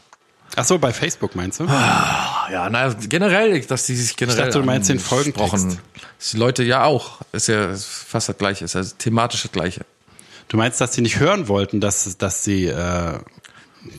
Ach 0.56 0.64
so, 0.64 0.78
bei 0.78 0.92
Facebook 0.92 1.34
meinst 1.36 1.60
du? 1.60 1.64
Ah, 1.68 2.48
ja, 2.50 2.68
na, 2.68 2.92
generell, 2.92 3.60
dass 3.62 3.86
die 3.86 3.94
sich 3.96 4.16
generell. 4.16 4.38
Ich 4.38 4.44
dachte, 4.46 4.58
du 4.60 4.66
meinst 4.66 4.88
den 4.90 4.98
Folgentext. 4.98 5.78
Die 6.32 6.36
Leute 6.36 6.62
ja 6.64 6.84
auch. 6.84 7.20
Ist 7.32 7.46
ja 7.48 7.74
fast 7.74 8.28
das 8.28 8.36
Gleiche, 8.36 8.64
ist 8.64 8.74
ja 8.74 8.82
thematisch 8.82 9.42
das 9.42 9.52
Gleiche. 9.52 9.82
Du 10.48 10.56
meinst, 10.56 10.80
dass 10.80 10.92
sie 10.92 11.02
nicht 11.02 11.20
hören 11.20 11.46
wollten, 11.48 11.80
dass, 11.80 12.18
dass 12.18 12.42
sie, 12.44 12.66
äh, 12.66 13.18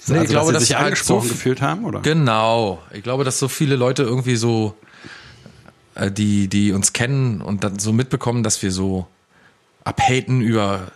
also, 0.07 0.21
ich 0.21 0.29
glaube, 0.29 0.53
dass 0.53 0.53
dass 0.53 0.61
sie 0.63 0.67
sich 0.67 0.75
halt 0.75 0.85
angesprochen 0.87 1.27
so 1.27 1.33
gefühlt 1.33 1.61
haben, 1.61 1.85
oder? 1.85 1.99
Genau. 2.01 2.81
Ich 2.93 3.03
glaube, 3.03 3.23
dass 3.23 3.39
so 3.39 3.47
viele 3.47 3.75
Leute 3.75 4.03
irgendwie 4.03 4.35
so, 4.35 4.75
äh, 5.95 6.11
die, 6.11 6.47
die 6.47 6.71
uns 6.71 6.93
kennen 6.93 7.41
und 7.41 7.63
dann 7.63 7.79
so 7.79 7.91
mitbekommen, 7.93 8.43
dass 8.43 8.61
wir 8.61 8.71
so 8.71 9.07
abhaten 9.83 10.41
über 10.41 10.91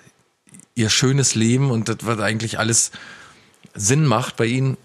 ihr 0.75 0.89
schönes 0.89 1.35
Leben 1.35 1.71
und 1.71 1.89
das, 1.89 1.97
was 2.01 2.19
eigentlich 2.19 2.59
alles 2.59 2.91
Sinn 3.73 4.05
macht 4.05 4.35
bei 4.35 4.45
ihnen, 4.45 4.77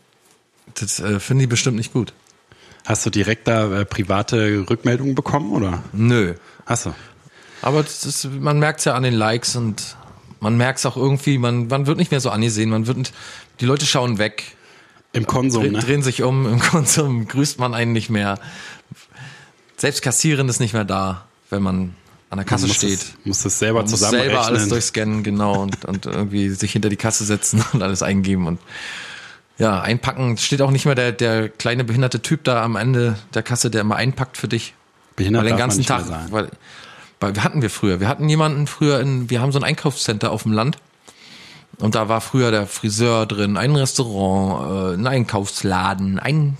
das 0.75 1.01
äh, 1.01 1.21
finden 1.21 1.41
die 1.41 1.47
bestimmt 1.47 1.77
nicht 1.77 1.93
gut. 1.93 2.13
Hast 2.87 3.05
du 3.05 3.11
direkt 3.11 3.47
da 3.49 3.81
äh, 3.81 3.85
private 3.85 4.65
Rückmeldungen 4.71 5.15
bekommen, 5.15 5.53
oder? 5.53 5.83
Nö. 5.93 6.35
Hast 6.65 6.87
du? 6.87 6.95
Aber 7.63 7.81
ist, 7.81 8.25
man 8.41 8.59
merkt 8.59 8.79
es 8.79 8.87
ja 8.87 8.95
an 8.95 9.03
den 9.03 9.13
Likes 9.15 9.55
und 9.57 9.97
man 10.41 10.57
merkt 10.57 10.79
es 10.79 10.87
auch 10.87 10.97
irgendwie, 10.97 11.37
man, 11.37 11.67
man 11.67 11.87
wird 11.87 11.99
nicht 11.99 12.11
mehr 12.11 12.21
so 12.21 12.31
angesehen, 12.31 12.71
man 12.71 12.87
wird, 12.87 12.97
nicht- 12.97 13.13
die 13.61 13.67
Leute 13.67 13.87
schauen 13.87 14.19
weg, 14.19 14.57
Im 15.13 15.27
Konsum, 15.27 15.63
dreh, 15.63 15.71
ne? 15.71 15.79
drehen 15.81 16.03
sich 16.03 16.23
um, 16.23 16.47
im 16.53 16.61
Konsum 16.61 17.29
grüßt 17.29 17.59
man 17.59 17.75
einen 17.75 17.93
nicht 17.93 18.11
mehr. 18.11 18.39
Selbst 19.77 20.03
Kassieren 20.03 20.49
ist 20.49 20.61
nicht 20.61 20.75
mehr 20.75 20.85
da, 20.85 21.27
wenn 21.49 21.63
man 21.63 21.95
an 22.29 22.39
der 22.39 22.45
Kasse 22.45 22.67
muss 22.67 22.77
steht. 22.77 23.01
Es, 23.01 23.15
muss 23.25 23.45
es 23.45 23.59
selber 23.59 23.83
Man 23.83 23.91
muss 23.91 24.01
selber 24.01 24.17
alles 24.19 24.29
zusammenrechnen. 24.37 24.69
durchscannen, 24.69 25.23
genau, 25.23 25.63
und, 25.63 25.85
und 25.85 26.07
irgendwie 26.07 26.49
sich 26.51 26.73
hinter 26.73 26.89
die 26.89 26.97
Kasse 26.97 27.25
setzen 27.25 27.65
und 27.73 27.83
alles 27.83 28.03
eingeben 28.03 28.47
und 28.47 28.61
ja, 29.59 29.81
einpacken. 29.81 30.39
Steht 30.39 30.63
auch 30.63 30.71
nicht 30.71 30.87
mehr 30.87 30.95
der, 30.95 31.13
der 31.13 31.49
kleine 31.49 31.85
behinderte 31.85 32.23
Typ 32.23 32.45
da 32.45 32.63
am 32.63 32.77
Ende 32.77 33.19
der 33.35 33.43
Kasse, 33.43 33.71
der 33.71 33.83
immer 33.83 33.97
einpackt 33.97 34.39
für 34.39 34.49
dich. 34.49 34.75
Behindert 35.17 35.43
weil 35.43 35.49
den 35.49 35.51
darf 35.51 35.59
man 35.59 35.69
ganzen 35.69 35.79
nicht 35.79 35.89
Tag, 35.89 36.33
weil, 36.33 36.51
weil 37.19 37.35
wir 37.35 37.45
hatten 37.45 37.61
wir 37.61 37.69
früher, 37.69 38.01
wir 38.01 38.09
hatten 38.09 38.29
jemanden 38.29 38.67
früher 38.67 39.01
in, 39.01 39.29
wir 39.29 39.43
haben 39.43 39.53
so 39.53 39.59
ein 39.59 39.65
Einkaufscenter 39.65 40.31
auf 40.31 40.45
dem 40.45 40.53
Land 40.53 40.79
und 41.81 41.95
da 41.95 42.09
war 42.09 42.21
früher 42.21 42.51
der 42.51 42.67
Friseur 42.67 43.27
drin, 43.27 43.57
ein 43.57 43.75
Restaurant, 43.77 44.95
äh, 44.97 45.01
ein 45.01 45.07
Einkaufsladen, 45.07 46.19
ein 46.19 46.57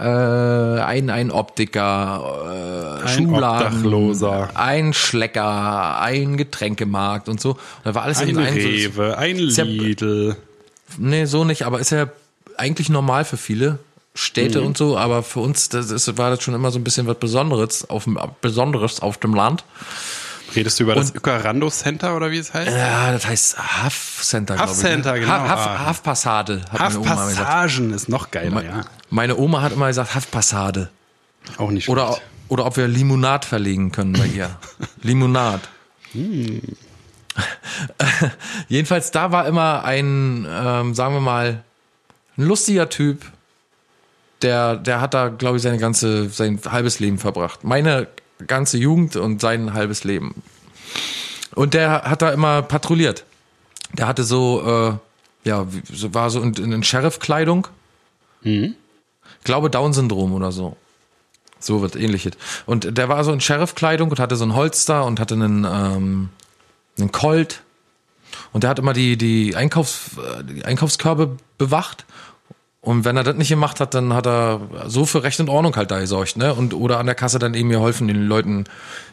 äh, 0.00 0.04
ein, 0.04 1.10
ein 1.10 1.32
Optiker, 1.32 3.00
äh, 3.02 3.02
Ein 3.02 3.08
Schuhladen, 3.08 3.66
Obdachloser. 3.78 4.50
ein 4.54 4.92
Schlecker, 4.92 6.00
ein 6.00 6.36
Getränkemarkt 6.36 7.28
und 7.28 7.40
so. 7.40 7.50
Und 7.52 7.58
da 7.82 7.94
war 7.96 8.04
alles 8.04 8.18
Ein 8.18 8.28
in 8.28 8.38
einem 8.38 8.60
so- 8.60 8.68
Rewe, 8.68 9.18
ein 9.18 9.36
ist 9.38 9.56
ja- 9.56 9.64
Lidl. 9.64 10.36
Nee, 10.98 11.24
so 11.24 11.44
nicht, 11.44 11.64
aber 11.64 11.80
ist 11.80 11.90
ja 11.90 12.06
eigentlich 12.56 12.88
normal 12.90 13.24
für 13.24 13.36
viele 13.36 13.72
Mhm. 13.72 13.78
Städte 14.14 14.62
und 14.62 14.76
so, 14.78 14.96
aber 14.96 15.22
für 15.24 15.40
uns 15.40 15.68
das 15.68 15.90
ist, 15.90 16.16
war 16.16 16.30
das 16.30 16.42
schon 16.44 16.54
immer 16.54 16.70
so 16.70 16.78
ein 16.78 16.84
bisschen 16.84 17.06
was 17.08 17.18
Besonderes 17.18 17.90
auf 17.90 18.04
dem, 18.04 18.18
Besonderes 18.40 19.00
auf 19.00 19.18
dem 19.18 19.34
Land. 19.34 19.64
Redest 20.56 20.78
du 20.80 20.84
über 20.84 20.94
das 20.94 21.14
Ökarando 21.14 21.68
Center 21.70 22.16
oder 22.16 22.30
wie 22.30 22.38
es 22.38 22.54
heißt? 22.54 22.70
Ja, 22.70 23.12
das 23.12 23.26
heißt 23.26 23.56
Huff 23.84 24.20
Center, 24.22 24.54
ich. 24.64 24.72
Center, 24.72 25.12
ne? 25.12 25.20
genau. 25.20 25.42
Huff, 25.42 25.50
Ah. 25.50 25.88
Huff 25.90 26.02
Passade, 26.02 26.62
hat 26.70 26.80
meine 26.80 26.98
Oma 27.00 27.12
immer 27.12 27.28
gesagt. 27.28 27.48
Haftpassagen 27.48 27.92
ist 27.92 28.08
noch 28.08 28.30
geiler, 28.30 28.64
ja. 28.64 28.80
Meine 29.10 29.36
Oma 29.36 29.60
hat 29.62 29.72
immer 29.72 29.88
gesagt 29.88 30.14
Huff 30.14 30.30
Passade. 30.30 30.88
Auch 31.58 31.70
nicht 31.70 31.88
Oder, 31.88 32.06
schlecht. 32.08 32.22
oder 32.48 32.66
ob 32.66 32.76
wir 32.76 32.88
Limonad 32.88 33.44
verlegen 33.44 33.92
können 33.92 34.12
bei 34.14 34.26
ihr. 34.26 34.56
Limonad. 35.02 35.60
Hm. 36.12 36.62
Jedenfalls, 38.68 39.10
da 39.10 39.30
war 39.32 39.46
immer 39.46 39.84
ein, 39.84 40.46
ähm, 40.50 40.94
sagen 40.94 41.14
wir 41.14 41.20
mal, 41.20 41.62
ein 42.36 42.42
lustiger 42.44 42.88
Typ, 42.88 43.22
der, 44.42 44.76
der 44.76 45.00
hat 45.00 45.14
da, 45.14 45.28
glaube 45.28 45.56
ich, 45.56 45.62
seine 45.62 45.78
ganze, 45.78 46.28
sein 46.30 46.60
halbes 46.70 47.00
Leben 47.00 47.18
verbracht. 47.18 47.64
Meine 47.64 48.06
ganze 48.46 48.78
Jugend 48.78 49.16
und 49.16 49.40
sein 49.40 49.74
halbes 49.74 50.04
Leben. 50.04 50.42
Und 51.54 51.74
der 51.74 52.02
hat 52.02 52.22
da 52.22 52.30
immer 52.30 52.62
patrouilliert. 52.62 53.24
Der 53.92 54.06
hatte 54.06 54.24
so, 54.24 54.62
äh, 55.44 55.48
ja, 55.48 55.66
war 56.12 56.30
so 56.30 56.40
in, 56.40 56.54
in 56.54 56.82
Sheriff-Kleidung. 56.82 57.68
Ich 59.38 59.44
glaube 59.44 59.70
Down-Syndrom 59.70 60.32
oder 60.32 60.52
so. 60.52 60.76
So 61.58 61.82
wird 61.82 61.96
ähnliches. 61.96 62.32
Und 62.66 62.96
der 62.96 63.08
war 63.08 63.24
so 63.24 63.32
in 63.32 63.40
Sheriff-Kleidung 63.40 64.10
und 64.10 64.20
hatte 64.20 64.36
so 64.36 64.44
ein 64.44 64.54
Holster 64.54 65.04
und 65.04 65.18
hatte 65.18 65.34
einen, 65.34 65.64
ähm, 65.64 66.28
einen 66.98 67.12
Colt. 67.12 67.62
Und 68.52 68.62
der 68.62 68.70
hat 68.70 68.78
immer 68.78 68.92
die, 68.92 69.16
die, 69.16 69.56
Einkaufs, 69.56 70.10
äh, 70.18 70.44
die 70.44 70.64
Einkaufskörbe 70.64 71.36
bewacht. 71.56 72.04
Und 72.80 73.04
wenn 73.04 73.16
er 73.16 73.24
das 73.24 73.36
nicht 73.36 73.48
gemacht 73.48 73.80
hat, 73.80 73.94
dann 73.94 74.14
hat 74.14 74.26
er 74.26 74.60
so 74.86 75.04
für 75.04 75.22
Recht 75.22 75.40
und 75.40 75.48
Ordnung 75.48 75.74
halt 75.74 75.90
da 75.90 75.98
gesorgt, 75.98 76.36
ne? 76.36 76.54
Und, 76.54 76.74
oder 76.74 76.98
an 76.98 77.06
der 77.06 77.16
Kasse 77.16 77.38
dann 77.38 77.54
eben 77.54 77.70
geholfen, 77.70 78.06
den 78.06 78.26
Leuten 78.26 78.64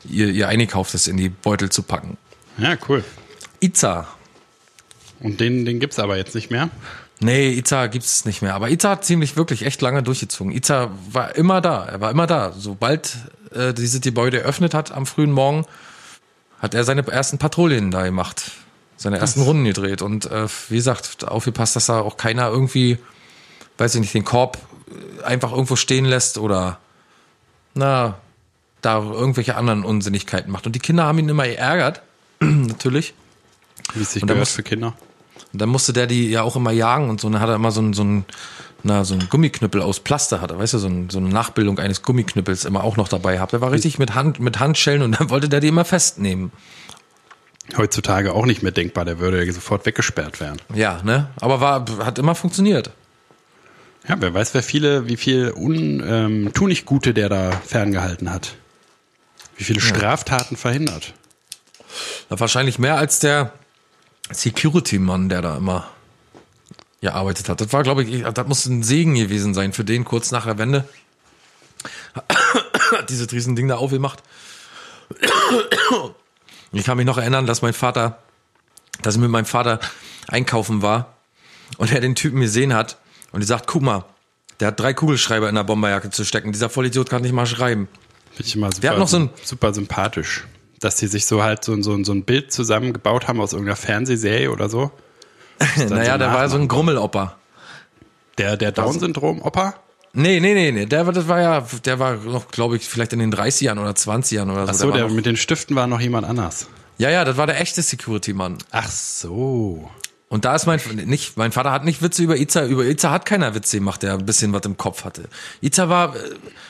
ihr, 0.07 0.29
ihr 0.29 0.47
Eingekauftes 0.47 1.07
in 1.07 1.17
die 1.17 1.29
Beutel 1.29 1.69
zu 1.69 1.81
packen. 1.81 2.17
Ja, 2.57 2.77
cool. 2.87 3.03
Iza. 3.59 4.07
Und 5.19 5.39
den, 5.39 5.65
den 5.65 5.79
gibt's 5.79 5.97
aber 5.97 6.17
jetzt 6.17 6.35
nicht 6.35 6.51
mehr. 6.51 6.69
Nee, 7.19 7.49
Iza 7.53 7.87
gibt's 7.87 8.25
nicht 8.25 8.41
mehr. 8.41 8.53
Aber 8.53 8.69
Iza 8.69 8.91
hat 8.91 9.05
ziemlich 9.05 9.35
wirklich 9.35 9.65
echt 9.65 9.81
lange 9.81 10.03
durchgezogen. 10.03 10.53
Iza 10.53 10.91
war 11.11 11.35
immer 11.35 11.61
da. 11.61 11.85
Er 11.85 12.01
war 12.01 12.11
immer 12.11 12.27
da. 12.27 12.53
Sobald 12.55 13.17
äh, 13.53 13.73
dieses 13.73 14.01
Gebäude 14.01 14.41
eröffnet 14.41 14.73
hat 14.73 14.91
am 14.91 15.05
frühen 15.05 15.31
Morgen, 15.31 15.65
hat 16.59 16.73
er 16.73 16.83
seine 16.83 17.07
ersten 17.07 17.37
Patrouillen 17.37 17.89
da 17.89 18.03
gemacht. 18.03 18.51
Seine 18.97 19.17
ersten 19.17 19.41
Runden 19.41 19.65
gedreht. 19.65 20.01
Und 20.01 20.25
äh, 20.25 20.47
wie 20.69 20.75
gesagt, 20.75 21.27
aufgepasst, 21.27 21.75
dass 21.75 21.87
da 21.87 22.01
auch 22.01 22.17
keiner 22.17 22.49
irgendwie, 22.49 22.97
weiß 23.77 23.95
ich 23.95 24.01
nicht, 24.01 24.13
den 24.13 24.25
Korb 24.25 24.57
einfach 25.23 25.51
irgendwo 25.51 25.75
stehen 25.75 26.05
lässt 26.05 26.37
oder 26.37 26.79
na, 27.73 28.15
da 28.81 28.99
irgendwelche 28.99 29.55
anderen 29.55 29.83
Unsinnigkeiten 29.83 30.51
macht. 30.51 30.65
Und 30.65 30.75
die 30.75 30.79
Kinder 30.79 31.05
haben 31.05 31.19
ihn 31.19 31.29
immer 31.29 31.45
geärgert, 31.45 32.01
natürlich. 32.39 33.13
Wie 33.93 34.01
es 34.01 34.13
sich 34.13 34.23
Und 34.23 34.29
gehört 34.29 34.47
für 34.47 34.63
Kinder. 34.63 34.93
Und 35.51 35.61
dann 35.61 35.69
musste 35.69 35.93
der 35.93 36.07
die 36.07 36.29
ja 36.29 36.43
auch 36.43 36.55
immer 36.55 36.71
jagen 36.71 37.09
und 37.09 37.19
so. 37.19 37.27
Und 37.27 37.33
dann 37.33 37.41
hat 37.41 37.49
er 37.49 37.55
immer 37.55 37.71
so 37.71 37.81
ein, 37.81 37.93
so 37.93 38.03
ein, 38.03 38.25
na, 38.83 39.03
so 39.03 39.15
ein 39.15 39.27
Gummiknüppel 39.29 39.81
aus 39.81 39.99
Plaster 39.99 40.41
hat 40.41 40.51
er, 40.51 40.59
weißt 40.59 40.75
du, 40.75 40.77
so, 40.77 40.87
ein, 40.87 41.09
so 41.09 41.17
eine 41.17 41.29
Nachbildung 41.29 41.79
eines 41.79 42.01
Gummiknüppels 42.01 42.65
immer 42.65 42.83
auch 42.83 42.97
noch 42.97 43.07
dabei 43.07 43.35
gehabt. 43.35 43.53
Der 43.53 43.61
war 43.61 43.71
richtig 43.71 43.97
mit 43.97 44.13
Hand, 44.13 44.39
mit 44.39 44.59
Handschellen 44.59 45.01
und 45.01 45.11
dann 45.19 45.29
wollte 45.29 45.49
der 45.49 45.59
die 45.59 45.69
immer 45.69 45.85
festnehmen. 45.85 46.51
Heutzutage 47.75 48.33
auch 48.33 48.45
nicht 48.45 48.61
mehr 48.61 48.71
denkbar, 48.71 49.05
der 49.05 49.19
würde 49.19 49.43
ja 49.43 49.51
sofort 49.51 49.85
weggesperrt 49.87 50.39
werden. 50.39 50.61
Ja, 50.75 51.01
ne? 51.03 51.29
Aber 51.41 51.61
war, 51.61 51.85
hat 52.05 52.19
immer 52.19 52.35
funktioniert. 52.35 52.91
Ja, 54.07 54.15
wer 54.19 54.33
weiß, 54.33 54.53
wer 54.53 54.61
viele, 54.61 55.07
wie 55.07 55.17
viel 55.17 55.51
un, 55.55 56.03
ähm, 56.05 56.51
tu 56.53 56.67
nicht 56.67 56.85
Gute 56.85 57.13
der 57.13 57.27
da 57.27 57.51
ferngehalten 57.51 58.31
hat. 58.31 58.55
Wie 59.57 59.63
viele 59.63 59.81
Straftaten 59.81 60.57
verhindert. 60.57 61.13
Da 62.29 62.39
wahrscheinlich 62.39 62.77
mehr 62.77 62.97
als 62.97 63.19
der 63.19 63.53
Security-Mann, 64.29 65.29
der 65.29 65.41
da 65.41 65.57
immer 65.57 65.89
gearbeitet 67.01 67.49
hat. 67.49 67.61
Das 67.61 67.73
war, 67.73 67.83
glaube 67.83 68.03
ich, 68.03 68.23
das 68.23 68.47
muss 68.47 68.65
ein 68.65 68.83
Segen 68.83 69.15
gewesen 69.15 69.53
sein 69.53 69.73
für 69.73 69.83
den 69.83 70.05
kurz 70.05 70.31
nach 70.31 70.45
der 70.45 70.57
Wende. 70.57 70.87
Hat 72.91 73.09
dieses 73.09 73.31
Riesending 73.31 73.67
da 73.67 73.75
aufgemacht. 73.75 74.21
Ich 76.71 76.83
kann 76.83 76.97
mich 76.97 77.05
noch 77.05 77.17
erinnern, 77.17 77.45
dass 77.45 77.61
mein 77.61 77.71
Vater, 77.71 78.19
dass 79.01 79.15
ich 79.15 79.21
mit 79.21 79.29
meinem 79.29 79.45
Vater 79.45 79.79
einkaufen 80.27 80.81
war 80.81 81.13
und 81.77 81.89
er 81.89 82.01
den 82.01 82.15
Typen 82.15 82.41
gesehen 82.41 82.73
hat 82.73 82.97
und 83.35 83.41
die 83.41 83.45
sagt, 83.47 83.67
guck 83.67 83.83
mal, 83.83 84.05
der 84.59 84.69
hat 84.69 84.79
drei 84.79 84.93
Kugelschreiber 84.93 85.47
in 85.49 85.55
der 85.55 85.63
Bomberjacke 85.63 86.09
zu 86.09 86.23
stecken. 86.25 86.51
Dieser 86.51 86.69
Vollidiot 86.69 87.09
kann 87.09 87.21
nicht 87.21 87.33
mal 87.33 87.45
schreiben. 87.45 87.87
Finde 88.33 88.47
ich 88.47 88.55
immer 88.55 88.71
super, 88.71 88.89
hat 88.89 88.97
noch 88.97 89.07
so 89.07 89.17
ein- 89.19 89.29
super 89.43 89.73
sympathisch. 89.73 90.45
Dass 90.79 90.95
die 90.95 91.07
sich 91.07 91.25
so 91.25 91.43
halt 91.43 91.63
so, 91.63 91.79
so, 91.81 92.03
so 92.03 92.11
ein 92.13 92.23
Bild 92.23 92.51
zusammengebaut 92.51 93.27
haben 93.27 93.39
aus 93.39 93.53
irgendeiner 93.53 93.75
Fernsehserie 93.77 94.51
oder 94.51 94.69
so. 94.69 94.91
naja, 95.77 96.13
so 96.13 96.17
der 96.17 96.33
war 96.33 96.49
so 96.49 96.57
ein. 96.57 96.67
Grummelopper. 96.67 97.37
Der, 98.37 98.57
der 98.57 98.71
Down-Syndrom-Opa? 98.73 99.75
Nee, 100.13 100.39
nee, 100.39 100.53
nee, 100.53 100.71
nee. 100.71 100.85
Der 100.85 101.05
war, 101.05 101.13
das 101.13 101.27
war 101.27 101.41
ja, 101.41 101.65
der 101.85 101.99
war 101.99 102.15
noch, 102.15 102.49
glaube 102.49 102.75
ich, 102.77 102.87
vielleicht 102.87 103.13
in 103.13 103.19
den 103.19 103.33
30ern 103.33 103.79
oder 103.79 103.91
20ern 103.91 104.51
oder 104.51 104.65
so. 104.67 104.71
Ach 104.71 104.73
so, 104.73 104.87
war 104.89 104.97
der 104.97 105.07
noch, 105.07 105.13
mit 105.13 105.25
den 105.25 105.37
Stiften 105.37 105.75
war 105.75 105.87
noch 105.87 105.99
jemand 106.01 106.25
anders. 106.27 106.67
ja, 106.97 107.09
ja, 107.09 107.23
das 107.25 107.35
war 107.37 107.47
der 107.47 107.59
echte 107.59 107.81
Security-Mann. 107.81 108.57
Ach 108.71 108.89
so. 108.89 109.89
Und 110.27 110.45
da 110.45 110.55
ist 110.55 110.65
mein, 110.65 110.79
nicht, 111.05 111.37
mein 111.37 111.51
Vater 111.51 111.71
hat 111.71 111.85
nicht 111.85 112.01
Witze 112.01 112.23
über 112.23 112.35
Iza, 112.35 112.65
über 112.65 112.83
Iza 112.85 113.11
hat 113.11 113.25
keiner 113.25 113.53
Witze 113.53 113.77
gemacht, 113.77 114.01
der 114.03 114.13
ein 114.13 114.25
bisschen 114.25 114.53
was 114.53 114.65
im 114.65 114.75
Kopf 114.75 115.05
hatte. 115.05 115.25
Iza 115.61 115.87
war 115.87 116.15
äh, 116.15 116.19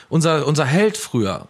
unser, 0.08 0.46
unser 0.46 0.64
Held 0.64 0.96
früher. 0.96 1.48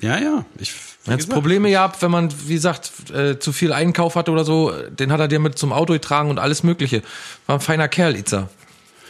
Ja, 0.00 0.18
ja. 0.18 0.44
Ich, 0.58 0.72
hat 1.06 1.18
gesagt, 1.18 1.32
Probleme 1.32 1.70
gehabt, 1.70 2.02
wenn 2.02 2.10
man, 2.10 2.32
wie 2.46 2.54
gesagt, 2.54 2.90
äh, 3.14 3.38
zu 3.38 3.52
viel 3.52 3.72
Einkauf 3.72 4.16
hatte 4.16 4.30
oder 4.30 4.44
so, 4.44 4.72
den 4.88 5.12
hat 5.12 5.20
er 5.20 5.28
dir 5.28 5.38
mit 5.38 5.58
zum 5.58 5.72
Auto 5.72 5.92
getragen 5.92 6.30
und 6.30 6.38
alles 6.38 6.62
mögliche. 6.62 7.02
War 7.46 7.56
ein 7.56 7.60
feiner 7.60 7.88
Kerl, 7.88 8.16
Iza. 8.16 8.48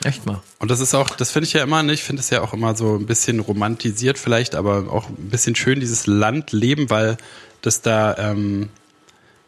Echt 0.04 0.26
mal. 0.26 0.42
Und 0.58 0.70
das 0.70 0.80
ist 0.80 0.94
auch, 0.94 1.10
das 1.10 1.30
finde 1.30 1.46
ich 1.46 1.54
ja 1.54 1.62
immer, 1.62 1.82
ne, 1.82 1.92
ich 1.92 2.02
finde 2.02 2.20
es 2.20 2.30
ja 2.30 2.42
auch 2.42 2.52
immer 2.52 2.76
so 2.76 2.96
ein 2.96 3.06
bisschen 3.06 3.40
romantisiert 3.40 4.18
vielleicht, 4.18 4.54
aber 4.54 4.92
auch 4.92 5.08
ein 5.08 5.30
bisschen 5.30 5.54
schön, 5.54 5.80
dieses 5.80 6.06
Landleben, 6.06 6.90
weil 6.90 7.16
das 7.62 7.80
da 7.80 8.16
ähm, 8.18 8.68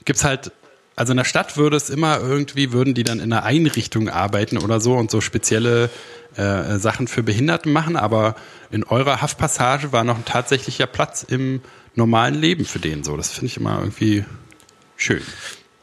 gibt's 0.05 0.25
halt 0.25 0.53
also 0.99 1.13
in 1.13 1.17
der 1.17 1.25
Stadt 1.25 1.57
würde 1.57 1.77
es 1.77 1.91
immer 1.91 2.19
irgendwie, 2.21 2.73
würden 2.73 2.93
die 2.93 3.05
dann 3.05 3.21
in 3.21 3.33
einer 3.33 3.45
Einrichtung 3.45 4.09
arbeiten 4.09 4.59
oder 4.59 4.81
so 4.81 4.95
und 4.95 5.13
so 5.13 5.21
spezielle 5.21 5.91
äh, 6.35 6.79
Sachen 6.79 7.07
für 7.07 7.23
Behinderten 7.23 7.73
machen, 7.73 7.95
aber 7.97 8.35
in 8.73 8.83
eurer 8.83 9.23
Haftpassage 9.23 9.93
war 9.93 10.03
noch 10.03 10.17
ein 10.17 10.25
tatsächlicher 10.25 10.87
Platz 10.87 11.23
im 11.23 11.61
normalen 11.95 12.35
Leben 12.35 12.65
für 12.65 12.81
den 12.81 13.05
so. 13.05 13.17
Das 13.17 13.31
finde 13.31 13.47
ich 13.47 13.57
immer 13.59 13.79
irgendwie 13.79 14.25
schön. 14.97 15.23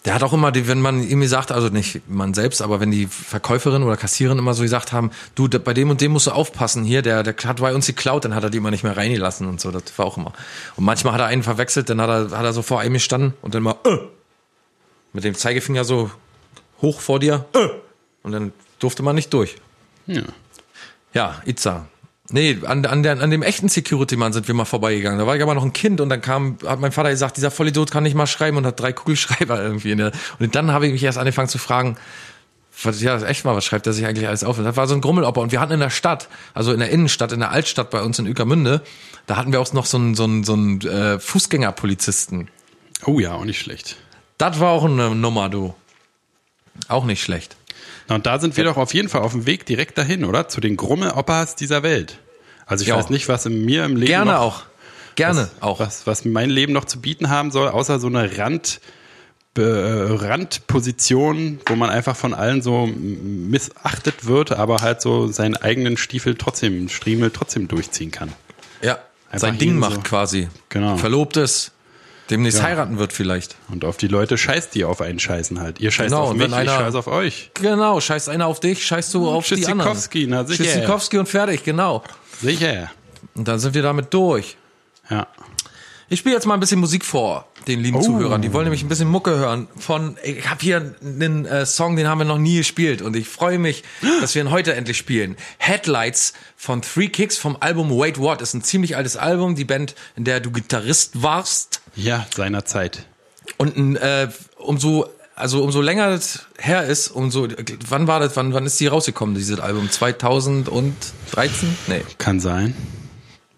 Der 0.03 0.13
hat 0.13 0.22
auch 0.22 0.34
immer, 0.34 0.51
die, 0.51 0.68
wenn 0.68 0.82
man 0.82 1.01
ihm 1.01 1.22
gesagt, 1.22 1.51
also 1.51 1.70
nicht 1.70 2.09
man 2.09 2.34
selbst, 2.34 2.61
aber 2.61 2.82
wenn 2.82 2.91
die 2.91 3.07
Verkäuferin 3.07 3.84
oder 3.84 3.95
Kassiererin 3.95 4.38
immer 4.38 4.53
so 4.53 4.63
gesagt 4.63 4.91
haben, 4.91 5.11
du, 5.34 5.47
bei 5.47 5.74
dem 5.74 5.89
und 5.89 6.01
dem 6.01 6.11
musst 6.11 6.28
du 6.28 6.32
aufpassen, 6.32 6.84
hier, 6.84 7.01
der, 7.01 7.24
der 7.24 7.36
hat 7.45 7.61
bei 7.61 7.74
uns 7.74 7.88
geklaut, 7.88 8.26
dann 8.26 8.36
hat 8.36 8.43
er 8.43 8.49
die 8.49 8.57
immer 8.57 8.70
nicht 8.70 8.84
mehr 8.84 8.97
reingelassen 8.97 9.47
und 9.47 9.61
so, 9.61 9.72
das 9.72 9.84
war 9.95 10.05
auch 10.05 10.18
immer. 10.18 10.34
Und 10.76 10.84
manchmal 10.84 11.13
hat 11.13 11.22
er 11.22 11.28
einen 11.28 11.41
verwechselt, 11.41 11.89
dann 11.89 12.01
hat 12.01 12.09
er, 12.09 12.38
hat 12.38 12.43
er 12.43 12.51
so 12.51 12.61
vor 12.61 12.82
einem 12.82 12.93
gestanden 12.95 13.34
und 13.41 13.55
dann 13.55 13.63
mal, 13.63 13.78
äh, 13.86 13.97
mit 15.16 15.24
dem 15.24 15.34
Zeigefinger 15.34 15.84
so 15.86 16.11
hoch 16.82 16.99
vor 16.99 17.20
dir, 17.20 17.45
äh, 17.53 17.70
und 18.22 18.32
dann 18.32 18.53
durfte 18.80 19.01
man 19.01 19.16
nicht 19.16 19.34
durch. 19.34 19.55
Ja. 20.07 20.24
Ja, 21.13 21.41
Itza. 21.45 21.88
Nee, 22.32 22.57
an, 22.66 22.86
an, 22.86 23.03
der, 23.03 23.22
an 23.22 23.30
dem 23.30 23.43
echten 23.43 23.70
Security-Mann 23.70 24.34
sind 24.34 24.47
wir 24.47 24.55
mal 24.55 24.66
vorbeigegangen. 24.66 25.20
Da 25.20 25.28
war 25.28 25.36
ich 25.36 25.43
aber 25.43 25.53
noch 25.53 25.63
ein 25.63 25.74
Kind 25.74 26.01
und 26.01 26.09
dann 26.09 26.22
kam, 26.22 26.57
hat 26.66 26.80
mein 26.80 26.91
Vater 26.91 27.11
gesagt, 27.11 27.38
dieser 27.38 27.51
Vollidiot 27.51 27.91
kann 27.91 28.03
nicht 28.03 28.16
mal 28.16 28.26
schreiben 28.26 28.57
und 28.57 28.66
hat 28.66 28.80
drei 28.80 28.93
Kugelschreiber 28.93 29.61
irgendwie. 29.63 29.91
In 29.91 29.99
der, 29.99 30.11
und 30.39 30.55
dann 30.55 30.72
habe 30.72 30.88
ich 30.88 30.91
mich 30.91 31.03
erst 31.03 31.20
angefangen 31.20 31.47
zu 31.47 31.59
fragen, 31.59 31.97
was, 32.84 33.01
ja, 33.01 33.18
echt 33.22 33.45
mal, 33.45 33.55
was 33.55 33.63
schreibt 33.63 33.88
er 33.88 33.93
sich 33.93 34.05
eigentlich 34.05 34.28
alles 34.28 34.43
auf? 34.43 34.57
Und 34.57 34.66
das 34.66 34.76
war 34.76 34.88
so 34.88 34.95
ein 34.95 35.01
Grummelopper. 35.01 35.39
Und 35.39 35.51
wir 35.51 35.61
hatten 35.61 35.74
in 35.74 35.80
der 35.80 35.91
Stadt, 35.91 36.28
also 36.53 36.74
in 36.74 36.80
der 36.80 36.89
Innenstadt, 36.89 37.32
in 37.32 37.39
der 37.39 37.51
Altstadt 37.51 37.89
bei 37.91 38.01
uns 38.01 38.20
in 38.20 38.28
Ueckermünde, 38.28 38.82
da 39.28 39.38
hatten 39.38 39.53
wir 39.53 39.61
auch 39.61 39.72
noch 39.72 39.86
so 39.86 39.97
einen, 39.97 40.16
so 40.16 40.26
einen, 40.26 40.43
so 40.43 40.53
einen 40.53 40.82
äh, 40.82 41.20
Fußgängerpolizisten. 41.20 42.49
Oh 43.05 43.20
ja, 43.20 43.34
auch 43.34 43.45
nicht 43.45 43.59
schlecht. 43.59 43.97
Das 44.38 44.60
war 44.60 44.72
auch 44.72 44.86
eine 44.86 45.14
Nummer, 45.16 45.50
du. 45.50 45.74
Auch 46.88 47.06
nicht 47.06 47.22
schlecht. 47.24 47.56
Na, 48.08 48.16
und 48.16 48.26
da 48.26 48.40
sind 48.40 48.58
wir 48.58 48.64
doch 48.66 48.78
auf 48.78 48.94
jeden 48.94 49.10
Fall 49.10 49.22
auf 49.22 49.32
dem 49.32 49.46
Weg 49.46 49.66
direkt 49.66 49.98
dahin, 49.98 50.26
oder? 50.26 50.48
Zu 50.50 50.62
den 50.62 50.76
Grummeloppas 50.78 51.56
dieser 51.56 51.84
Welt. 51.84 52.20
Also 52.66 52.82
ich 52.84 52.90
Ja. 52.90 52.98
weiß 52.98 53.10
nicht, 53.10 53.28
was 53.30 53.46
in 53.46 53.64
mir 53.66 53.86
im 53.86 53.96
Leben 53.96 54.08
Gerne 54.08 54.32
noch, 54.34 54.40
auch. 54.42 54.64
Gerne 55.16 55.50
was, 55.56 55.62
auch. 55.62 55.80
Was, 55.80 56.06
was 56.08 56.26
mein 56.26 56.50
Leben 56.50 56.74
noch 56.74 56.86
zu 56.86 57.00
bieten 57.00 57.30
haben 57.30 57.52
soll, 57.52 57.70
außer 57.70 58.00
so 58.00 58.08
eine 58.08 58.38
Rand, 58.38 58.82
äh, 59.58 59.62
Randposition, 59.62 61.60
wo 61.66 61.76
man 61.76 61.90
einfach 61.90 62.16
von 62.16 62.34
allen 62.34 62.62
so 62.62 62.88
missachtet 62.88 64.26
wird, 64.26 64.52
aber 64.52 64.82
halt 64.82 65.02
so 65.02 65.28
seinen 65.28 65.56
eigenen 65.56 65.96
Stiefel 65.98 66.36
trotzdem, 66.36 66.90
Striemel 66.90 67.32
trotzdem 67.32 67.68
durchziehen 67.68 68.12
kann. 68.12 68.34
Ja, 68.82 69.00
Einfach 69.30 69.48
sein 69.48 69.58
Ding 69.58 69.78
macht 69.80 69.96
so. 69.96 70.02
quasi. 70.02 70.50
Genau. 70.70 70.98
Verlobt 70.98 71.38
ist. 71.38 71.72
Demnächst 72.30 72.59
Ja. 72.59 72.65
heiraten 72.65 72.97
wird 72.97 73.13
vielleicht. 73.13 73.55
Und 73.69 73.86
auf 73.86 73.97
die 73.97 74.07
Leute 74.07 74.38
scheißt 74.38 74.73
die 74.73 74.84
auf 74.84 74.99
einen 75.01 75.19
scheißen 75.19 75.59
halt. 75.61 75.80
Ihr 75.80 75.91
scheißt 75.91 76.09
Genau, 76.09 76.23
auf 76.23 76.34
mich, 76.34 76.41
wenn 76.41 76.49
ich 76.51 76.55
einer- 76.57 76.78
scheiß 76.78 76.95
auf 76.95 77.07
euch. 77.07 77.51
Genau, 77.53 77.99
scheißt 78.01 78.30
einer 78.30 78.47
auf 78.47 78.59
dich, 78.59 78.86
scheißt 78.86 79.13
du 79.13 79.30
auf 79.30 79.47
die 79.47 79.65
anderen. 79.67 79.97
Na 80.28 80.43
sicher. 80.45 80.63
Tschüssikowski 80.63 81.17
und 81.19 81.30
fertig, 81.30 81.63
genau. 81.63 82.03
Sicher. 82.41 82.89
Und 83.36 83.47
dann 83.47 83.59
sind 83.59 83.76
wir 83.76 83.84
damit 83.84 84.13
durch. 84.13 84.57
Ja. 85.09 85.28
Ich 86.07 86.19
spiele 86.19 86.36
jetzt 86.36 86.45
mal 86.45 86.53
ein 86.53 86.59
bisschen 86.59 86.80
Musik 86.80 87.03
vor 87.03 87.47
den 87.67 87.80
lieben 87.82 87.97
Oh. 87.97 88.01
Zuhörern. 88.01 88.39
Die 88.41 88.53
wollen 88.53 88.65
nämlich 88.65 88.84
ein 88.84 88.89
bisschen 88.89 89.07
Mucke 89.07 89.32
hören. 89.38 89.67
Von, 89.76 90.17
ich 90.23 90.47
habe 90.47 90.61
hier 90.61 90.95
einen 91.03 91.45
äh, 91.47 91.65
Song, 91.65 91.95
den 91.95 92.07
haben 92.07 92.19
wir 92.19 92.26
noch 92.26 92.38
nie 92.38 92.57
gespielt 92.57 93.01
und 93.01 93.15
ich 93.15 93.28
freue 93.28 93.57
mich, 93.57 93.84
dass 94.21 94.36
wir 94.36 94.43
ihn 94.43 94.51
heute 94.51 94.76
endlich 94.76 94.97
spielen. 94.97 95.36
Headlights 95.57 96.34
von 96.55 96.84
Three 96.84 97.07
Kicks 97.09 97.38
vom 97.38 97.57
Album 97.59 97.89
Wait 97.89 98.19
What 98.19 98.41
ist 98.41 98.53
ein 98.53 98.63
ziemlich 98.63 98.95
altes 98.95 99.17
Album. 99.17 99.55
Die 99.55 99.65
Band, 99.65 99.95
in 100.15 100.26
der 100.26 100.39
du 100.41 100.51
Gitarrist 100.51 101.23
warst. 101.23 101.82
Ja, 101.96 102.26
seinerzeit. 102.36 103.06
Und 103.58 103.78
ein, 103.78 103.96
äh, 103.96 104.30
umso, 104.58 105.08
also 105.36 105.64
umso 105.64 105.82
länger 105.82 106.10
das 106.10 106.46
her 106.58 106.84
ist, 106.86 107.10
umso, 107.10 107.48
wann 107.89 108.08
war 108.08 108.20
das, 108.20 108.36
wann, 108.36 108.54
wann 108.54 108.66
ist 108.66 108.80
die 108.80 108.88
rausgekommen, 108.88 109.36
dieses 109.36 109.60
Album? 109.60 109.89
2013? 109.89 111.78
Nee. 111.88 112.02
Kann 112.18 112.39
sein. 112.39 112.76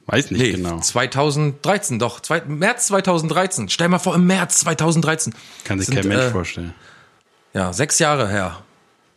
Weiß 0.06 0.32
nicht 0.32 0.40
Nee, 0.42 0.52
genau. 0.54 0.80
2013, 0.80 2.00
doch. 2.00 2.22
Zwei, 2.22 2.42
März 2.42 2.88
2013. 2.88 3.68
Stell 3.70 3.90
mal 3.90 4.00
vor, 4.00 4.16
im 4.16 4.26
März 4.26 4.60
2013. 4.60 5.34
Kann 5.66 5.80
sich 5.80 5.88
Sind, 5.88 5.96
kein 6.00 6.08
Mensch 6.08 6.24
äh, 6.24 6.32
vorstellen. 6.32 6.74
Ja, 7.54 7.74
sechs 7.74 8.00
Jahre 8.00 8.30
her. 8.30 8.64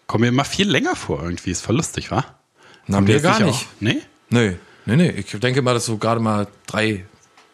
Kommt 0.09 0.23
mir 0.23 0.29
immer 0.29 0.45
viel 0.45 0.68
länger 0.68 0.97
vor 0.97 1.23
irgendwie. 1.23 1.51
Ist 1.53 1.64
voll 1.64 1.77
lustig, 1.77 2.11
wa? 2.11 2.25
Na, 2.89 3.01
mir 3.01 3.21
gar 3.21 3.37
auch- 3.37 3.41
nicht. 3.41 3.68
Nee? 3.79 4.01
Nee, 4.31 4.57
nee, 4.87 4.97
nee. 4.97 5.11
Ich 5.11 5.27
denke 5.39 5.62
mal, 5.62 5.75
das 5.75 5.85
ist 5.85 5.87
so 5.87 5.97
gerade 5.99 6.21
mal 6.21 6.49
drei, 6.66 7.05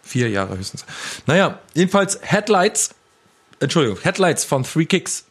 vier 0.06 0.30
Jahre 0.30 0.56
höchstens. 0.56 0.84
Naja, 1.26 1.58
jedenfalls 1.74 2.18
Headlights, 2.22 2.90
Entschuldigung, 3.60 3.98
Headlights 4.02 4.44
von 4.44 4.62
Three 4.64 4.86
Kicks. 4.86 5.24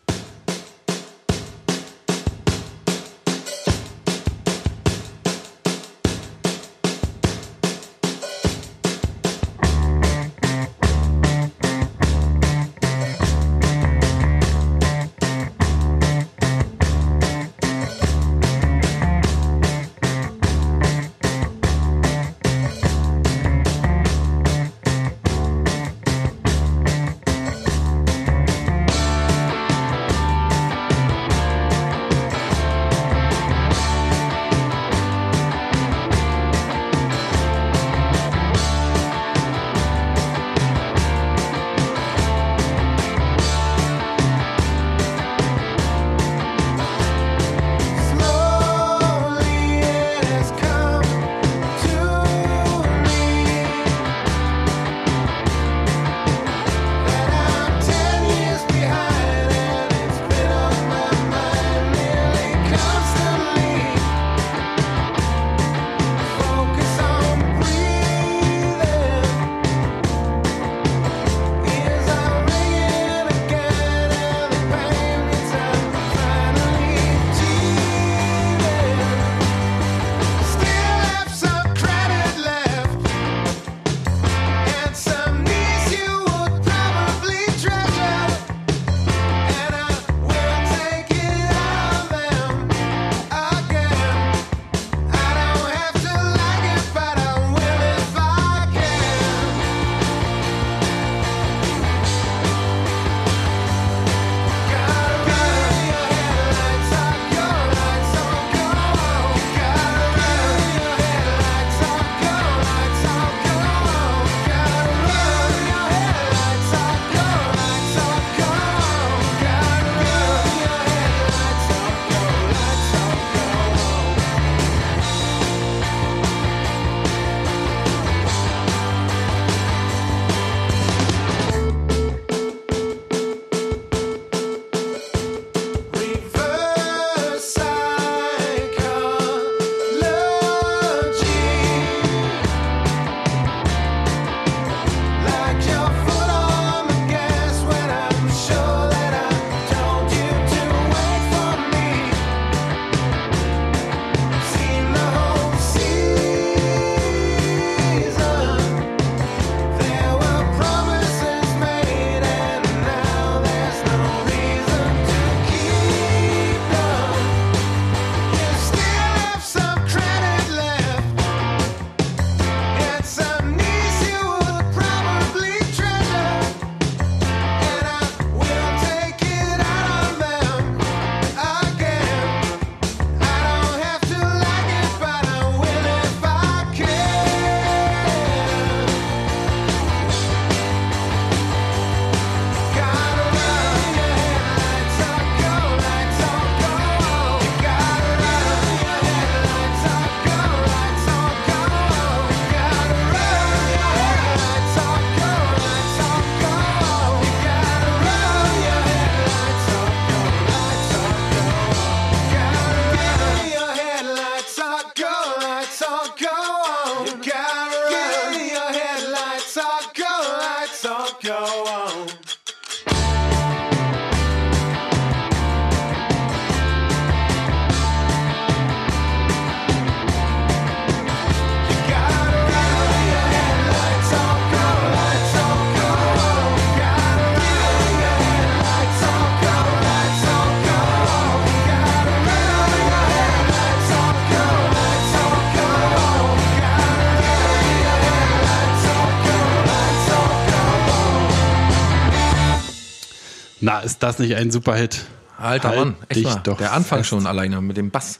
Na, 253.65 253.79
ist 253.79 254.03
das 254.03 254.19
nicht 254.19 254.35
ein 254.35 254.51
Superhit? 254.51 255.05
Alter 255.39 255.69
Halt 255.69 255.79
Mann, 255.79 255.95
echt 256.07 256.23
mal. 256.23 256.39
doch 256.43 256.57
Der 256.57 256.71
Anfang 256.73 256.99
fest. 256.99 257.09
schon 257.09 257.25
alleine 257.25 257.61
mit 257.61 257.77
dem 257.77 257.89
Bass. 257.89 258.19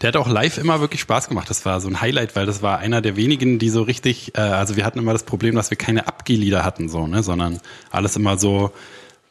Der 0.00 0.08
hat 0.08 0.16
auch 0.16 0.26
live 0.26 0.56
immer 0.56 0.80
wirklich 0.80 1.02
Spaß 1.02 1.28
gemacht. 1.28 1.50
Das 1.50 1.66
war 1.66 1.80
so 1.82 1.88
ein 1.88 2.00
Highlight, 2.00 2.34
weil 2.36 2.46
das 2.46 2.62
war 2.62 2.78
einer 2.78 3.02
der 3.02 3.16
wenigen, 3.16 3.58
die 3.58 3.68
so 3.68 3.82
richtig, 3.82 4.34
äh, 4.34 4.40
also 4.40 4.76
wir 4.76 4.86
hatten 4.86 4.98
immer 4.98 5.12
das 5.12 5.24
Problem, 5.24 5.54
dass 5.56 5.68
wir 5.68 5.76
keine 5.76 6.08
Abgeh-Lieder 6.08 6.64
hatten, 6.64 6.88
so, 6.88 7.06
ne, 7.06 7.22
sondern 7.22 7.60
alles 7.90 8.16
immer 8.16 8.38
so, 8.38 8.72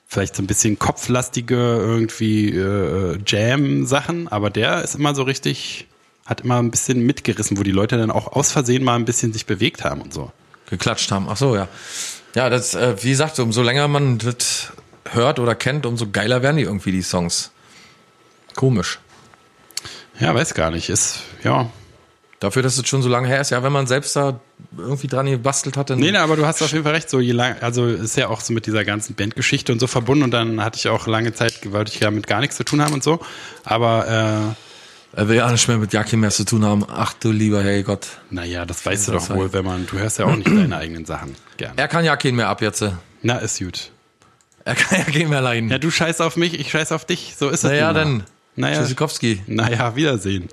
vielleicht 0.07 0.36
so 0.36 0.43
ein 0.43 0.47
bisschen 0.47 0.78
kopflastige 0.78 1.55
irgendwie 1.55 2.51
äh, 2.51 3.18
Jam-Sachen, 3.26 4.28
aber 4.28 4.51
der 4.51 4.84
ist 4.84 4.93
immer 4.93 5.16
so 5.16 5.24
richtig, 5.24 5.88
hat 6.28 6.41
immer 6.41 6.59
ein 6.61 6.70
bisschen 6.70 7.03
mitgerissen, 7.03 7.57
wo 7.57 7.64
die 7.64 7.72
Leute 7.72 7.97
dann 7.97 8.11
auch 8.11 8.32
aus 8.32 8.51
Versehen 8.51 8.84
mal 8.84 8.95
ein 8.95 9.05
bisschen 9.05 9.34
sich 9.34 9.47
bewegt 9.47 9.84
haben 9.84 10.01
und 10.01 10.14
so. 10.14 10.32
geklatscht 10.70 11.11
haben. 11.11 11.26
Ach 11.30 11.36
so, 11.36 11.55
ja. 11.55 11.68
Ja, 12.36 12.50
das, 12.50 12.74
äh, 12.74 12.96
wie 13.04 13.10
gesagt, 13.10 13.40
umso 13.40 13.62
länger 13.62 13.88
man 13.88 14.18
das 14.18 14.74
hört 15.12 15.40
oder 15.40 15.56
kennt, 15.56 15.86
umso 15.86 16.10
geiler 16.10 16.42
werden 16.42 16.58
die 16.58 16.64
irgendwie, 16.64 16.92
die 16.92 17.04
Songs. 17.04 17.52
Komisch. 18.56 19.00
Ja, 20.20 20.34
weiß 20.34 20.54
gar 20.54 20.72
nicht. 20.72 20.90
Ist, 20.90 21.20
ja. 21.44 21.70
Dafür, 22.40 22.62
dass 22.62 22.78
es 22.78 22.88
schon 22.88 23.02
so 23.02 23.08
lange 23.08 23.28
her 23.28 23.40
ist, 23.40 23.52
ja, 23.52 23.64
wenn 23.64 23.72
man 23.72 23.88
selbst 23.88 24.16
da 24.16 24.40
irgendwie 24.78 25.08
dran 25.08 25.28
gebastelt 25.28 25.78
hat, 25.78 25.90
dann. 25.90 26.00
Nee, 26.00 26.12
nee, 26.12 26.18
aber 26.18 26.36
du 26.36 26.46
hast 26.46 26.62
auf 26.62 26.72
jeden 26.72 26.84
Fall 26.84 26.94
recht. 26.94 27.10
So 27.10 27.20
je 27.20 27.32
lang, 27.32 27.56
also 27.62 27.88
ist 27.88 28.18
ja 28.18 28.28
auch 28.28 28.42
so 28.42 28.52
mit 28.52 28.66
dieser 28.66 28.84
ganzen 28.84 29.16
Bandgeschichte 29.16 29.72
und 29.72 29.80
so 29.80 29.88
verbunden 29.88 30.26
und 30.26 30.32
dann 30.32 30.62
hatte 30.62 30.78
ich 30.78 30.90
auch 30.90 31.08
lange 31.08 31.34
Zeit, 31.34 31.72
wollte 31.72 31.94
ich 31.94 32.02
ja 32.02 32.12
mit 32.12 32.28
gar 32.28 32.42
nichts 32.42 32.58
zu 32.58 32.66
tun 32.66 32.82
haben 32.82 32.94
und 32.94 33.04
so. 33.04 33.22
Aber 33.64 34.54
äh, 34.54 34.73
Er 35.16 35.30
will 35.30 35.36
ja 35.38 35.51
nicht 35.51 35.68
mehr 35.68 35.78
mit 35.78 35.93
Jackie 35.93 36.16
mehr 36.18 36.32
zu 36.32 36.43
tun 36.43 36.66
haben. 36.66 36.86
Ach 36.89 37.14
du 37.14 37.32
lieber 37.32 37.64
Herrgott. 37.64 38.07
naja, 38.32 38.66
das 38.66 38.84
weißt 38.86 39.07
du 39.07 39.11
doch 39.14 39.22
sein? 39.22 39.38
wohl, 39.38 39.53
wenn 39.53 39.64
man, 39.64 39.86
du 39.86 39.99
hörst 39.99 40.18
ja 40.20 40.26
auch 40.26 40.36
nicht 40.36 40.47
deine 40.47 40.76
eigenen 40.78 41.05
Sachen 41.05 41.36
gerne. 41.57 41.76
Er 41.78 41.88
kann 41.88 42.03
Jackie 42.03 42.32
mehr 42.32 42.49
ab 42.49 42.61
jetzt. 42.61 42.84
Na, 43.22 43.38
ist 43.38 43.59
gut. 43.59 43.91
Er 44.66 44.76
kann 44.76 44.99
Jackie 44.99 45.26
mehr 45.26 45.41
leiden. 45.41 45.70
Ja, 45.70 45.78
du 45.78 45.91
scheißt 45.91 46.22
auf 46.22 46.36
mich, 46.36 46.59
ich 46.59 46.72
scheiß 46.72 46.91
auf 46.91 47.05
dich. 47.05 47.36
So 47.38 47.49
ist 47.49 47.64
es. 47.64 47.70
naja, 47.70 47.93
dann. 47.93 48.24
Naja, 48.55 48.80
Tschüssikowski. 48.82 49.41
naja, 49.47 49.95
Wiedersehen. 49.95 50.47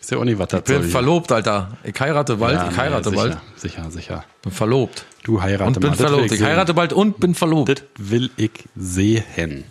Ist 0.00 0.10
ja 0.10 0.18
auch 0.18 0.24
nicht, 0.24 0.38
was 0.38 0.48
das 0.48 0.60
Ich 0.60 0.64
bin 0.66 0.82
verlobt, 0.84 1.30
Alter. 1.30 1.76
Ich 1.84 2.00
heirate 2.00 2.36
bald, 2.36 2.54
Ja, 2.56 2.64
ich 2.70 2.76
naja, 2.76 2.82
heirate 2.90 3.10
sicher, 3.10 3.22
bald. 3.22 3.38
Sicher, 3.56 3.90
sicher. 3.90 4.24
Bin 4.42 4.50
verlobt. 4.52 5.04
Du 5.24 5.42
heiratest 5.42 5.76
Und 5.76 5.80
bin 5.82 5.90
mal. 5.90 5.96
Verlobt. 5.96 6.24
Ich 6.32 6.38
sehen. 6.38 6.46
heirate 6.46 6.72
bald 6.74 6.92
und 6.94 7.20
bin 7.20 7.34
verlobt. 7.34 7.68
Das 7.68 7.82
will 7.98 8.30
ich 8.36 8.50
sehen. 8.76 9.64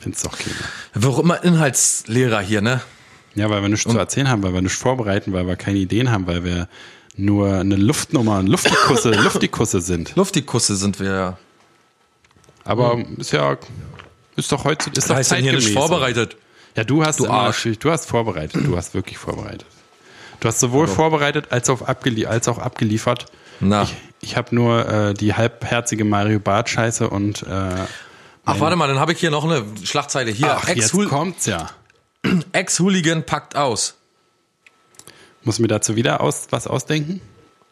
Find's 0.00 0.22
doch 0.22 0.36
klar. 0.36 0.56
Warum 0.94 1.26
immer 1.26 1.44
Inhaltslehrer 1.44 2.40
hier, 2.40 2.60
ne? 2.62 2.80
Ja, 3.34 3.48
weil 3.50 3.62
wir 3.62 3.68
nichts 3.68 3.90
zu 3.90 3.98
erzählen 3.98 4.28
haben, 4.28 4.42
weil 4.42 4.52
wir 4.52 4.60
nichts 4.62 4.78
vorbereiten, 4.78 5.32
weil 5.32 5.46
wir 5.46 5.56
keine 5.56 5.78
Ideen 5.78 6.10
haben, 6.10 6.26
weil 6.26 6.44
wir 6.44 6.68
nur 7.16 7.54
eine 7.54 7.76
Luftnummer, 7.76 8.38
ein 8.38 8.46
Luftikusse, 8.46 9.10
Luftikusse 9.22 9.80
sind. 9.80 10.14
Luftikusse 10.16 10.76
sind 10.76 11.00
wir 11.00 11.12
ja. 11.14 11.38
Aber 12.64 12.98
ist 13.16 13.32
ja, 13.32 13.56
ist 14.36 14.52
doch 14.52 14.64
heute, 14.64 14.90
ist 14.90 15.10
doch 15.10 15.16
heißt 15.16 15.32
denn 15.32 15.38
hier 15.42 15.52
zeitgemäß. 15.52 15.64
nicht 15.74 15.78
vorbereitet. 15.78 16.36
Ja, 16.76 16.84
du 16.84 17.04
hast 17.04 17.20
Du 17.20 17.24
immer 17.24 17.34
Arsch. 17.34 17.68
du 17.78 17.90
hast 17.90 18.06
vorbereitet, 18.08 18.66
du 18.66 18.76
hast 18.76 18.94
wirklich 18.94 19.18
vorbereitet. 19.18 19.66
Du 20.40 20.48
hast 20.48 20.60
sowohl 20.60 20.88
vorbereitet 20.88 21.46
als 21.50 21.68
auch, 21.70 21.82
abgelie 21.82 22.26
als 22.26 22.48
auch 22.48 22.58
abgeliefert. 22.58 23.26
Na. 23.60 23.82
Ich, 23.84 23.94
ich 24.20 24.36
habe 24.36 24.54
nur 24.54 24.88
äh, 24.88 25.14
die 25.14 25.34
halbherzige 25.34 26.04
Mario 26.04 26.40
Bart 26.40 26.68
Scheiße 26.68 27.08
und 27.08 27.42
äh, 27.42 27.46
Ach, 28.44 28.58
warte 28.58 28.74
mal, 28.74 28.88
dann 28.88 28.98
habe 28.98 29.12
ich 29.12 29.20
hier 29.20 29.30
noch 29.30 29.44
eine 29.44 29.64
Schlagzeile. 29.84 30.32
Hier, 30.32 30.56
ach, 30.56 30.68
jetzt 30.68 30.92
kommt's 31.08 31.46
ja. 31.46 31.68
Ex-Hooligan 32.52 33.24
packt 33.24 33.56
aus. 33.56 33.94
Muss 35.44 35.58
mir 35.58 35.68
dazu 35.68 35.96
wieder 35.96 36.20
aus, 36.20 36.46
was 36.50 36.66
ausdenken? 36.66 37.20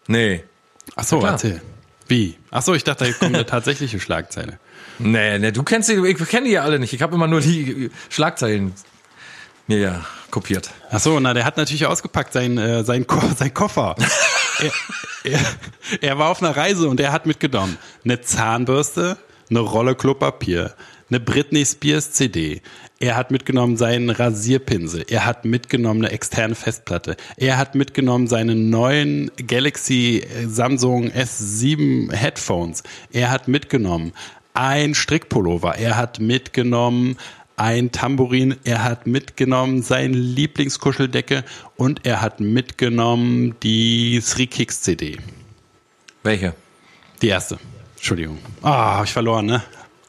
Nee. 0.06 0.44
Ach 0.96 1.04
so, 1.04 1.20
erzähl. 1.20 1.60
Wie? 2.08 2.36
Ach 2.50 2.62
so, 2.62 2.74
ich 2.74 2.82
dachte, 2.82 3.04
da 3.04 3.12
kommt 3.12 3.34
eine 3.34 3.46
tatsächliche 3.46 4.00
Schlagzeile. 4.00 4.58
Nee, 5.02 5.38
nee, 5.38 5.50
du 5.50 5.62
kennst 5.62 5.88
die, 5.88 5.94
ich 5.94 6.18
kenne 6.28 6.46
die 6.46 6.52
ja 6.52 6.62
alle 6.62 6.78
nicht. 6.78 6.92
Ich 6.92 7.00
habe 7.00 7.14
immer 7.14 7.26
nur 7.26 7.40
die 7.40 7.90
Schlagzeilen 8.10 8.74
mir 9.66 9.78
ja 9.78 10.04
kopiert. 10.30 10.70
Ach 10.90 11.00
so, 11.00 11.18
na, 11.20 11.32
der 11.32 11.46
hat 11.46 11.56
natürlich 11.56 11.86
ausgepackt 11.86 12.34
sein, 12.34 12.58
äh, 12.58 12.84
sein, 12.84 13.06
Ko 13.06 13.18
sein 13.36 13.54
Koffer. 13.54 13.96
er, 15.24 15.32
er, 15.32 15.40
er 16.02 16.18
war 16.18 16.28
auf 16.28 16.42
einer 16.42 16.54
Reise 16.54 16.88
und 16.88 17.00
er 17.00 17.12
hat 17.12 17.24
mitgenommen 17.24 17.78
eine 18.04 18.20
Zahnbürste, 18.20 19.16
eine 19.48 19.60
Rolle 19.60 19.94
Klopapier, 19.94 20.74
eine 21.08 21.18
Britney 21.18 21.64
Spears 21.64 22.12
CD. 22.12 22.60
Er 23.02 23.16
hat 23.16 23.30
mitgenommen 23.30 23.78
seinen 23.78 24.10
Rasierpinsel. 24.10 25.06
Er 25.08 25.24
hat 25.24 25.46
mitgenommen 25.46 26.04
eine 26.04 26.12
externe 26.12 26.54
Festplatte. 26.54 27.16
Er 27.38 27.56
hat 27.56 27.74
mitgenommen 27.74 28.26
seine 28.26 28.54
neuen 28.54 29.30
Galaxy 29.46 30.18
äh, 30.18 30.46
Samsung 30.46 31.08
S7 31.08 32.12
Headphones. 32.12 32.82
Er 33.10 33.30
hat 33.30 33.48
mitgenommen 33.48 34.12
ein 34.52 34.94
Strickpullover. 34.94 35.76
Er 35.76 35.96
hat 35.96 36.20
mitgenommen 36.20 37.16
ein 37.56 37.90
Tambourin, 37.90 38.56
er 38.64 38.84
hat 38.84 39.06
mitgenommen 39.06 39.82
seine 39.82 40.16
Lieblingskuscheldecke 40.16 41.44
und 41.76 42.04
er 42.04 42.20
hat 42.20 42.40
mitgenommen 42.40 43.54
die 43.62 44.22
Three 44.22 44.46
Kicks 44.46 44.82
CD. 44.82 45.18
Welche? 46.22 46.54
Die 47.22 47.28
erste. 47.28 47.58
Entschuldigung. 47.96 48.38
Ah, 48.62 48.98
hab 48.98 49.04
ich 49.04 49.12
verloren, 49.12 49.46
ne? 49.46 49.62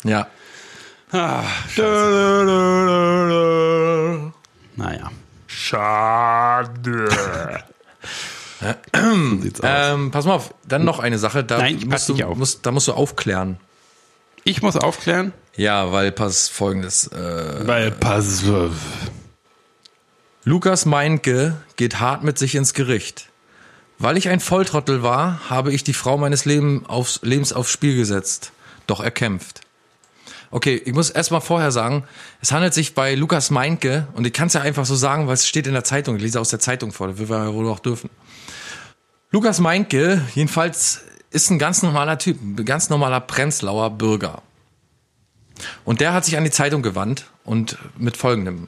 Ja. 0.03 0.27
Ah, 1.11 1.43
scheiße. 1.69 2.51
Naja. 4.75 5.11
Schade. 5.47 7.09
So. 8.61 9.63
Ähm, 9.63 10.11
pass 10.11 10.25
mal 10.25 10.35
auf, 10.35 10.53
dann 10.67 10.85
noch 10.85 10.99
eine 10.99 11.17
Sache. 11.17 11.43
Da 11.43 11.57
Nein, 11.57 11.81
musst 11.87 12.07
du. 12.09 12.15
Musst, 12.35 12.65
da 12.65 12.71
musst 12.71 12.87
du 12.87 12.93
aufklären. 12.93 13.57
Ich 14.43 14.61
muss 14.61 14.75
aufklären, 14.75 15.33
Ja, 15.55 15.91
weil 15.91 16.11
pass 16.11 16.47
folgendes. 16.47 17.07
Äh, 17.07 17.67
weil 17.67 17.91
pass 17.91 18.47
auf. 18.49 18.71
Lukas 20.43 20.85
Meinke 20.85 21.57
geht 21.75 21.99
hart 21.99 22.23
mit 22.23 22.37
sich 22.39 22.55
ins 22.55 22.73
Gericht. 22.73 23.27
Weil 23.99 24.17
ich 24.17 24.29
ein 24.29 24.39
Volltrottel 24.39 25.03
war, 25.03 25.49
habe 25.49 25.71
ich 25.71 25.83
die 25.83 25.93
Frau 25.93 26.17
meines 26.17 26.45
Leben 26.45 26.85
aufs, 26.87 27.19
Lebens 27.21 27.53
aufs 27.53 27.71
Spiel 27.71 27.95
gesetzt. 27.95 28.51
Doch 28.87 28.99
er 28.99 29.11
kämpft. 29.11 29.61
Okay, 30.53 30.81
ich 30.83 30.93
muss 30.93 31.09
erstmal 31.09 31.39
vorher 31.39 31.71
sagen, 31.71 32.03
es 32.41 32.51
handelt 32.51 32.73
sich 32.73 32.93
bei 32.93 33.15
Lukas 33.15 33.51
Meinke, 33.51 34.07
und 34.13 34.27
ich 34.27 34.33
kann 34.33 34.47
es 34.47 34.53
ja 34.53 34.61
einfach 34.61 34.85
so 34.85 34.95
sagen, 34.95 35.27
weil 35.27 35.35
es 35.35 35.47
steht 35.47 35.65
in 35.65 35.73
der 35.73 35.85
Zeitung, 35.85 36.17
ich 36.17 36.21
lese 36.21 36.41
aus 36.41 36.49
der 36.49 36.59
Zeitung 36.59 36.91
vor, 36.91 37.07
das 37.07 37.17
will 37.17 37.29
wir 37.29 37.37
ja 37.37 37.53
wohl 37.53 37.69
auch 37.69 37.79
dürfen. 37.79 38.09
Lukas 39.31 39.59
Meinke, 39.59 40.21
jedenfalls, 40.35 41.05
ist 41.29 41.49
ein 41.49 41.57
ganz 41.57 41.83
normaler 41.83 42.17
Typ, 42.17 42.37
ein 42.41 42.65
ganz 42.65 42.89
normaler 42.89 43.21
Prenzlauer 43.21 43.91
Bürger. 43.91 44.41
Und 45.85 46.01
der 46.01 46.11
hat 46.11 46.25
sich 46.25 46.35
an 46.35 46.43
die 46.43 46.51
Zeitung 46.51 46.81
gewandt 46.81 47.27
und 47.45 47.77
mit 47.97 48.17
folgendem. 48.17 48.67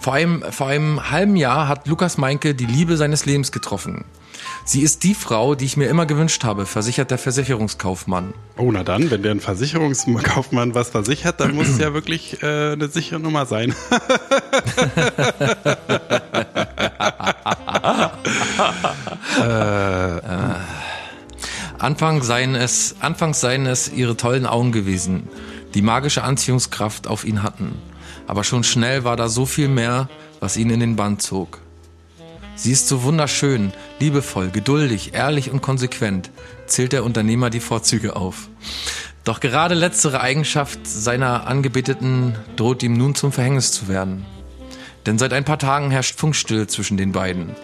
Vor 0.00 0.12
einem, 0.12 0.42
vor 0.52 0.66
einem 0.66 1.10
halben 1.10 1.36
Jahr 1.36 1.66
hat 1.66 1.86
Lukas 1.86 2.18
Meinke 2.18 2.54
die 2.54 2.66
Liebe 2.66 2.98
seines 2.98 3.24
Lebens 3.24 3.52
getroffen. 3.52 4.04
Sie 4.64 4.82
ist 4.82 5.02
die 5.02 5.14
Frau, 5.14 5.54
die 5.54 5.64
ich 5.64 5.76
mir 5.76 5.88
immer 5.88 6.06
gewünscht 6.06 6.44
habe, 6.44 6.66
versichert 6.66 7.10
der 7.10 7.18
Versicherungskaufmann. 7.18 8.32
Oh, 8.56 8.70
na 8.70 8.84
dann, 8.84 9.10
wenn 9.10 9.22
der 9.22 9.32
ein 9.32 9.40
Versicherungskaufmann 9.40 10.74
was 10.74 10.90
versichert, 10.90 11.40
dann 11.40 11.54
muss 11.54 11.68
es 11.68 11.78
ja 11.78 11.94
wirklich 11.94 12.42
äh, 12.42 12.72
eine 12.72 12.88
sichere 12.88 13.18
Nummer 13.18 13.46
sein. 13.46 13.74
Anfang 21.78 22.22
seien 22.22 22.54
es, 22.54 22.94
anfangs 23.00 23.40
seien 23.40 23.66
es 23.66 23.92
ihre 23.92 24.16
tollen 24.16 24.46
Augen 24.46 24.70
gewesen, 24.70 25.28
die 25.74 25.82
magische 25.82 26.22
Anziehungskraft 26.22 27.08
auf 27.08 27.24
ihn 27.24 27.42
hatten. 27.42 27.74
Aber 28.28 28.44
schon 28.44 28.62
schnell 28.62 29.02
war 29.02 29.16
da 29.16 29.28
so 29.28 29.46
viel 29.46 29.66
mehr, 29.66 30.08
was 30.38 30.56
ihn 30.56 30.70
in 30.70 30.78
den 30.78 30.94
Bann 30.94 31.18
zog. 31.18 31.61
Sie 32.62 32.70
ist 32.70 32.86
so 32.86 33.02
wunderschön, 33.02 33.72
liebevoll, 33.98 34.50
geduldig, 34.50 35.14
ehrlich 35.14 35.50
und 35.50 35.62
konsequent, 35.62 36.30
zählt 36.66 36.92
der 36.92 37.02
Unternehmer 37.02 37.50
die 37.50 37.58
Vorzüge 37.58 38.14
auf. 38.14 38.48
Doch 39.24 39.40
gerade 39.40 39.74
letztere 39.74 40.20
Eigenschaft 40.20 40.78
seiner 40.84 41.48
Angebeteten 41.48 42.36
droht 42.54 42.84
ihm 42.84 42.92
nun 42.92 43.16
zum 43.16 43.32
Verhängnis 43.32 43.72
zu 43.72 43.88
werden. 43.88 44.24
Denn 45.06 45.18
seit 45.18 45.32
ein 45.32 45.44
paar 45.44 45.58
Tagen 45.58 45.90
herrscht 45.90 46.16
Funkstille 46.16 46.68
zwischen 46.68 46.96
den 46.96 47.10
beiden. 47.10 47.56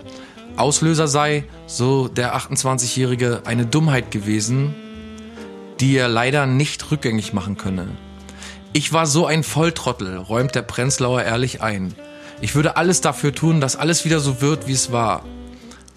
Auslöser 0.57 1.07
sei, 1.07 1.45
so 1.69 2.09
der 2.09 2.35
28-Jährige, 2.35 3.43
eine 3.45 3.67
Dummheit 3.67 4.11
gewesen, 4.11 4.75
die 5.79 5.95
er 5.95 6.09
leider 6.09 6.45
nicht 6.47 6.91
rückgängig 6.91 7.33
machen 7.33 7.57
könne. 7.57 7.87
Ich 8.73 8.93
war 8.93 9.07
so 9.07 9.27
ein 9.27 9.45
Volltrottel, 9.45 10.17
räumt 10.17 10.57
der 10.57 10.63
Prenzlauer 10.63 11.23
ehrlich 11.23 11.63
ein. 11.63 11.95
Ich 12.41 12.55
würde 12.55 12.77
alles 12.77 13.01
dafür 13.01 13.35
tun, 13.35 13.61
dass 13.61 13.77
alles 13.77 14.05
wieder 14.05 14.21
so 14.21 14.41
wird, 14.41 14.67
wie 14.67 14.73
es 14.73 14.93
war. 14.93 15.25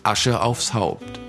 Asche 0.04 0.42
aufs 0.42 0.74
Haupt. 0.74 1.20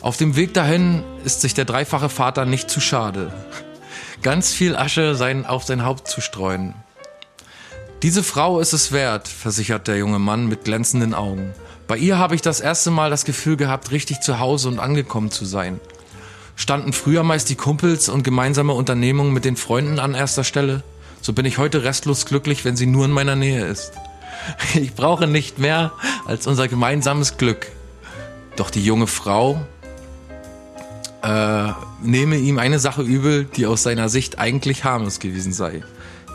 Auf 0.00 0.16
dem 0.16 0.34
Weg 0.34 0.52
dahin 0.52 1.04
ist 1.24 1.40
sich 1.42 1.54
der 1.54 1.64
dreifache 1.64 2.08
Vater 2.08 2.44
nicht 2.44 2.68
zu 2.68 2.80
schade, 2.80 3.32
ganz 4.20 4.52
viel 4.52 4.74
Asche 4.74 5.14
sein, 5.14 5.46
auf 5.46 5.62
sein 5.62 5.84
Haupt 5.84 6.08
zu 6.08 6.20
streuen. 6.20 6.74
Diese 8.02 8.24
Frau 8.24 8.58
ist 8.58 8.72
es 8.72 8.90
wert, 8.90 9.28
versichert 9.28 9.86
der 9.86 9.96
junge 9.96 10.18
Mann 10.18 10.48
mit 10.48 10.64
glänzenden 10.64 11.14
Augen. 11.14 11.54
Bei 11.86 11.96
ihr 11.96 12.18
habe 12.18 12.34
ich 12.34 12.42
das 12.42 12.58
erste 12.58 12.90
Mal 12.90 13.10
das 13.10 13.24
Gefühl 13.24 13.56
gehabt, 13.56 13.92
richtig 13.92 14.20
zu 14.22 14.40
Hause 14.40 14.66
und 14.66 14.80
angekommen 14.80 15.30
zu 15.30 15.44
sein. 15.44 15.78
standen 16.56 16.92
früher 16.92 17.22
meist 17.22 17.48
die 17.48 17.54
Kumpels 17.54 18.08
und 18.08 18.24
gemeinsame 18.24 18.72
Unternehmungen 18.72 19.32
mit 19.32 19.44
den 19.44 19.56
Freunden 19.56 20.00
an 20.00 20.14
erster 20.14 20.42
Stelle. 20.42 20.82
So 21.22 21.32
bin 21.32 21.46
ich 21.46 21.56
heute 21.56 21.84
restlos 21.84 22.26
glücklich, 22.26 22.64
wenn 22.64 22.76
sie 22.76 22.86
nur 22.86 23.04
in 23.04 23.12
meiner 23.12 23.36
Nähe 23.36 23.64
ist. 23.64 23.92
Ich 24.74 24.94
brauche 24.94 25.28
nicht 25.28 25.60
mehr 25.60 25.92
als 26.26 26.48
unser 26.48 26.66
gemeinsames 26.66 27.36
Glück. 27.36 27.68
Doch 28.56 28.70
die 28.70 28.84
junge 28.84 29.06
Frau 29.06 29.64
äh, 31.22 31.72
nehme 32.02 32.36
ihm 32.36 32.58
eine 32.58 32.80
Sache 32.80 33.02
übel, 33.02 33.44
die 33.44 33.66
aus 33.66 33.84
seiner 33.84 34.08
Sicht 34.08 34.40
eigentlich 34.40 34.82
harmlos 34.82 35.20
gewesen 35.20 35.52
sei. 35.52 35.84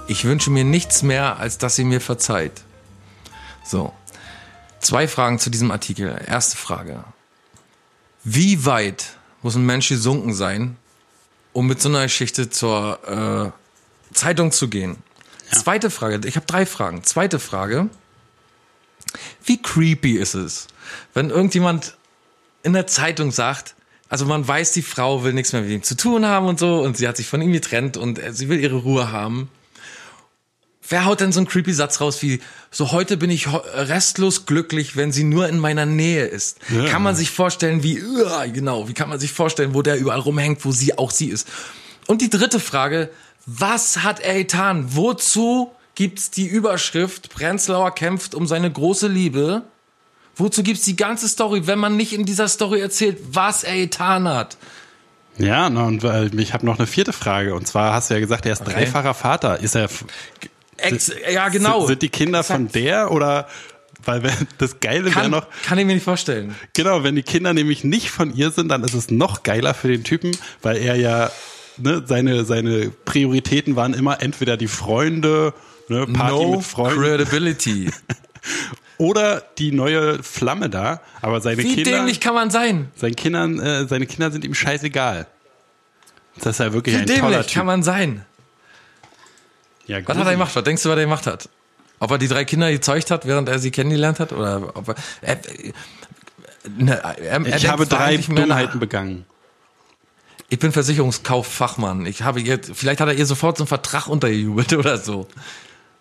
Ich 0.08 0.24
wünsche 0.24 0.52
mir 0.52 0.64
nichts 0.64 1.04
mehr, 1.04 1.38
als 1.38 1.58
dass 1.58 1.76
sie 1.76 1.84
mir 1.84 2.00
verzeiht. 2.00 2.62
So. 3.66 3.92
Zwei 4.80 5.10
Fragen 5.10 5.38
zu 5.38 5.50
diesem 5.50 5.72
Artikel. 5.72 6.18
Erste 6.26 6.56
Frage. 6.56 7.04
Wie 8.24 8.66
weit 8.66 9.18
muss 9.42 9.56
ein 9.56 9.66
Mensch 9.66 9.90
gesunken 9.90 10.34
sein, 10.34 10.78
um 11.52 11.68
mit 11.68 11.82
so 11.82 11.90
einer 11.90 12.04
Geschichte 12.04 12.50
zur 12.50 13.54
äh, 13.54 13.67
Zeitung 14.18 14.52
zu 14.52 14.68
gehen? 14.68 14.98
Ja. 15.52 15.60
Zweite 15.60 15.90
Frage. 15.90 16.28
Ich 16.28 16.36
habe 16.36 16.46
drei 16.46 16.66
Fragen. 16.66 17.04
Zweite 17.04 17.40
Frage. 17.40 17.90
Wie 19.46 19.62
creepy 19.62 20.18
ist 20.18 20.34
es, 20.34 20.68
wenn 21.14 21.30
irgendjemand 21.30 21.96
in 22.64 22.74
der 22.74 22.88
Zeitung 22.88 23.32
sagt, 23.32 23.76
also 24.10 24.26
man 24.26 24.46
weiß, 24.46 24.74
die 24.74 24.82
Frau 24.82 25.24
will 25.24 25.34
nichts 25.34 25.54
mehr 25.54 25.62
mit 25.62 25.72
ihm 25.72 25.84
zu 25.84 25.96
tun 25.96 26.26
haben 26.26 26.48
und 26.48 26.60
so 26.60 26.82
und 26.82 26.98
sie 26.98 27.08
hat 27.08 27.18
sich 27.18 27.28
von 27.28 27.42
ihm 27.42 27.54
getrennt 27.54 27.96
und 27.98 28.20
sie 28.32 28.50
will 28.50 28.60
ihre 28.60 28.76
Ruhe 28.76 29.12
haben. 29.12 29.50
Wer 30.90 31.06
haut 31.06 31.20
denn 31.20 31.34
so 31.34 31.40
einen 31.40 31.48
creepy 31.48 31.74
Satz 31.74 32.00
raus 32.00 32.22
wie, 32.22 32.40
so 32.72 32.92
heute 32.94 33.18
bin 33.18 33.30
ich 33.30 33.48
restlos 33.52 34.46
glücklich, 34.46 34.96
wenn 34.96 35.12
sie 35.12 35.26
nur 35.26 35.48
in 35.50 35.60
meiner 35.60 35.86
Nähe 35.86 36.26
ist? 36.26 36.60
Ja. 36.70 36.86
Kann 36.88 37.04
man 37.04 37.16
sich 37.16 37.32
vorstellen, 37.32 37.84
wie, 37.84 38.02
genau, 38.54 38.88
wie 38.88 38.94
kann 38.94 39.10
man 39.10 39.20
sich 39.20 39.34
vorstellen, 39.34 39.74
wo 39.74 39.82
der 39.82 39.98
überall 39.98 40.20
rumhängt, 40.20 40.64
wo 40.64 40.72
sie 40.72 40.98
auch 40.98 41.12
sie 41.12 41.28
ist? 41.28 41.48
Und 42.08 42.22
die 42.22 42.30
dritte 42.30 42.62
Frage, 42.62 43.10
was 43.48 44.04
hat 44.04 44.20
er 44.20 44.36
getan? 44.36 44.86
Wozu 44.90 45.72
gibt's 45.96 46.30
die 46.30 46.46
Überschrift, 46.46 47.34
Prenzlauer 47.34 47.96
kämpft 47.96 48.36
um 48.36 48.46
seine 48.46 48.72
große 48.72 49.08
Liebe? 49.08 49.64
Wozu 50.36 50.62
gibt's 50.62 50.84
die 50.84 50.96
ganze 50.96 51.28
Story, 51.28 51.66
wenn 51.66 51.80
man 51.80 51.98
nicht 51.98 52.14
in 52.14 52.26
dieser 52.26 52.48
Story 52.48 52.82
erzählt, 52.82 53.18
was 53.32 53.64
er 53.64 53.76
getan 53.78 54.28
hat? 54.28 54.58
Ja, 55.40 55.68
und 55.68 56.04
ich 56.40 56.54
habe 56.54 56.66
noch 56.66 56.78
eine 56.78 56.88
vierte 56.88 57.14
Frage. 57.14 57.56
Und 57.56 57.68
zwar 57.68 57.94
hast 57.94 58.10
du 58.10 58.16
ja 58.16 58.20
gesagt, 58.20 58.46
er 58.46 58.54
ist 58.54 58.62
okay. 58.62 58.74
dreifacher 58.74 59.14
Vater. 59.14 59.60
Ist 59.60 59.76
er. 59.76 59.90
Ex 60.78 61.12
ja, 61.32 61.50
genau. 61.50 61.80
Sind, 61.80 61.88
sind 61.88 62.02
die 62.04 62.10
Kinder 62.10 62.40
Exakt. 62.40 62.60
von 62.60 62.72
der 62.72 63.12
oder 63.12 63.48
weil 64.04 64.22
das 64.58 64.80
Geile 64.80 65.14
wäre 65.16 65.30
noch. 65.30 65.48
Kann 65.64 65.78
ich 65.78 65.86
mir 65.86 65.96
nicht 65.96 66.04
vorstellen. 66.04 66.56
Genau, 66.74 67.04
wenn 67.04 67.16
die 67.16 67.24
Kinder 67.24 67.54
nämlich 67.54 67.84
nicht 67.84 68.10
von 68.10 68.36
ihr 68.36 68.52
sind, 68.52 68.70
dann 68.70 68.84
ist 68.84 68.94
es 68.94 69.10
noch 69.10 69.44
geiler 69.44 69.74
für 69.74 69.88
den 69.88 70.04
Typen, 70.04 70.38
weil 70.62 70.78
er 70.78 70.96
ja, 70.96 71.32
ne, 71.78 72.04
seine, 72.06 72.46
seine 72.46 72.92
Prioritäten 73.06 73.76
waren 73.76 73.94
immer 73.94 74.22
entweder 74.22 74.58
die 74.58 74.68
Freunde, 74.68 75.54
ne, 75.88 76.08
Party 76.08 76.34
no 76.34 76.52
mit 76.58 76.64
Freunden. 76.64 77.02
Credibility. 77.02 77.92
oder 78.98 79.44
die 79.58 79.72
neue 79.72 80.22
Flamme 80.24 80.70
da, 80.70 81.02
aber 81.22 81.42
seine 81.42 81.58
Wie 81.60 81.76
Kinder. 81.76 81.92
Wie 81.92 81.96
dämlich 81.96 82.20
kann 82.20 82.34
man 82.34 82.50
sein? 82.50 82.90
Seinen 82.96 83.16
Kindern, 83.16 83.60
äh, 83.60 83.88
seine 83.88 84.06
Kinder 84.06 84.32
sind 84.32 84.44
ihm 84.44 84.54
scheißegal. 84.54 85.28
Das 86.40 86.48
ist 86.48 86.60
ja 86.60 86.74
wirklich 86.74 86.96
Wie 86.96 87.00
ein 87.00 87.06
dämlich 87.06 87.22
toller 87.22 87.44
Typ. 87.44 87.54
kann 87.54 87.66
man 87.66 87.84
sein? 87.84 88.26
Ja, 89.88 90.00
was 90.06 90.18
hat 90.18 90.26
er 90.26 90.34
gemacht? 90.34 90.56
Was 90.56 90.64
denkst 90.64 90.84
du, 90.84 90.90
was 90.90 90.98
er 90.98 91.04
gemacht 91.04 91.28
hat? 91.28 91.50
Ob 92.00 92.12
er 92.12 92.18
die 92.18 92.28
drei 92.28 92.46
Kinder 92.46 92.72
gezeugt 92.72 93.10
hat, 93.10 93.26
während 93.26 93.50
er 93.50 93.60
sie 93.60 93.72
kennengelernt 93.72 94.20
hat? 94.20 94.32
Oder 94.34 94.76
ob 94.76 94.90
er, 94.90 94.96
er, 95.22 95.40
ne, 96.78 96.94
er, 97.02 97.46
er 97.46 97.56
ich 97.56 97.68
habe 97.68 97.88
drei 97.88 98.18
Dummheiten 98.18 98.80
begangen. 98.80 99.26
Ich 100.50 100.60
bin 100.60 100.72
Versicherungskauffachmann. 100.72 102.06
Ich 102.06 102.22
habe 102.22 102.40
ihr, 102.40 102.62
vielleicht 102.62 103.02
hat 103.02 103.10
er 103.10 103.16
ihr 103.16 103.26
sofort 103.26 103.58
so 103.58 103.64
einen 103.64 103.68
Vertrag 103.68 104.08
untergejubelt 104.08 104.72
oder 104.74 104.98
so. 104.98 105.28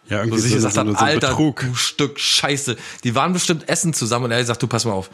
Ja, 0.08 0.22
irgendwie 0.22 0.38
so, 0.38 0.54
gesagt 0.54 0.74
so, 0.74 0.82
hat, 0.82 0.86
so 0.86 0.94
Alter, 0.94 1.30
Betrug. 1.30 1.62
du 1.62 1.74
Stück 1.74 2.20
Scheiße. 2.20 2.76
Die 3.02 3.16
waren 3.16 3.32
bestimmt 3.32 3.68
essen 3.68 3.92
zusammen 3.92 4.26
und 4.26 4.30
er 4.30 4.36
hat 4.36 4.44
gesagt, 4.44 4.62
du 4.62 4.68
pass 4.68 4.84
mal 4.84 4.92
auf. 4.92 5.10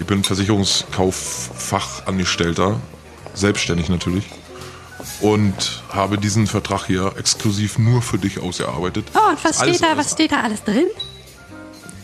Ich 0.00 0.06
bin 0.06 0.24
Versicherungskauffachangestellter, 0.24 2.80
selbstständig 3.34 3.90
natürlich. 3.90 4.24
Und 5.20 5.82
habe 5.90 6.16
diesen 6.16 6.46
Vertrag 6.46 6.86
hier 6.86 7.12
exklusiv 7.18 7.78
nur 7.78 8.00
für 8.00 8.16
dich 8.16 8.40
ausgearbeitet. 8.40 9.04
Oh, 9.14 9.18
und 9.30 9.44
was 9.44 9.60
steht 9.60 9.82
da, 9.82 9.98
was 9.98 10.12
steht 10.12 10.32
da 10.32 10.40
alles 10.40 10.64
drin? 10.64 10.86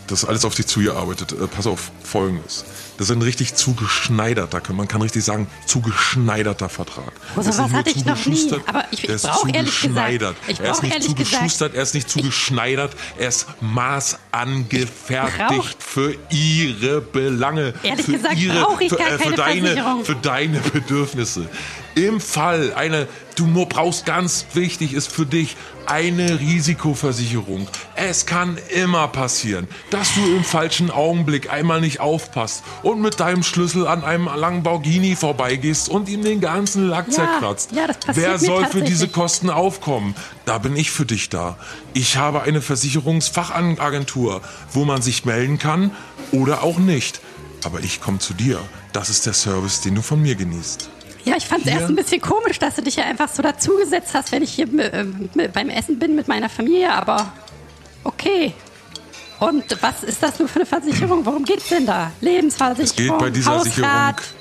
Das 0.09 0.23
ist 0.23 0.29
alles 0.29 0.45
auf 0.45 0.55
dich 0.55 0.65
zugearbeitet. 0.67 1.33
Äh, 1.33 1.47
pass 1.47 1.67
auf, 1.67 1.91
folgendes. 2.03 2.65
Das 2.97 3.09
ist 3.09 3.15
ein 3.15 3.21
richtig 3.21 3.55
zugeschneiderter, 3.55 4.61
man 4.73 4.87
kann 4.89 5.01
richtig 5.01 5.23
sagen, 5.23 5.47
zugeschneiderter 5.65 6.67
Vertrag. 6.67 7.13
Also 7.33 7.57
was 7.57 7.71
hatte 7.71 7.91
ich 7.91 8.03
noch 8.03 8.25
nie. 8.25 8.51
Aber 8.65 8.83
ich, 8.91 9.07
ich 9.07 9.21
brauche 9.21 9.49
ehrlich 9.51 9.81
gesagt, 9.81 10.35
ich 10.47 10.59
er 10.59 10.71
ist 10.71 10.83
nicht 10.83 11.03
zugeschustert, 11.03 11.75
er 11.75 11.83
ist 11.83 11.93
nicht 11.93 12.09
zugeschneidert, 12.09 12.93
er 13.17 13.29
ist 13.29 13.47
maßangefertigt 13.61 15.81
für 15.81 16.13
ihre 16.29 16.99
Belange. 16.99 17.73
Ehrlich 17.83 18.05
für 18.05 18.11
gesagt 18.13 18.35
brauche 18.35 18.83
ich 18.83 18.89
für, 18.89 18.99
äh, 18.99 19.17
für 19.17 19.33
keine 19.35 19.75
deine, 19.75 20.03
Für 20.03 20.15
deine 20.15 20.59
Bedürfnisse. 20.59 21.47
Im 21.95 22.21
Fall 22.21 22.73
eine, 22.73 23.07
du 23.35 23.65
brauchst 23.65 24.05
ganz 24.05 24.45
wichtig 24.53 24.93
ist 24.93 25.11
für 25.11 25.25
dich 25.25 25.55
eine 25.85 26.39
Risikoversicherung. 26.39 27.67
Es 27.95 28.25
kann 28.25 28.57
immer 28.69 29.07
passieren, 29.07 29.67
dass 29.89 30.13
du 30.13 30.21
im 30.35 30.43
falschen 30.43 30.91
Augenblick 30.91 31.51
einmal 31.51 31.81
nicht 31.81 31.99
aufpasst 31.99 32.63
und 32.83 33.01
mit 33.01 33.19
deinem 33.19 33.41
Schlüssel 33.41 33.87
an 33.87 34.03
einem 34.03 34.25
Lamborghini 34.25 35.15
vorbeigehst 35.15 35.89
und 35.89 36.07
ihm 36.07 36.23
den 36.23 36.41
ganzen 36.41 36.87
Lack 36.87 37.07
ja, 37.07 37.13
zerkratzt. 37.13 37.71
Ja, 37.71 37.87
das 37.87 37.97
passiert 37.97 38.25
Wer 38.27 38.37
soll 38.37 38.65
für 38.67 38.81
diese 38.81 39.07
Kosten 39.07 39.49
aufkommen? 39.49 40.15
Da 40.45 40.59
bin 40.59 40.75
ich 40.75 40.91
für 40.91 41.05
dich 41.05 41.29
da. 41.29 41.57
Ich 41.93 42.17
habe 42.17 42.43
eine 42.43 42.61
Versicherungsfachagentur, 42.61 44.41
wo 44.73 44.85
man 44.85 45.01
sich 45.01 45.25
melden 45.25 45.57
kann 45.57 45.91
oder 46.31 46.61
auch 46.63 46.77
nicht. 46.77 47.19
Aber 47.63 47.79
ich 47.81 47.99
komme 47.99 48.19
zu 48.19 48.33
dir. 48.33 48.59
Das 48.93 49.09
ist 49.09 49.25
der 49.25 49.33
Service, 49.33 49.81
den 49.81 49.95
du 49.95 50.01
von 50.01 50.21
mir 50.21 50.35
genießt. 50.35 50.89
Ja, 51.29 51.37
ich 51.37 51.45
fand 51.45 51.65
es 51.65 51.71
erst 51.71 51.89
ein 51.89 51.95
bisschen 51.95 52.21
komisch, 52.21 52.57
dass 52.57 52.75
du 52.75 52.81
dich 52.81 52.95
ja 52.95 53.03
einfach 53.03 53.29
so 53.29 53.43
dazugesetzt 53.43 54.13
hast, 54.13 54.31
wenn 54.31 54.41
ich 54.41 54.51
hier 54.51 54.67
äh, 54.79 55.05
beim 55.53 55.69
Essen 55.69 55.99
bin 55.99 56.15
mit 56.15 56.27
meiner 56.27 56.49
Familie, 56.49 56.91
aber 56.91 57.31
okay. 58.03 58.53
Und 59.39 59.63
was 59.81 60.03
ist 60.03 60.23
das 60.23 60.39
nur 60.39 60.47
für 60.47 60.59
eine 60.59 60.65
Versicherung? 60.65 61.25
Worum 61.25 61.45
geht 61.45 61.59
es 61.59 61.69
denn 61.69 61.85
da? 61.85 62.11
Lebensversicherung? 62.19 62.83
Es 62.83 62.95
geht 62.95 63.17
bei 63.17 63.29
dieser 63.29 63.51
Hausrat? 63.51 64.19
Sicherung 64.19 64.39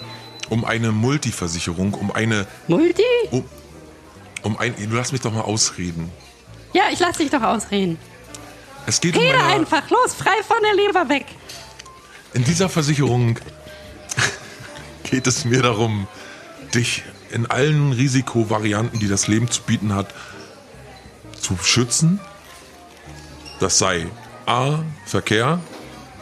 um 0.50 0.64
eine 0.64 0.92
Multiversicherung, 0.92 1.94
um 1.94 2.10
eine. 2.10 2.46
Multi? 2.66 3.02
Um, 3.30 3.44
um 4.42 4.58
ein. 4.58 4.74
Du 4.76 4.96
lass 4.96 5.12
mich 5.12 5.20
doch 5.20 5.32
mal 5.32 5.42
ausreden. 5.42 6.10
Ja, 6.72 6.84
ich 6.92 6.98
lass 6.98 7.18
dich 7.18 7.30
doch 7.30 7.42
ausreden. 7.42 7.98
Es 8.86 9.00
geht 9.00 9.14
Rede 9.14 9.36
um 9.36 9.42
eine, 9.42 9.54
einfach, 9.54 9.90
los, 9.90 10.14
frei 10.14 10.42
von 10.46 10.56
der 10.62 10.74
Leber 10.86 11.08
weg. 11.08 11.26
In 12.32 12.44
dieser 12.44 12.68
Versicherung 12.68 13.38
geht 15.02 15.26
es 15.26 15.44
mir 15.44 15.62
darum, 15.62 16.08
dich 16.74 17.04
in 17.30 17.46
allen 17.46 17.92
Risikovarianten, 17.92 18.98
die 19.00 19.08
das 19.08 19.28
Leben 19.28 19.50
zu 19.50 19.62
bieten 19.62 19.94
hat, 19.94 20.14
zu 21.40 21.56
schützen. 21.62 22.20
Das 23.60 23.78
sei 23.78 24.06
A. 24.46 24.80
Verkehr, 25.06 25.60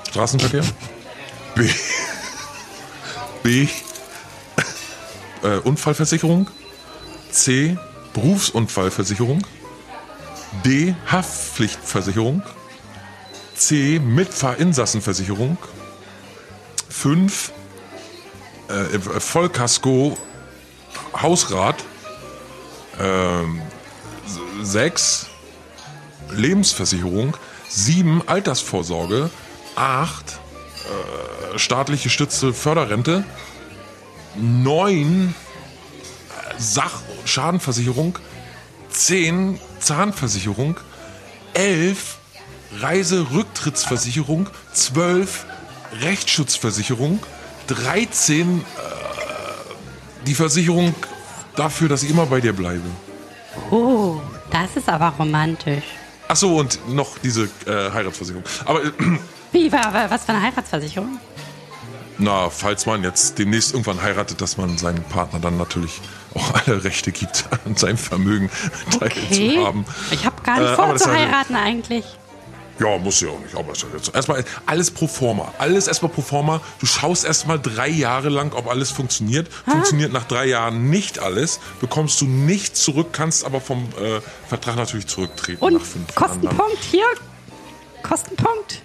Straßenverkehr. 0.08 0.64
B. 1.54 1.68
B. 3.42 3.68
Äh, 5.42 5.58
Unfallversicherung. 5.58 6.50
C. 7.30 7.76
Berufsunfallversicherung. 8.12 9.46
D. 10.64 10.94
Haftpflichtversicherung. 11.10 12.42
C. 13.54 14.00
Mitfahrinsassenversicherung. 14.00 15.58
5. 16.88 17.52
Äh, 18.68 18.98
Vollkasko 18.98 20.18
Hausrat. 21.22 21.84
Ähm, 23.00 23.60
6. 24.62 25.26
Lebensversicherung. 26.30 27.36
7. 27.68 28.26
Altersvorsorge. 28.26 29.30
8. 29.74 30.40
Äh, 31.54 31.58
staatlich 31.58 32.02
gestützte 32.02 32.52
Förderrente. 32.52 33.24
9. 34.36 35.34
Sachschadenversicherung. 36.58 38.18
10. 38.90 39.60
Zahnversicherung. 39.80 40.78
11. 41.54 42.18
Reiserücktrittsversicherung. 42.80 44.48
12. 44.72 45.46
Rechtsschutzversicherung. 46.00 47.20
13. 47.68 48.64
Die 50.26 50.34
Versicherung 50.34 50.94
dafür, 51.54 51.88
dass 51.88 52.02
ich 52.02 52.10
immer 52.10 52.26
bei 52.26 52.40
dir 52.40 52.52
bleibe. 52.52 52.82
Oh, 53.70 54.20
das 54.50 54.76
ist 54.76 54.88
aber 54.88 55.08
romantisch. 55.18 55.84
Ach 56.28 56.36
so, 56.36 56.56
und 56.56 56.78
noch 56.92 57.18
diese 57.18 57.44
äh, 57.66 57.90
Heiratsversicherung. 57.92 58.44
Aber 58.64 58.84
äh, 58.84 58.90
wie 59.52 59.70
war, 59.72 60.10
was 60.10 60.24
für 60.24 60.32
eine 60.32 60.42
Heiratsversicherung? 60.42 61.18
Na, 62.18 62.48
falls 62.50 62.86
man 62.86 63.02
jetzt 63.04 63.38
demnächst 63.38 63.72
irgendwann 63.72 64.00
heiratet, 64.02 64.40
dass 64.40 64.56
man 64.56 64.76
seinem 64.78 65.02
Partner 65.04 65.38
dann 65.38 65.56
natürlich 65.58 66.00
auch 66.34 66.54
alle 66.54 66.82
Rechte 66.82 67.12
gibt, 67.12 67.44
an 67.66 67.76
seinem 67.76 67.98
Vermögen 67.98 68.50
Okay. 68.94 69.08
teilzuhaben. 69.54 69.84
Ich 70.10 70.24
habe 70.24 70.42
gar 70.42 70.58
nicht 70.60 70.70
Äh, 70.70 70.74
vor 70.76 70.96
zu 70.96 71.10
heiraten 71.10 71.54
eigentlich. 71.54 72.04
Ja, 72.78 72.98
muss 72.98 73.20
ja 73.20 73.28
auch 73.28 73.40
nicht. 73.40 73.54
Aber 73.54 73.72
jetzt 73.72 74.14
erstmal 74.14 74.44
alles 74.66 74.90
pro 74.90 75.06
forma. 75.06 75.52
Alles 75.58 75.86
erstmal 75.86 76.10
pro 76.10 76.20
forma. 76.20 76.60
Du 76.78 76.86
schaust 76.86 77.24
erstmal 77.24 77.58
drei 77.58 77.88
Jahre 77.88 78.28
lang, 78.28 78.52
ob 78.52 78.68
alles 78.68 78.90
funktioniert. 78.90 79.48
Funktioniert 79.48 80.12
nach 80.12 80.24
drei 80.24 80.46
Jahren 80.46 80.90
nicht 80.90 81.18
alles, 81.18 81.60
bekommst 81.80 82.20
du 82.20 82.26
nichts 82.26 82.82
zurück, 82.82 83.08
kannst 83.12 83.44
aber 83.44 83.60
vom 83.60 83.88
äh, 84.00 84.20
Vertrag 84.48 84.76
natürlich 84.76 85.06
zurücktreten. 85.06 85.62
Und 85.62 85.74
nach 85.74 85.80
fünf 85.80 86.08
Jahren. 86.14 86.28
Kostenpunkt 86.28 86.84
hier. 86.90 87.06
Kostenpunkt. 88.02 88.82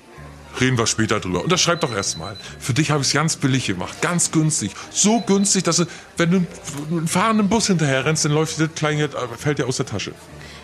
Reden 0.60 0.78
wir 0.78 0.88
später 0.88 1.20
drüber. 1.20 1.44
Unterschreib 1.44 1.80
doch 1.82 1.94
erstmal. 1.94 2.36
Für 2.60 2.74
dich 2.74 2.92
habe 2.92 3.02
ich 3.02 3.08
es 3.08 3.14
ganz 3.14 3.36
billig 3.38 3.68
gemacht. 3.68 4.02
Ganz 4.02 4.32
günstig. 4.32 4.72
So 4.92 5.22
günstig, 5.22 5.64
dass 5.64 5.78
du, 5.78 5.86
wenn 6.18 6.32
du 6.32 6.46
einen 6.89 7.08
fahrenden 7.08 7.48
Bus 7.48 7.68
hinterher 7.68 8.06
rennst, 8.06 8.26
dann 8.26 8.34
läuft 8.34 8.60
das 8.60 8.70
Kleingeld, 8.76 9.16
äh, 9.16 9.20
fällt 9.38 9.60
dir 9.60 9.68
aus 9.68 9.78
der 9.78 9.86
Tasche. 9.86 10.14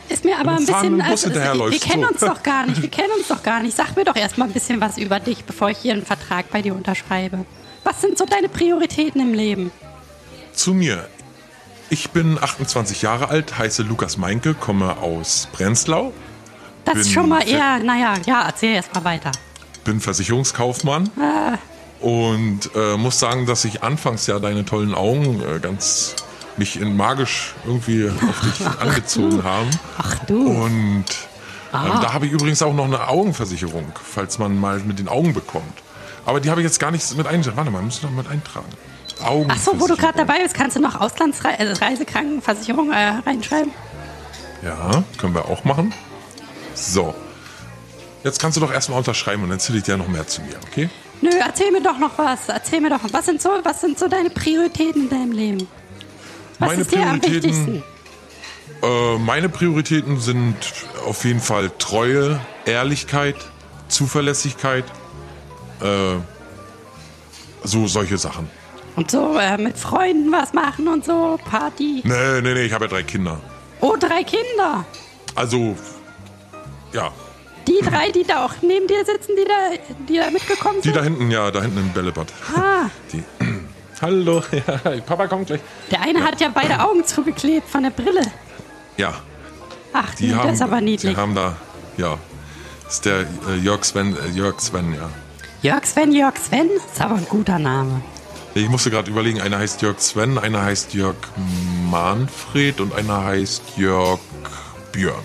Ist 0.09 0.23
mir 0.23 0.39
aber 0.39 0.51
ein 0.51 0.65
bisschen. 0.65 1.01
Also, 1.01 1.25
wir 1.27 1.33
hinterherläufst, 1.33 1.81
kennen 1.81 2.05
uns 2.05 2.19
doch 2.19 2.41
gar 2.43 2.65
nicht. 2.65 2.81
Wir 2.81 2.89
kennen 2.89 3.11
uns 3.17 3.27
doch 3.27 3.43
gar 3.43 3.61
nicht. 3.61 3.75
Sag 3.75 3.95
mir 3.95 4.05
doch 4.05 4.15
erstmal 4.15 4.47
ein 4.47 4.53
bisschen 4.53 4.79
was 4.79 4.97
über 4.97 5.19
dich, 5.19 5.43
bevor 5.43 5.69
ich 5.69 5.77
hier 5.79 5.93
einen 5.93 6.05
Vertrag 6.05 6.49
bei 6.51 6.61
dir 6.61 6.73
unterschreibe. 6.73 7.45
Was 7.83 8.01
sind 8.01 8.17
so 8.17 8.25
deine 8.25 8.49
Prioritäten 8.49 9.21
im 9.21 9.33
Leben? 9.33 9.71
Zu 10.53 10.73
mir. 10.73 11.07
Ich 11.89 12.09
bin 12.09 12.37
28 12.41 13.01
Jahre 13.01 13.29
alt, 13.29 13.57
heiße 13.57 13.83
Lukas 13.83 14.17
Meinke, 14.17 14.53
komme 14.53 14.97
aus 14.97 15.47
Prenzlau, 15.53 16.11
Das 16.83 16.97
ist 16.97 17.13
schon 17.13 17.29
mal 17.29 17.47
eher, 17.47 17.79
naja, 17.79 18.15
ja, 18.25 18.43
erzähl 18.45 18.75
erst 18.75 18.93
mal 18.93 19.05
weiter. 19.05 19.31
bin 19.85 20.01
Versicherungskaufmann 20.01 21.09
und 22.01 22.69
äh, 22.75 22.97
muss 22.97 23.19
sagen, 23.19 23.45
dass 23.45 23.63
ich 23.63 23.83
anfangs 23.83 24.27
ja 24.27 24.39
deine 24.39 24.65
tollen 24.65 24.93
Augen 24.93 25.41
äh, 25.41 25.59
ganz 25.59 26.15
mich 26.57 26.79
in 26.79 26.95
magisch 26.95 27.53
irgendwie 27.65 28.09
auf 28.09 28.41
dich 28.41 28.67
angezogen 28.79 29.43
haben. 29.43 29.69
Ach 29.97 30.15
du. 30.25 30.47
Und 30.47 31.05
ähm, 31.73 32.01
da 32.01 32.13
habe 32.13 32.25
ich 32.25 32.31
übrigens 32.31 32.61
auch 32.61 32.73
noch 32.73 32.85
eine 32.85 33.07
Augenversicherung, 33.07 33.91
falls 34.03 34.39
man 34.39 34.57
mal 34.59 34.79
mit 34.79 34.99
den 34.99 35.07
Augen 35.07 35.33
bekommt. 35.33 35.81
Aber 36.25 36.39
die 36.39 36.49
habe 36.49 36.61
ich 36.61 36.65
jetzt 36.65 36.79
gar 36.79 36.91
nicht 36.91 37.15
mit 37.15 37.27
eingetragen. 37.27 37.57
Warte 37.57 37.71
mal, 37.71 37.81
müssen 37.81 38.03
wir 38.03 38.09
noch 38.09 38.17
mit 38.17 38.27
eintragen. 38.29 38.67
Ach 39.19 39.57
so, 39.57 39.79
wo 39.79 39.87
du 39.87 39.95
gerade 39.95 40.17
dabei 40.17 40.43
bist, 40.43 40.53
kannst 40.53 40.75
du 40.75 40.81
noch 40.81 40.99
Auslandsreisekrankenversicherung 40.99 42.91
äh, 42.91 43.13
reinschreiben? 43.25 43.71
Ja, 44.61 45.03
können 45.17 45.33
wir 45.33 45.45
auch 45.45 45.63
machen. 45.63 45.93
So. 46.75 47.15
Jetzt 48.23 48.39
kannst 48.39 48.57
du 48.57 48.61
doch 48.61 48.71
erstmal 48.71 48.99
unterschreiben 48.99 49.43
und 49.43 49.49
dann 49.49 49.57
erzähle 49.57 49.79
ich 49.79 49.85
dir 49.85 49.97
noch 49.97 50.07
mehr 50.07 50.27
zu 50.27 50.41
mir, 50.41 50.55
okay? 50.69 50.89
Nö, 51.21 51.29
erzähl 51.39 51.71
mir 51.71 51.81
doch 51.81 51.97
noch 51.97 52.17
was. 52.17 52.49
Erzähl 52.49 52.81
mir 52.81 52.89
doch, 52.89 52.99
was 53.11 53.25
sind 53.25 53.41
so, 53.41 53.49
was 53.63 53.81
sind 53.81 53.97
so 53.97 54.07
deine 54.07 54.29
Prioritäten 54.29 55.03
in 55.03 55.09
deinem 55.09 55.31
Leben? 55.31 55.67
Was 56.59 56.69
Meine 56.69 56.81
ist 56.81 56.91
dir 56.91 56.99
am 57.07 57.19
Prioritäten- 57.19 57.33
wichtigsten? 57.33 57.83
Äh, 58.83 59.17
meine 59.19 59.49
Prioritäten 59.49 60.19
sind 60.19 60.55
auf 61.05 61.23
jeden 61.25 61.39
Fall 61.39 61.71
Treue, 61.79 62.39
Ehrlichkeit, 62.65 63.35
Zuverlässigkeit, 63.87 64.85
äh, 65.81 66.15
so 67.63 67.87
solche 67.87 68.17
Sachen. 68.17 68.49
Und 68.95 69.11
so 69.11 69.37
äh, 69.37 69.57
mit 69.57 69.77
Freunden 69.77 70.31
was 70.31 70.53
machen 70.53 70.87
und 70.87 71.05
so, 71.05 71.39
Party. 71.49 72.01
Nee, 72.03 72.41
nee, 72.41 72.53
nee, 72.53 72.63
ich 72.63 72.73
habe 72.73 72.85
ja 72.85 72.89
drei 72.91 73.03
Kinder. 73.03 73.39
Oh, 73.81 73.95
drei 73.99 74.23
Kinder. 74.23 74.85
Also, 75.35 75.75
ja, 76.93 77.11
Die 77.67 77.79
drei, 77.83 78.11
die 78.11 78.23
da 78.23 78.45
auch 78.45 78.53
neben 78.61 78.87
dir 78.87 79.05
sitzen, 79.05 79.33
die 79.37 79.45
da, 79.45 79.93
die 80.09 80.17
da 80.17 80.31
mitgekommen 80.31 80.77
die 80.81 80.87
sind. 80.89 80.95
da 80.97 81.03
hinten, 81.03 81.29
ja, 81.29 81.51
da 81.51 81.61
hinten 81.61 81.77
im 81.79 81.89
Bällebad. 81.89 82.27
ah, 82.55 82.89
Die. 83.13 83.23
Hallo, 84.01 84.43
ja, 84.51 85.01
Papa 85.05 85.27
kommt 85.27 85.47
gleich. 85.47 85.61
der 85.91 86.01
eine 86.01 86.23
hat 86.23 86.39
ja 86.39 86.49
beide 86.53 86.79
Augen 86.79 87.03
zugeklebt 87.05 87.67
von 87.67 87.83
der 87.83 87.89
Brille. 87.89 88.21
Ja, 88.97 89.13
Ach, 89.93 90.13
die 90.15 90.27
nee, 90.27 90.33
haben, 90.35 90.47
das 90.47 90.55
ist 90.57 90.61
aber 90.61 90.79
die 90.79 90.85
niedlich. 90.85 91.17
haben 91.17 91.33
da, 91.33 91.55
ja, 91.97 92.17
das 92.85 92.95
ist 92.95 93.05
der 93.05 93.25
äh, 93.49 93.55
Jörg 93.55 93.83
Sven, 93.83 94.15
äh, 94.15 94.29
Jörg 94.37 94.59
Sven, 94.59 94.93
ja. 94.93 95.09
Jörg 95.63 95.85
Sven, 95.85 96.11
Jörg 96.13 96.37
Sven, 96.37 96.69
ist 96.75 97.01
aber 97.01 97.15
ein 97.15 97.25
guter 97.27 97.57
Name. 97.57 98.01
Ich 98.53 98.69
musste 98.69 98.89
gerade 98.91 99.09
überlegen, 99.09 99.41
einer 99.41 99.57
heißt 99.59 99.81
Jörg 99.81 99.99
Sven, 99.99 100.37
einer 100.37 100.61
heißt 100.63 100.93
Jörg 100.93 101.15
Manfred 101.89 102.79
und 102.79 102.93
einer 102.93 103.23
heißt 103.23 103.77
Jörg 103.77 104.19
Björn. 104.91 105.23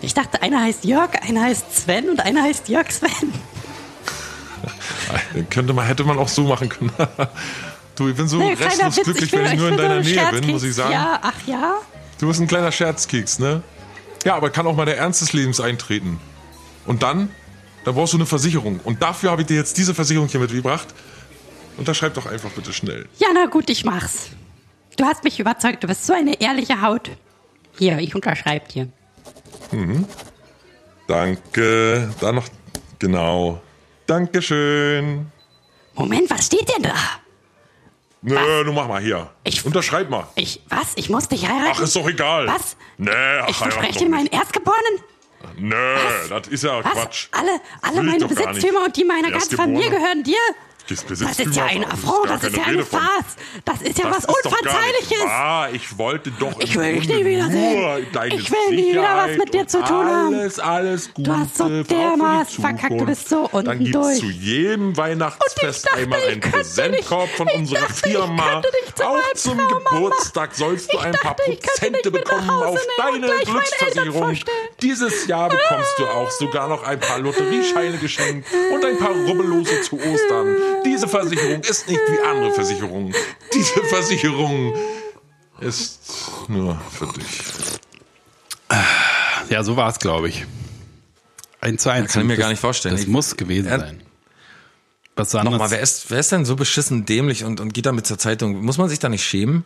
Ich 0.00 0.14
dachte, 0.14 0.42
einer 0.42 0.60
heißt 0.62 0.84
Jörg, 0.84 1.10
einer 1.26 1.42
heißt 1.42 1.74
Sven 1.76 2.08
und 2.10 2.20
einer 2.20 2.42
heißt 2.42 2.68
Jörg 2.68 2.90
Sven. 2.90 3.32
Könnte 5.50 5.72
man, 5.72 5.86
hätte 5.86 6.04
man 6.04 6.18
auch 6.18 6.28
so 6.28 6.42
machen 6.44 6.68
können. 6.68 6.92
du, 7.96 8.08
ich 8.08 8.16
bin 8.16 8.28
so 8.28 8.38
Nee, 8.38 8.52
restlos 8.54 8.96
Witz, 8.96 9.04
glücklich, 9.04 9.30
bin- 9.30 9.40
wenn 9.44 9.52
ich 9.54 9.58
nur 9.58 9.68
in 9.68 9.76
so 9.76 9.82
deiner 9.82 9.94
ein 9.96 10.02
Nähe 10.02 10.30
bin, 10.40 10.50
muss 10.50 10.62
ich 10.62 10.74
sagen. 10.74 10.92
Ja, 10.92 11.18
ach 11.22 11.34
ja. 11.46 11.78
Du 12.18 12.28
bist 12.28 12.40
ein 12.40 12.46
kleiner 12.46 12.70
Scherzkeks, 12.72 13.38
ne? 13.38 13.62
Ja, 14.24 14.34
aber 14.36 14.50
kann 14.50 14.66
auch 14.66 14.74
mal 14.76 14.86
der 14.86 14.96
Ernst 14.98 15.20
des 15.20 15.32
Lebens 15.32 15.60
eintreten. 15.60 16.18
Und 16.86 17.02
dann, 17.02 17.30
dann 17.84 17.94
brauchst 17.94 18.12
du 18.12 18.16
eine 18.18 18.26
Versicherung. 18.26 18.80
Und 18.84 19.02
dafür 19.02 19.30
habe 19.30 19.42
ich 19.42 19.48
dir 19.48 19.56
jetzt 19.56 19.76
diese 19.76 19.94
Versicherung 19.94 20.28
hier 20.28 20.40
mitgebracht. 20.40 20.88
Unterschreib 21.76 22.14
doch 22.14 22.26
einfach 22.26 22.50
bitte 22.50 22.72
schnell. 22.72 23.06
Ja, 23.18 23.28
na 23.34 23.46
gut, 23.46 23.68
ich 23.68 23.84
mach's. 23.84 24.28
Du 24.96 25.04
hast 25.04 25.24
mich 25.24 25.40
überzeugt, 25.40 25.82
du 25.82 25.88
bist 25.88 26.06
so 26.06 26.12
eine 26.14 26.40
ehrliche 26.40 26.80
Haut. 26.80 27.10
Hier, 27.76 27.98
ich 27.98 28.14
unterschreibe 28.14 28.68
dir. 28.68 28.88
Danke. 31.08 32.14
Da 32.20 32.32
noch, 32.32 32.46
genau. 32.98 33.60
Dankeschön. 34.06 35.26
Moment, 35.94 36.30
was 36.30 36.46
steht 36.46 36.68
denn 36.76 36.82
da? 36.84 36.94
Nö, 38.26 38.64
du 38.64 38.72
mach 38.72 38.88
mal 38.88 39.02
hier. 39.02 39.30
Ich- 39.44 39.64
Unterschreib 39.66 40.08
mal. 40.08 40.26
Ich, 40.34 40.60
was? 40.70 40.92
Ich 40.96 41.10
muss 41.10 41.28
dich 41.28 41.46
heiraten? 41.46 41.72
Ach, 41.76 41.80
ist 41.80 41.94
doch 41.94 42.08
egal. 42.08 42.46
Was? 42.46 42.76
Nee, 42.96 43.10
ach, 43.42 43.48
ich 43.48 43.56
verspreche 43.56 44.08
meinen. 44.08 44.28
Erstgeborenen? 44.28 45.00
Nö, 45.58 45.76
das 46.30 46.48
ist 46.48 46.64
ja 46.64 46.82
Was? 46.82 46.92
Quatsch. 46.92 47.26
Alle, 47.32 47.60
alle 47.82 48.02
meine 48.02 48.26
Besitztümer 48.26 48.84
und 48.86 48.96
die 48.96 49.04
meiner 49.04 49.30
ganzen. 49.30 49.56
Familie 49.56 49.90
gehören 49.90 50.22
dir? 50.22 50.38
Das 50.88 51.38
ist 51.38 51.56
ja 51.56 51.64
ein 51.64 51.84
Affront, 51.84 52.28
das 52.28 52.44
ist 52.44 52.56
ja 52.56 52.64
eine. 52.64 52.84
Farce. 52.84 53.36
Das 53.64 53.80
ist 53.80 53.98
ja 53.98 54.10
was 54.10 54.26
Unverzeihliches. 54.26 55.24
wahr. 55.24 55.70
Ich 55.72 55.96
wollte 55.98 56.30
doch 56.32 56.60
Ich 56.60 56.76
will 56.76 56.94
dich 57.00 57.08
nie 57.08 57.24
wiedersehen. 57.24 58.06
Ich 58.28 58.50
will 58.50 58.76
nie 58.76 58.92
wieder 58.92 59.16
was 59.28 59.36
mit 59.38 59.54
dir 59.54 59.66
zu 59.66 59.78
tun 59.82 60.06
haben. 60.06 60.34
Alles, 60.34 60.58
alles 60.58 61.14
Gute. 61.14 61.30
Du 61.30 61.36
hast 61.36 61.56
so 61.56 61.82
dermaßen 61.82 62.62
verkackt, 62.62 63.00
du 63.00 63.06
bist 63.06 63.28
so 63.28 63.48
unten 63.50 63.64
Dann 63.66 63.78
gibt's 63.78 63.92
durch. 63.92 64.18
zu 64.20 64.26
jedem 64.26 64.96
Weihnachtsfest 64.96 65.86
dachte, 65.86 65.96
einmal 65.96 66.20
einen 66.28 66.40
Präsentkorb 66.40 67.28
von 67.30 67.48
unserer 67.48 67.88
Firma. 67.88 68.62
Auch 69.02 69.32
zum 69.34 69.58
Geburtstag 69.58 70.54
sollst 70.54 70.92
du 70.92 70.98
ein 70.98 71.12
paar 71.12 71.34
Prozente 71.36 72.10
bekommen 72.10 72.50
auf 72.50 72.78
deine 72.98 73.28
Glücksversicherung. 73.44 74.36
Dieses 74.82 75.26
Jahr 75.26 75.48
bekommst 75.48 75.98
du 75.98 76.06
auch 76.06 76.30
sogar 76.30 76.68
noch 76.68 76.82
ein 76.84 77.00
paar 77.00 77.18
Lotteriescheine 77.20 77.96
geschenkt 77.98 78.48
und 78.72 78.84
ein 78.84 78.98
paar 78.98 79.12
Rubbellose 79.12 79.80
zu 79.82 79.96
Ostern. 79.96 80.56
Diese 80.84 81.08
Versicherung 81.08 81.60
ist 81.62 81.88
nicht 81.88 82.00
wie 82.08 82.20
andere 82.26 82.52
Versicherungen. 82.52 83.14
Diese 83.54 83.82
Versicherung 83.84 84.74
ist 85.60 86.00
nur 86.48 86.80
für 86.90 87.06
dich. 87.12 87.40
Ja, 89.50 89.62
so 89.62 89.76
war 89.76 89.88
es, 89.90 89.98
glaube 89.98 90.28
ich. 90.28 90.44
Eins 91.60 91.82
zu 91.82 91.90
eins. 91.90 92.12
kann 92.12 92.22
ich 92.22 92.28
mir 92.28 92.34
Das- 92.34 92.40
gar 92.42 92.48
nicht 92.50 92.60
vorstellen. 92.60 92.94
Das 92.94 93.02
Ich- 93.02 93.08
muss 93.08 93.36
gewesen 93.36 93.68
Er- 93.68 93.80
sein. 93.80 94.00
Was 95.16 95.32
Nochmal, 95.32 95.70
wer 95.70 95.78
ist, 95.80 96.10
wer 96.10 96.18
ist 96.18 96.32
denn 96.32 96.44
so 96.44 96.56
beschissen 96.56 97.06
dämlich 97.06 97.44
und, 97.44 97.60
und 97.60 97.72
geht 97.72 97.86
damit 97.86 98.04
zur 98.04 98.18
Zeitung? 98.18 98.64
Muss 98.64 98.78
man 98.78 98.88
sich 98.88 98.98
da 98.98 99.08
nicht 99.08 99.24
schämen? 99.24 99.64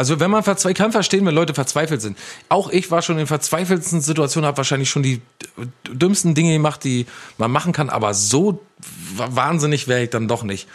Also 0.00 0.18
wenn 0.18 0.30
man 0.30 0.42
verzweifelt, 0.42 0.78
kann 0.78 0.92
verstehen, 0.92 1.26
wenn 1.26 1.34
Leute 1.34 1.52
verzweifelt 1.52 2.00
sind. 2.00 2.16
Auch 2.48 2.70
ich 2.70 2.90
war 2.90 3.02
schon 3.02 3.18
in 3.18 3.26
verzweifelsten 3.26 4.00
Situationen, 4.00 4.46
habe 4.46 4.56
wahrscheinlich 4.56 4.88
schon 4.88 5.02
die 5.02 5.20
dümmsten 5.92 6.34
Dinge 6.34 6.54
gemacht, 6.54 6.84
die 6.84 7.04
man 7.36 7.50
machen 7.50 7.74
kann, 7.74 7.90
aber 7.90 8.14
so 8.14 8.64
wahnsinnig 9.14 9.88
wäre 9.88 10.04
ich 10.04 10.08
dann 10.08 10.26
doch 10.26 10.42
nicht. 10.42 10.66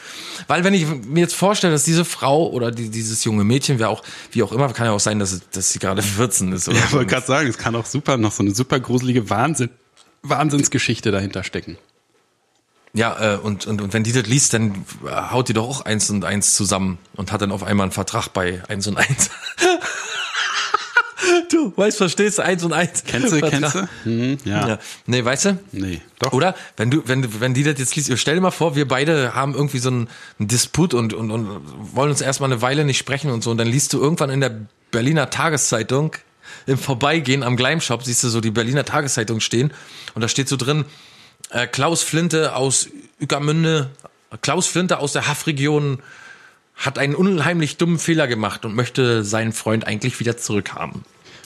Weil 0.47 0.63
wenn 0.63 0.75
ich 0.75 0.85
mir 1.07 1.21
jetzt 1.21 1.33
vorstelle, 1.33 1.73
dass 1.73 1.83
diese 1.85 2.05
Frau 2.05 2.51
oder 2.51 2.69
die, 2.69 2.89
dieses 2.91 3.23
junge 3.23 3.43
Mädchen, 3.43 3.79
wer 3.79 3.89
auch, 3.89 4.03
wie 4.31 4.43
auch 4.43 4.51
immer, 4.51 4.71
kann 4.73 4.85
ja 4.85 4.91
auch 4.91 4.99
sein, 4.99 5.17
dass, 5.17 5.41
dass 5.49 5.71
sie 5.71 5.79
gerade 5.79 6.01
14 6.03 6.51
ist. 6.51 6.67
Oder 6.69 6.77
Ja, 6.77 6.83
ich 6.83 6.91
so. 6.91 6.97
wollte 6.97 7.09
gerade 7.09 7.25
sagen, 7.25 7.49
es 7.49 7.57
kann 7.57 7.75
auch 7.75 7.87
super 7.87 8.17
noch 8.17 8.31
so 8.31 8.43
eine 8.43 8.53
super 8.53 8.79
gruselige 8.79 9.27
Wahnsinn, 9.31 9.71
Wahnsinnsgeschichte 10.21 11.09
dahinter 11.09 11.43
stecken. 11.43 11.79
Ja, 12.95 13.35
äh, 13.35 13.37
und, 13.37 13.67
und, 13.67 13.81
und 13.81 13.93
wenn 13.93 14.03
die 14.03 14.13
das 14.13 14.25
liest, 14.25 14.53
dann 14.53 14.85
äh, 15.05 15.11
haut 15.31 15.49
die 15.49 15.53
doch 15.53 15.67
auch 15.67 15.81
eins 15.81 16.09
und 16.09 16.23
eins 16.23 16.55
zusammen 16.55 16.97
und 17.15 17.31
hat 17.33 17.41
dann 17.41 17.51
auf 17.51 17.61
einmal 17.61 17.83
einen 17.83 17.91
Vertrag 17.91 18.29
bei 18.29 18.63
eins 18.69 18.87
und 18.87 18.97
eins. 18.97 19.29
du 21.51 21.73
weißt, 21.75 21.97
verstehst 21.97 22.37
du, 22.37 22.43
eins 22.43 22.63
und 22.63 22.71
eins. 22.71 23.03
Kennst 23.05 23.33
du, 23.33 23.39
Vertrag. 23.39 23.51
kennst 23.51 23.75
du? 23.75 23.87
Hm, 24.03 24.37
ja. 24.45 24.67
Ja. 24.67 24.79
Nee, 25.07 25.25
weißt 25.25 25.45
du? 25.45 25.59
Nee, 25.73 26.01
doch. 26.19 26.31
Oder? 26.31 26.55
Wenn 26.77 26.89
du, 26.89 27.03
wenn 27.05 27.21
du, 27.21 27.41
wenn 27.41 27.53
die 27.53 27.63
das 27.63 27.77
jetzt 27.79 27.97
liest, 27.97 28.17
stell 28.17 28.35
dir 28.35 28.41
mal 28.41 28.51
vor, 28.51 28.77
wir 28.77 28.87
beide 28.87 29.35
haben 29.35 29.53
irgendwie 29.55 29.79
so 29.79 29.89
einen, 29.89 30.07
einen 30.39 30.47
Disput 30.47 30.93
und, 30.93 31.13
und, 31.13 31.31
und 31.31 31.49
wollen 31.93 32.09
uns 32.09 32.21
erstmal 32.21 32.49
eine 32.49 32.61
Weile 32.61 32.85
nicht 32.85 32.97
sprechen 32.97 33.29
und 33.29 33.43
so. 33.43 33.51
Und 33.51 33.57
dann 33.57 33.67
liest 33.67 33.91
du 33.91 33.99
irgendwann 33.99 34.29
in 34.29 34.39
der 34.39 34.55
Berliner 34.91 35.29
Tageszeitung 35.29 36.15
im 36.65 36.77
Vorbeigehen 36.77 37.43
am 37.43 37.57
Gleimshop, 37.57 38.03
siehst 38.03 38.23
du 38.23 38.29
so 38.29 38.39
die 38.39 38.51
Berliner 38.51 38.85
Tageszeitung 38.85 39.41
stehen 39.41 39.73
und 40.13 40.21
da 40.21 40.27
steht 40.27 40.47
so 40.47 40.55
drin, 40.55 40.85
äh, 41.49 41.67
Klaus 41.67 42.03
Flinte 42.03 42.55
aus 42.55 42.89
Ueckermünde 43.21 43.89
Klaus 44.41 44.67
Flinte 44.67 44.99
aus 44.99 45.13
der 45.13 45.27
Haffregion 45.27 45.99
hat 46.75 46.97
einen 46.97 47.15
unheimlich 47.15 47.77
dummen 47.77 47.99
Fehler 47.99 48.27
gemacht 48.27 48.65
und 48.65 48.75
möchte 48.75 49.23
seinen 49.23 49.53
Freund 49.53 49.87
eigentlich 49.87 50.19
wieder 50.19 50.37
zurückhaben. 50.37 51.05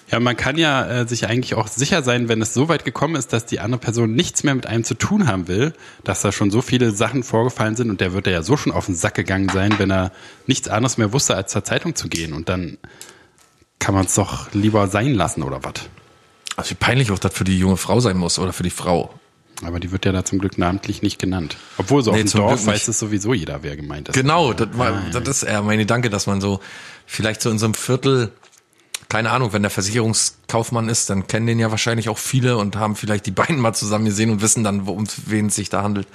Ja, 0.10 0.20
man 0.20 0.36
kann 0.36 0.58
ja 0.58 0.88
äh, 0.88 1.08
sich 1.08 1.28
eigentlich 1.28 1.54
auch 1.54 1.68
sicher 1.68 2.02
sein, 2.02 2.30
wenn 2.30 2.42
es 2.42 2.56
so 2.56 2.68
weit 2.68 2.84
gekommen 2.84 3.16
ist, 3.16 3.32
dass 3.32 3.46
die 3.46 3.60
andere 3.60 3.80
Person 3.80 4.14
nichts 4.14 4.44
mehr 4.44 4.56
mit 4.56 4.66
einem 4.66 4.84
zu 4.84 4.96
tun 4.96 5.28
haben 5.28 5.48
will, 5.48 5.74
dass 6.04 6.22
da 6.22 6.32
schon 6.32 6.50
so 6.50 6.64
viele 6.64 6.92
Sachen 6.92 7.22
vorgefallen 7.22 7.76
sind 7.76 7.92
und 7.92 8.02
der 8.02 8.14
wird 8.14 8.26
ja 8.26 8.42
so 8.42 8.58
schon 8.58 8.74
auf 8.74 8.88
den 8.88 8.96
Sack 8.96 9.14
gegangen 9.14 9.50
sein, 9.50 9.76
wenn 9.78 9.92
er 9.92 10.12
nichts 10.48 10.68
anderes 10.68 10.98
mehr 10.98 11.14
wusste, 11.14 11.36
als 11.36 11.52
zur 11.52 11.64
Zeitung 11.64 11.94
zu 11.94 12.08
gehen. 12.10 12.34
Und 12.34 12.50
dann 12.50 12.80
kann 13.78 13.94
man 13.94 14.06
es 14.06 14.16
doch 14.16 14.52
lieber 14.52 14.88
sein 14.88 15.14
lassen 15.14 15.44
oder 15.44 15.64
was. 15.64 15.74
Also 16.56 16.72
wie 16.72 16.76
peinlich 16.76 17.12
auch 17.12 17.20
das 17.20 17.36
für 17.36 17.44
die 17.44 17.60
junge 17.60 17.78
Frau 17.78 18.00
sein 18.00 18.18
muss 18.18 18.40
oder 18.40 18.52
für 18.52 18.64
die 18.64 18.72
Frau. 18.72 19.14
Aber 19.64 19.80
die 19.80 19.92
wird 19.92 20.06
ja 20.06 20.12
da 20.12 20.24
zum 20.24 20.40
Glück 20.40 20.58
namentlich 20.58 21.02
nicht 21.02 21.20
genannt. 21.20 21.58
Obwohl 21.78 22.04
so 22.04 22.12
Nee, 22.12 22.24
auf 22.24 22.32
dem 22.32 22.40
Dorf 22.40 22.66
weiß 22.66 22.88
es 22.88 23.00
sowieso 23.00 23.34
jeder, 23.34 23.62
wer 23.62 23.76
gemeint 23.76 24.10
ist. 24.10 24.16
Genau, 24.16 24.54
das, 24.54 24.70
war, 24.74 25.02
das 25.12 25.28
ist 25.28 25.44
eher 25.44 25.62
mein 25.62 25.80
Gedanke, 25.80 26.10
dass 26.10 26.28
man 26.28 26.40
so 26.40 26.62
vielleicht 27.06 27.42
so 27.42 27.50
in 27.50 27.60
so 27.60 27.66
einem 27.66 27.74
Viertel, 27.74 28.32
keine 29.10 29.32
Ahnung, 29.32 29.52
wenn 29.52 29.62
der 29.62 29.72
Versicherungskaufmann 29.72 30.88
ist, 30.88 31.10
dann 31.10 31.28
kennen 31.28 31.46
den 31.48 31.60
ja 31.60 31.72
wahrscheinlich 31.72 32.08
auch 32.08 32.18
viele 32.18 32.58
und 32.58 32.78
haben 32.78 32.96
vielleicht 32.96 33.26
die 33.26 33.32
beiden 33.40 33.60
mal 33.60 33.74
zusammen 33.74 34.06
gesehen 34.06 34.30
und 34.30 34.42
wissen 34.42 34.64
dann, 34.64 34.82
um 34.82 35.06
wen 35.26 35.48
es 35.48 35.56
sich 35.56 35.70
da 35.70 35.84
handelt. 35.84 36.08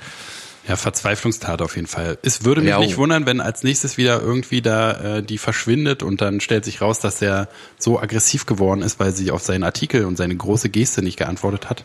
Ja, 0.67 0.77
Verzweiflungstat 0.77 1.61
auf 1.61 1.77
jeden 1.77 1.87
Fall. 1.89 2.17
Es 2.23 2.45
würde 2.45 2.63
mich 2.63 2.71
Ja, 2.71 2.79
nicht 2.79 2.95
oh. 2.95 2.99
wundern, 2.99 3.27
wenn 3.27 3.43
als 3.43 3.63
nächstes 3.65 3.99
wieder 3.99 4.23
irgendwie 4.23 4.63
da 4.63 5.17
äh, 5.19 5.23
die 5.23 5.37
verschwindet 5.37 6.03
und 6.03 6.23
dann 6.23 6.41
stellt 6.41 6.65
sich 6.65 6.81
raus, 6.81 7.01
dass 7.01 7.21
er 7.21 7.49
so 7.79 8.01
aggressiv 8.01 8.47
geworden 8.47 8.81
ist, 8.81 8.99
weil 8.99 9.13
sie 9.13 9.31
auf 9.31 9.43
seinen 9.43 9.65
Artikel 9.65 10.07
und 10.07 10.17
seine 10.17 10.35
große 10.35 10.71
Geste 10.71 11.03
nicht 11.03 11.19
geantwortet 11.19 11.69
hat. 11.69 11.85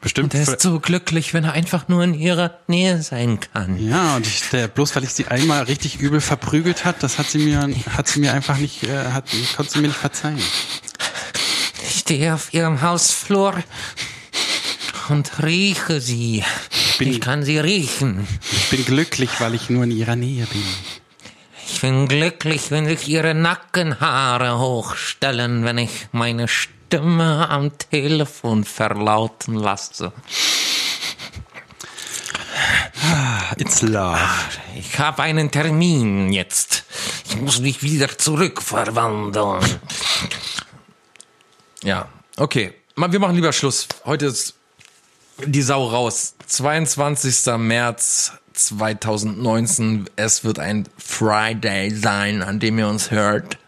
Bestimmt. 0.00 0.32
Der 0.32 0.42
ist 0.42 0.60
so 0.62 0.80
glücklich, 0.80 1.34
wenn 1.34 1.44
er 1.44 1.52
einfach 1.52 1.88
nur 1.88 2.02
in 2.02 2.14
ihrer 2.14 2.58
Nähe 2.68 3.02
sein 3.02 3.38
kann. 3.52 3.78
ja, 3.78 4.16
und 4.16 4.26
ich, 4.26 4.48
der, 4.50 4.66
bloß 4.68 4.96
weil 4.96 5.04
ich 5.04 5.10
sie 5.10 5.26
einmal 5.26 5.64
richtig 5.64 6.00
übel 6.00 6.20
verprügelt 6.22 6.84
hat, 6.86 7.02
das 7.02 7.18
hat 7.18 7.26
sie 7.28 7.38
mir, 7.38 7.68
hat 7.96 8.08
sie 8.08 8.20
mir 8.20 8.32
einfach 8.32 8.56
nicht, 8.56 8.82
äh, 8.84 9.10
hat, 9.12 9.24
konnte 9.56 9.72
sie 9.72 9.80
mir 9.80 9.88
nicht 9.88 9.98
verzeihen. 9.98 10.40
Ich 11.86 11.98
stehe 12.00 12.34
auf 12.34 12.54
ihrem 12.54 12.80
Hausflur 12.80 13.62
und 15.10 15.42
rieche 15.42 16.00
sie. 16.00 16.44
bin- 16.98 17.10
ich 17.10 17.20
kann 17.20 17.42
sie 17.42 17.58
riechen. 17.58 18.26
Ich 18.52 18.70
bin 18.70 18.84
glücklich, 18.84 19.30
weil 19.38 19.54
ich 19.54 19.68
nur 19.70 19.84
in 19.84 19.90
ihrer 19.90 20.16
Nähe 20.16 20.46
bin. 20.46 20.62
Ich 21.66 21.80
bin 21.82 22.08
glücklich, 22.08 22.70
wenn 22.70 22.86
sich 22.86 23.06
ihre 23.08 23.34
Nackenhaare 23.34 24.58
hochstellen, 24.58 25.64
wenn 25.64 25.78
ich 25.78 26.08
meine 26.12 26.48
Stimme 26.48 26.79
am 26.98 27.76
Telefon 27.78 28.64
verlauten 28.64 29.54
lasse. 29.54 30.12
It's 33.56 33.82
love. 33.82 34.18
Ich 34.76 34.98
habe 34.98 35.22
einen 35.22 35.50
Termin 35.50 36.32
jetzt. 36.32 36.84
Ich 37.28 37.36
muss 37.36 37.60
mich 37.60 37.82
wieder 37.82 38.16
zurückverwandeln. 38.16 39.60
Ja, 41.82 42.08
okay. 42.36 42.74
Wir 42.96 43.18
machen 43.18 43.34
lieber 43.34 43.52
Schluss. 43.52 43.88
Heute 44.04 44.26
ist 44.26 44.54
die 45.46 45.62
Sau 45.62 45.86
raus. 45.86 46.34
22. 46.46 47.56
März 47.58 48.32
2019. 48.52 50.10
Es 50.16 50.44
wird 50.44 50.58
ein 50.58 50.88
Friday 50.98 51.90
sein, 51.90 52.42
an 52.42 52.60
dem 52.60 52.78
ihr 52.78 52.88
uns 52.88 53.10
hört. 53.10 53.58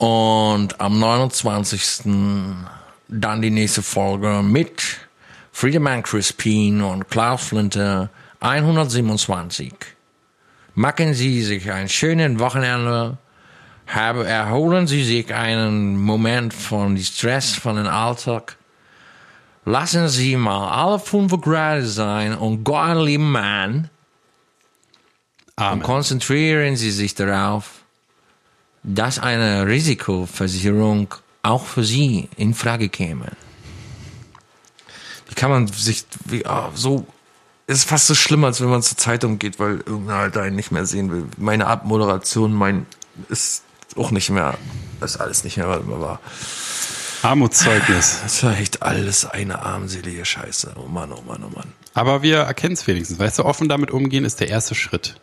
Und 0.00 0.80
am 0.80 0.98
29. 0.98 2.04
dann 3.08 3.42
die 3.42 3.50
nächste 3.50 3.82
Folge 3.82 4.42
mit 4.42 4.82
Friedemann 5.52 6.02
Crispin 6.02 6.80
und 6.80 7.10
Klaus 7.10 7.48
Flinte 7.48 8.08
127. 8.40 9.74
Machen 10.74 11.12
Sie 11.12 11.42
sich 11.42 11.70
ein 11.70 11.90
schönes 11.90 12.38
Wochenende. 12.38 13.18
Habe, 13.88 14.26
erholen 14.26 14.86
Sie 14.86 15.04
sich 15.04 15.34
einen 15.34 15.98
Moment 15.98 16.54
von 16.54 16.96
Stress 16.96 17.52
von 17.56 17.76
dem 17.76 17.86
Alltag. 17.86 18.56
Lassen 19.66 20.08
Sie 20.08 20.34
mal 20.36 20.70
alle 20.70 20.98
fünf 20.98 21.38
Grad 21.42 21.84
sein 21.84 22.34
und 22.34 22.64
Gott 22.64 22.96
lieben 22.96 23.32
Mann. 23.32 23.90
Und 25.56 25.62
Amen. 25.62 25.82
konzentrieren 25.82 26.76
Sie 26.76 26.90
sich 26.90 27.14
darauf, 27.14 27.79
dass 28.82 29.18
eine 29.18 29.66
Risikoversicherung 29.66 31.14
auch 31.42 31.64
für 31.66 31.84
Sie 31.84 32.28
in 32.36 32.54
Frage 32.54 32.88
käme. 32.88 33.26
Wie 35.28 35.34
kann 35.34 35.50
man 35.50 35.66
sich 35.68 36.04
wie, 36.24 36.44
ah, 36.46 36.70
so 36.74 37.06
ist 37.66 37.84
fast 37.84 38.08
so 38.08 38.14
schlimm, 38.16 38.44
als 38.44 38.60
wenn 38.60 38.68
man 38.68 38.82
zur 38.82 38.96
Zeitung 38.96 39.38
geht, 39.38 39.60
weil 39.60 39.76
irgendein 39.86 40.16
Alter 40.16 40.42
einen 40.42 40.56
nicht 40.56 40.72
mehr 40.72 40.86
sehen 40.86 41.10
will. 41.12 41.26
Meine 41.38 41.68
Abmoderation, 41.68 42.52
mein 42.52 42.86
ist 43.28 43.62
auch 43.96 44.10
nicht 44.10 44.30
mehr, 44.30 44.58
ist 45.00 45.18
alles 45.18 45.44
nicht 45.44 45.56
mehr, 45.56 45.68
was 45.68 45.80
immer 45.82 46.00
war. 46.00 46.20
Armutszeugnis. 47.22 48.18
Das 48.22 48.42
war 48.42 48.58
echt 48.58 48.82
alles 48.82 49.24
eine 49.24 49.62
armselige 49.62 50.24
Scheiße. 50.24 50.74
Oh 50.76 50.88
Mann, 50.88 51.12
oh 51.12 51.22
Mann, 51.22 51.44
oh 51.44 51.54
Mann. 51.54 51.72
Aber 51.94 52.22
wir 52.22 52.38
erkennen 52.38 52.72
es 52.74 52.86
wenigstens. 52.86 53.18
Weißt 53.18 53.38
du, 53.38 53.44
offen 53.44 53.68
damit 53.68 53.90
umgehen 53.90 54.24
ist 54.24 54.40
der 54.40 54.48
erste 54.48 54.74
Schritt. 54.74 55.16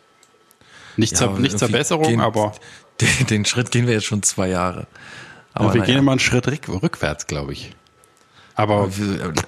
Nicht, 0.96 1.16
zur, 1.16 1.28
aber 1.30 1.38
nicht 1.40 1.58
zur 1.58 1.68
Besserung, 1.68 2.06
gehen- 2.08 2.20
aber, 2.20 2.54
Den, 3.00 3.26
den 3.26 3.44
Schritt 3.44 3.70
gehen 3.70 3.86
wir 3.86 3.94
jetzt 3.94 4.06
schon 4.06 4.22
zwei 4.22 4.48
Jahre. 4.48 4.86
Aber, 5.54 5.72
wir 5.74 5.80
naja. 5.80 5.92
gehen 5.92 5.98
immer 5.98 6.12
einen 6.12 6.18
Schritt 6.20 6.46
rück, 6.48 6.68
rückwärts, 6.68 7.26
glaube 7.26 7.52
ich. 7.52 7.72
Aber 8.54 8.90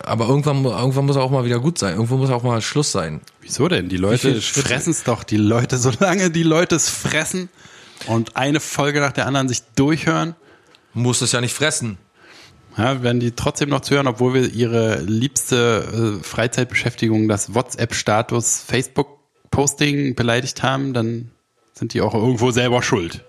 aber 0.05 0.29
irgendwann, 0.29 0.65
irgendwann 0.65 1.07
muss 1.07 1.17
er 1.17 1.23
auch 1.23 1.33
mal 1.33 1.45
wieder 1.45 1.59
gut 1.59 1.79
sein. 1.79 1.95
Irgendwo 1.95 2.17
muss 2.17 2.31
auch 2.31 2.45
mal 2.45 2.63
Schluss 2.63 2.93
sein. 2.93 3.21
wieso 3.41 3.67
denn? 3.67 3.89
Die 3.89 3.97
Leute 3.97 4.41
fressen 4.41 4.91
es 4.93 5.03
doch. 5.03 5.25
Die 5.25 5.37
Leute, 5.37 5.79
solange 5.79 6.31
die 6.31 6.45
Leute 6.45 6.77
es 6.77 6.89
fressen 6.89 7.49
und 8.07 8.37
eine 8.37 8.61
Folge 8.61 9.01
nach 9.01 9.11
der 9.13 9.27
anderen 9.27 9.49
sich 9.49 9.63
durchhören, 9.75 10.37
Muss 10.95 11.23
es 11.23 11.33
ja 11.33 11.41
nicht 11.41 11.55
fressen. 11.55 11.99
ja, 12.77 13.03
werden 13.03 13.19
die 13.19 13.33
trotzdem 13.33 13.69
noch 13.71 13.81
zuhören, 13.81 14.07
obwohl 14.07 14.35
wir 14.35 14.53
ihre 14.53 15.01
liebste 15.01 16.21
äh, 16.21 16.25
Freizeitbeschäftigung, 16.25 17.27
das 17.27 17.53
WhatsApp-Status, 17.53 18.65
Facebook-Posting 18.65 20.15
beleidigt 20.15 20.63
haben, 20.63 20.95
dann 20.95 21.33
sind 21.75 21.95
die 21.95 22.01
auch 22.01 22.15
irgendwo 22.15 22.53
selber 22.53 22.81
schuld. 22.83 23.25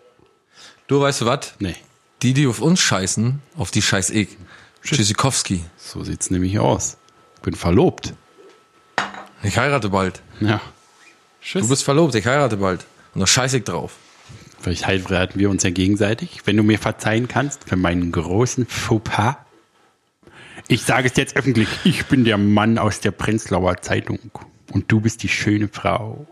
Du 0.91 0.99
weißt 0.99 1.21
du 1.21 1.25
was? 1.25 1.53
Nee, 1.59 1.77
Die, 2.21 2.33
die 2.33 2.45
auf 2.47 2.59
uns 2.59 2.81
scheißen, 2.81 3.41
auf 3.55 3.71
die 3.71 3.81
scheiß 3.81 4.09
ich. 4.09 4.27
Tschüssikowski. 4.83 5.63
so 5.77 6.03
sieht's 6.03 6.29
nämlich 6.31 6.59
aus. 6.59 6.97
Ich 7.37 7.41
bin 7.43 7.55
verlobt. 7.55 8.13
Ich 9.41 9.57
heirate 9.57 9.87
bald. 9.87 10.21
Ja. 10.41 10.59
Du 11.53 11.65
bist 11.69 11.85
verlobt, 11.85 12.13
ich 12.15 12.25
heirate 12.25 12.57
bald. 12.57 12.85
Und 13.13 13.21
da 13.21 13.25
scheiß 13.25 13.53
ich 13.53 13.63
drauf. 13.63 13.95
Vielleicht 14.59 14.85
heiraten 14.85 15.39
wir 15.39 15.49
uns 15.49 15.63
ja 15.63 15.69
gegenseitig. 15.69 16.41
Wenn 16.43 16.57
du 16.57 16.63
mir 16.63 16.77
verzeihen 16.77 17.29
kannst 17.29 17.69
für 17.69 17.77
meinen 17.77 18.11
großen 18.11 18.65
Fauxpas. 18.65 19.37
Ich 20.67 20.81
sage 20.81 21.07
es 21.07 21.15
jetzt 21.15 21.37
öffentlich. 21.37 21.69
Ich 21.85 22.07
bin 22.07 22.25
der 22.25 22.37
Mann 22.37 22.77
aus 22.77 22.99
der 22.99 23.11
Prenzlauer 23.11 23.81
Zeitung. 23.81 24.19
Und 24.73 24.91
du 24.91 24.99
bist 24.99 25.23
die 25.23 25.29
schöne 25.29 25.69
Frau. 25.69 26.27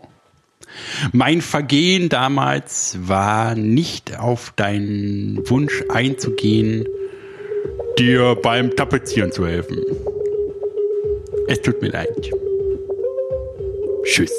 Mein 1.12 1.40
Vergehen 1.40 2.08
damals 2.08 2.98
war 3.02 3.54
nicht 3.54 4.18
auf 4.18 4.52
deinen 4.56 5.48
Wunsch 5.48 5.82
einzugehen, 5.88 6.86
dir 7.98 8.36
beim 8.42 8.74
Tapezieren 8.74 9.32
zu 9.32 9.46
helfen. 9.46 9.78
Es 11.48 11.60
tut 11.60 11.80
mir 11.82 11.90
leid. 11.90 12.30
Tschüss. 14.04 14.32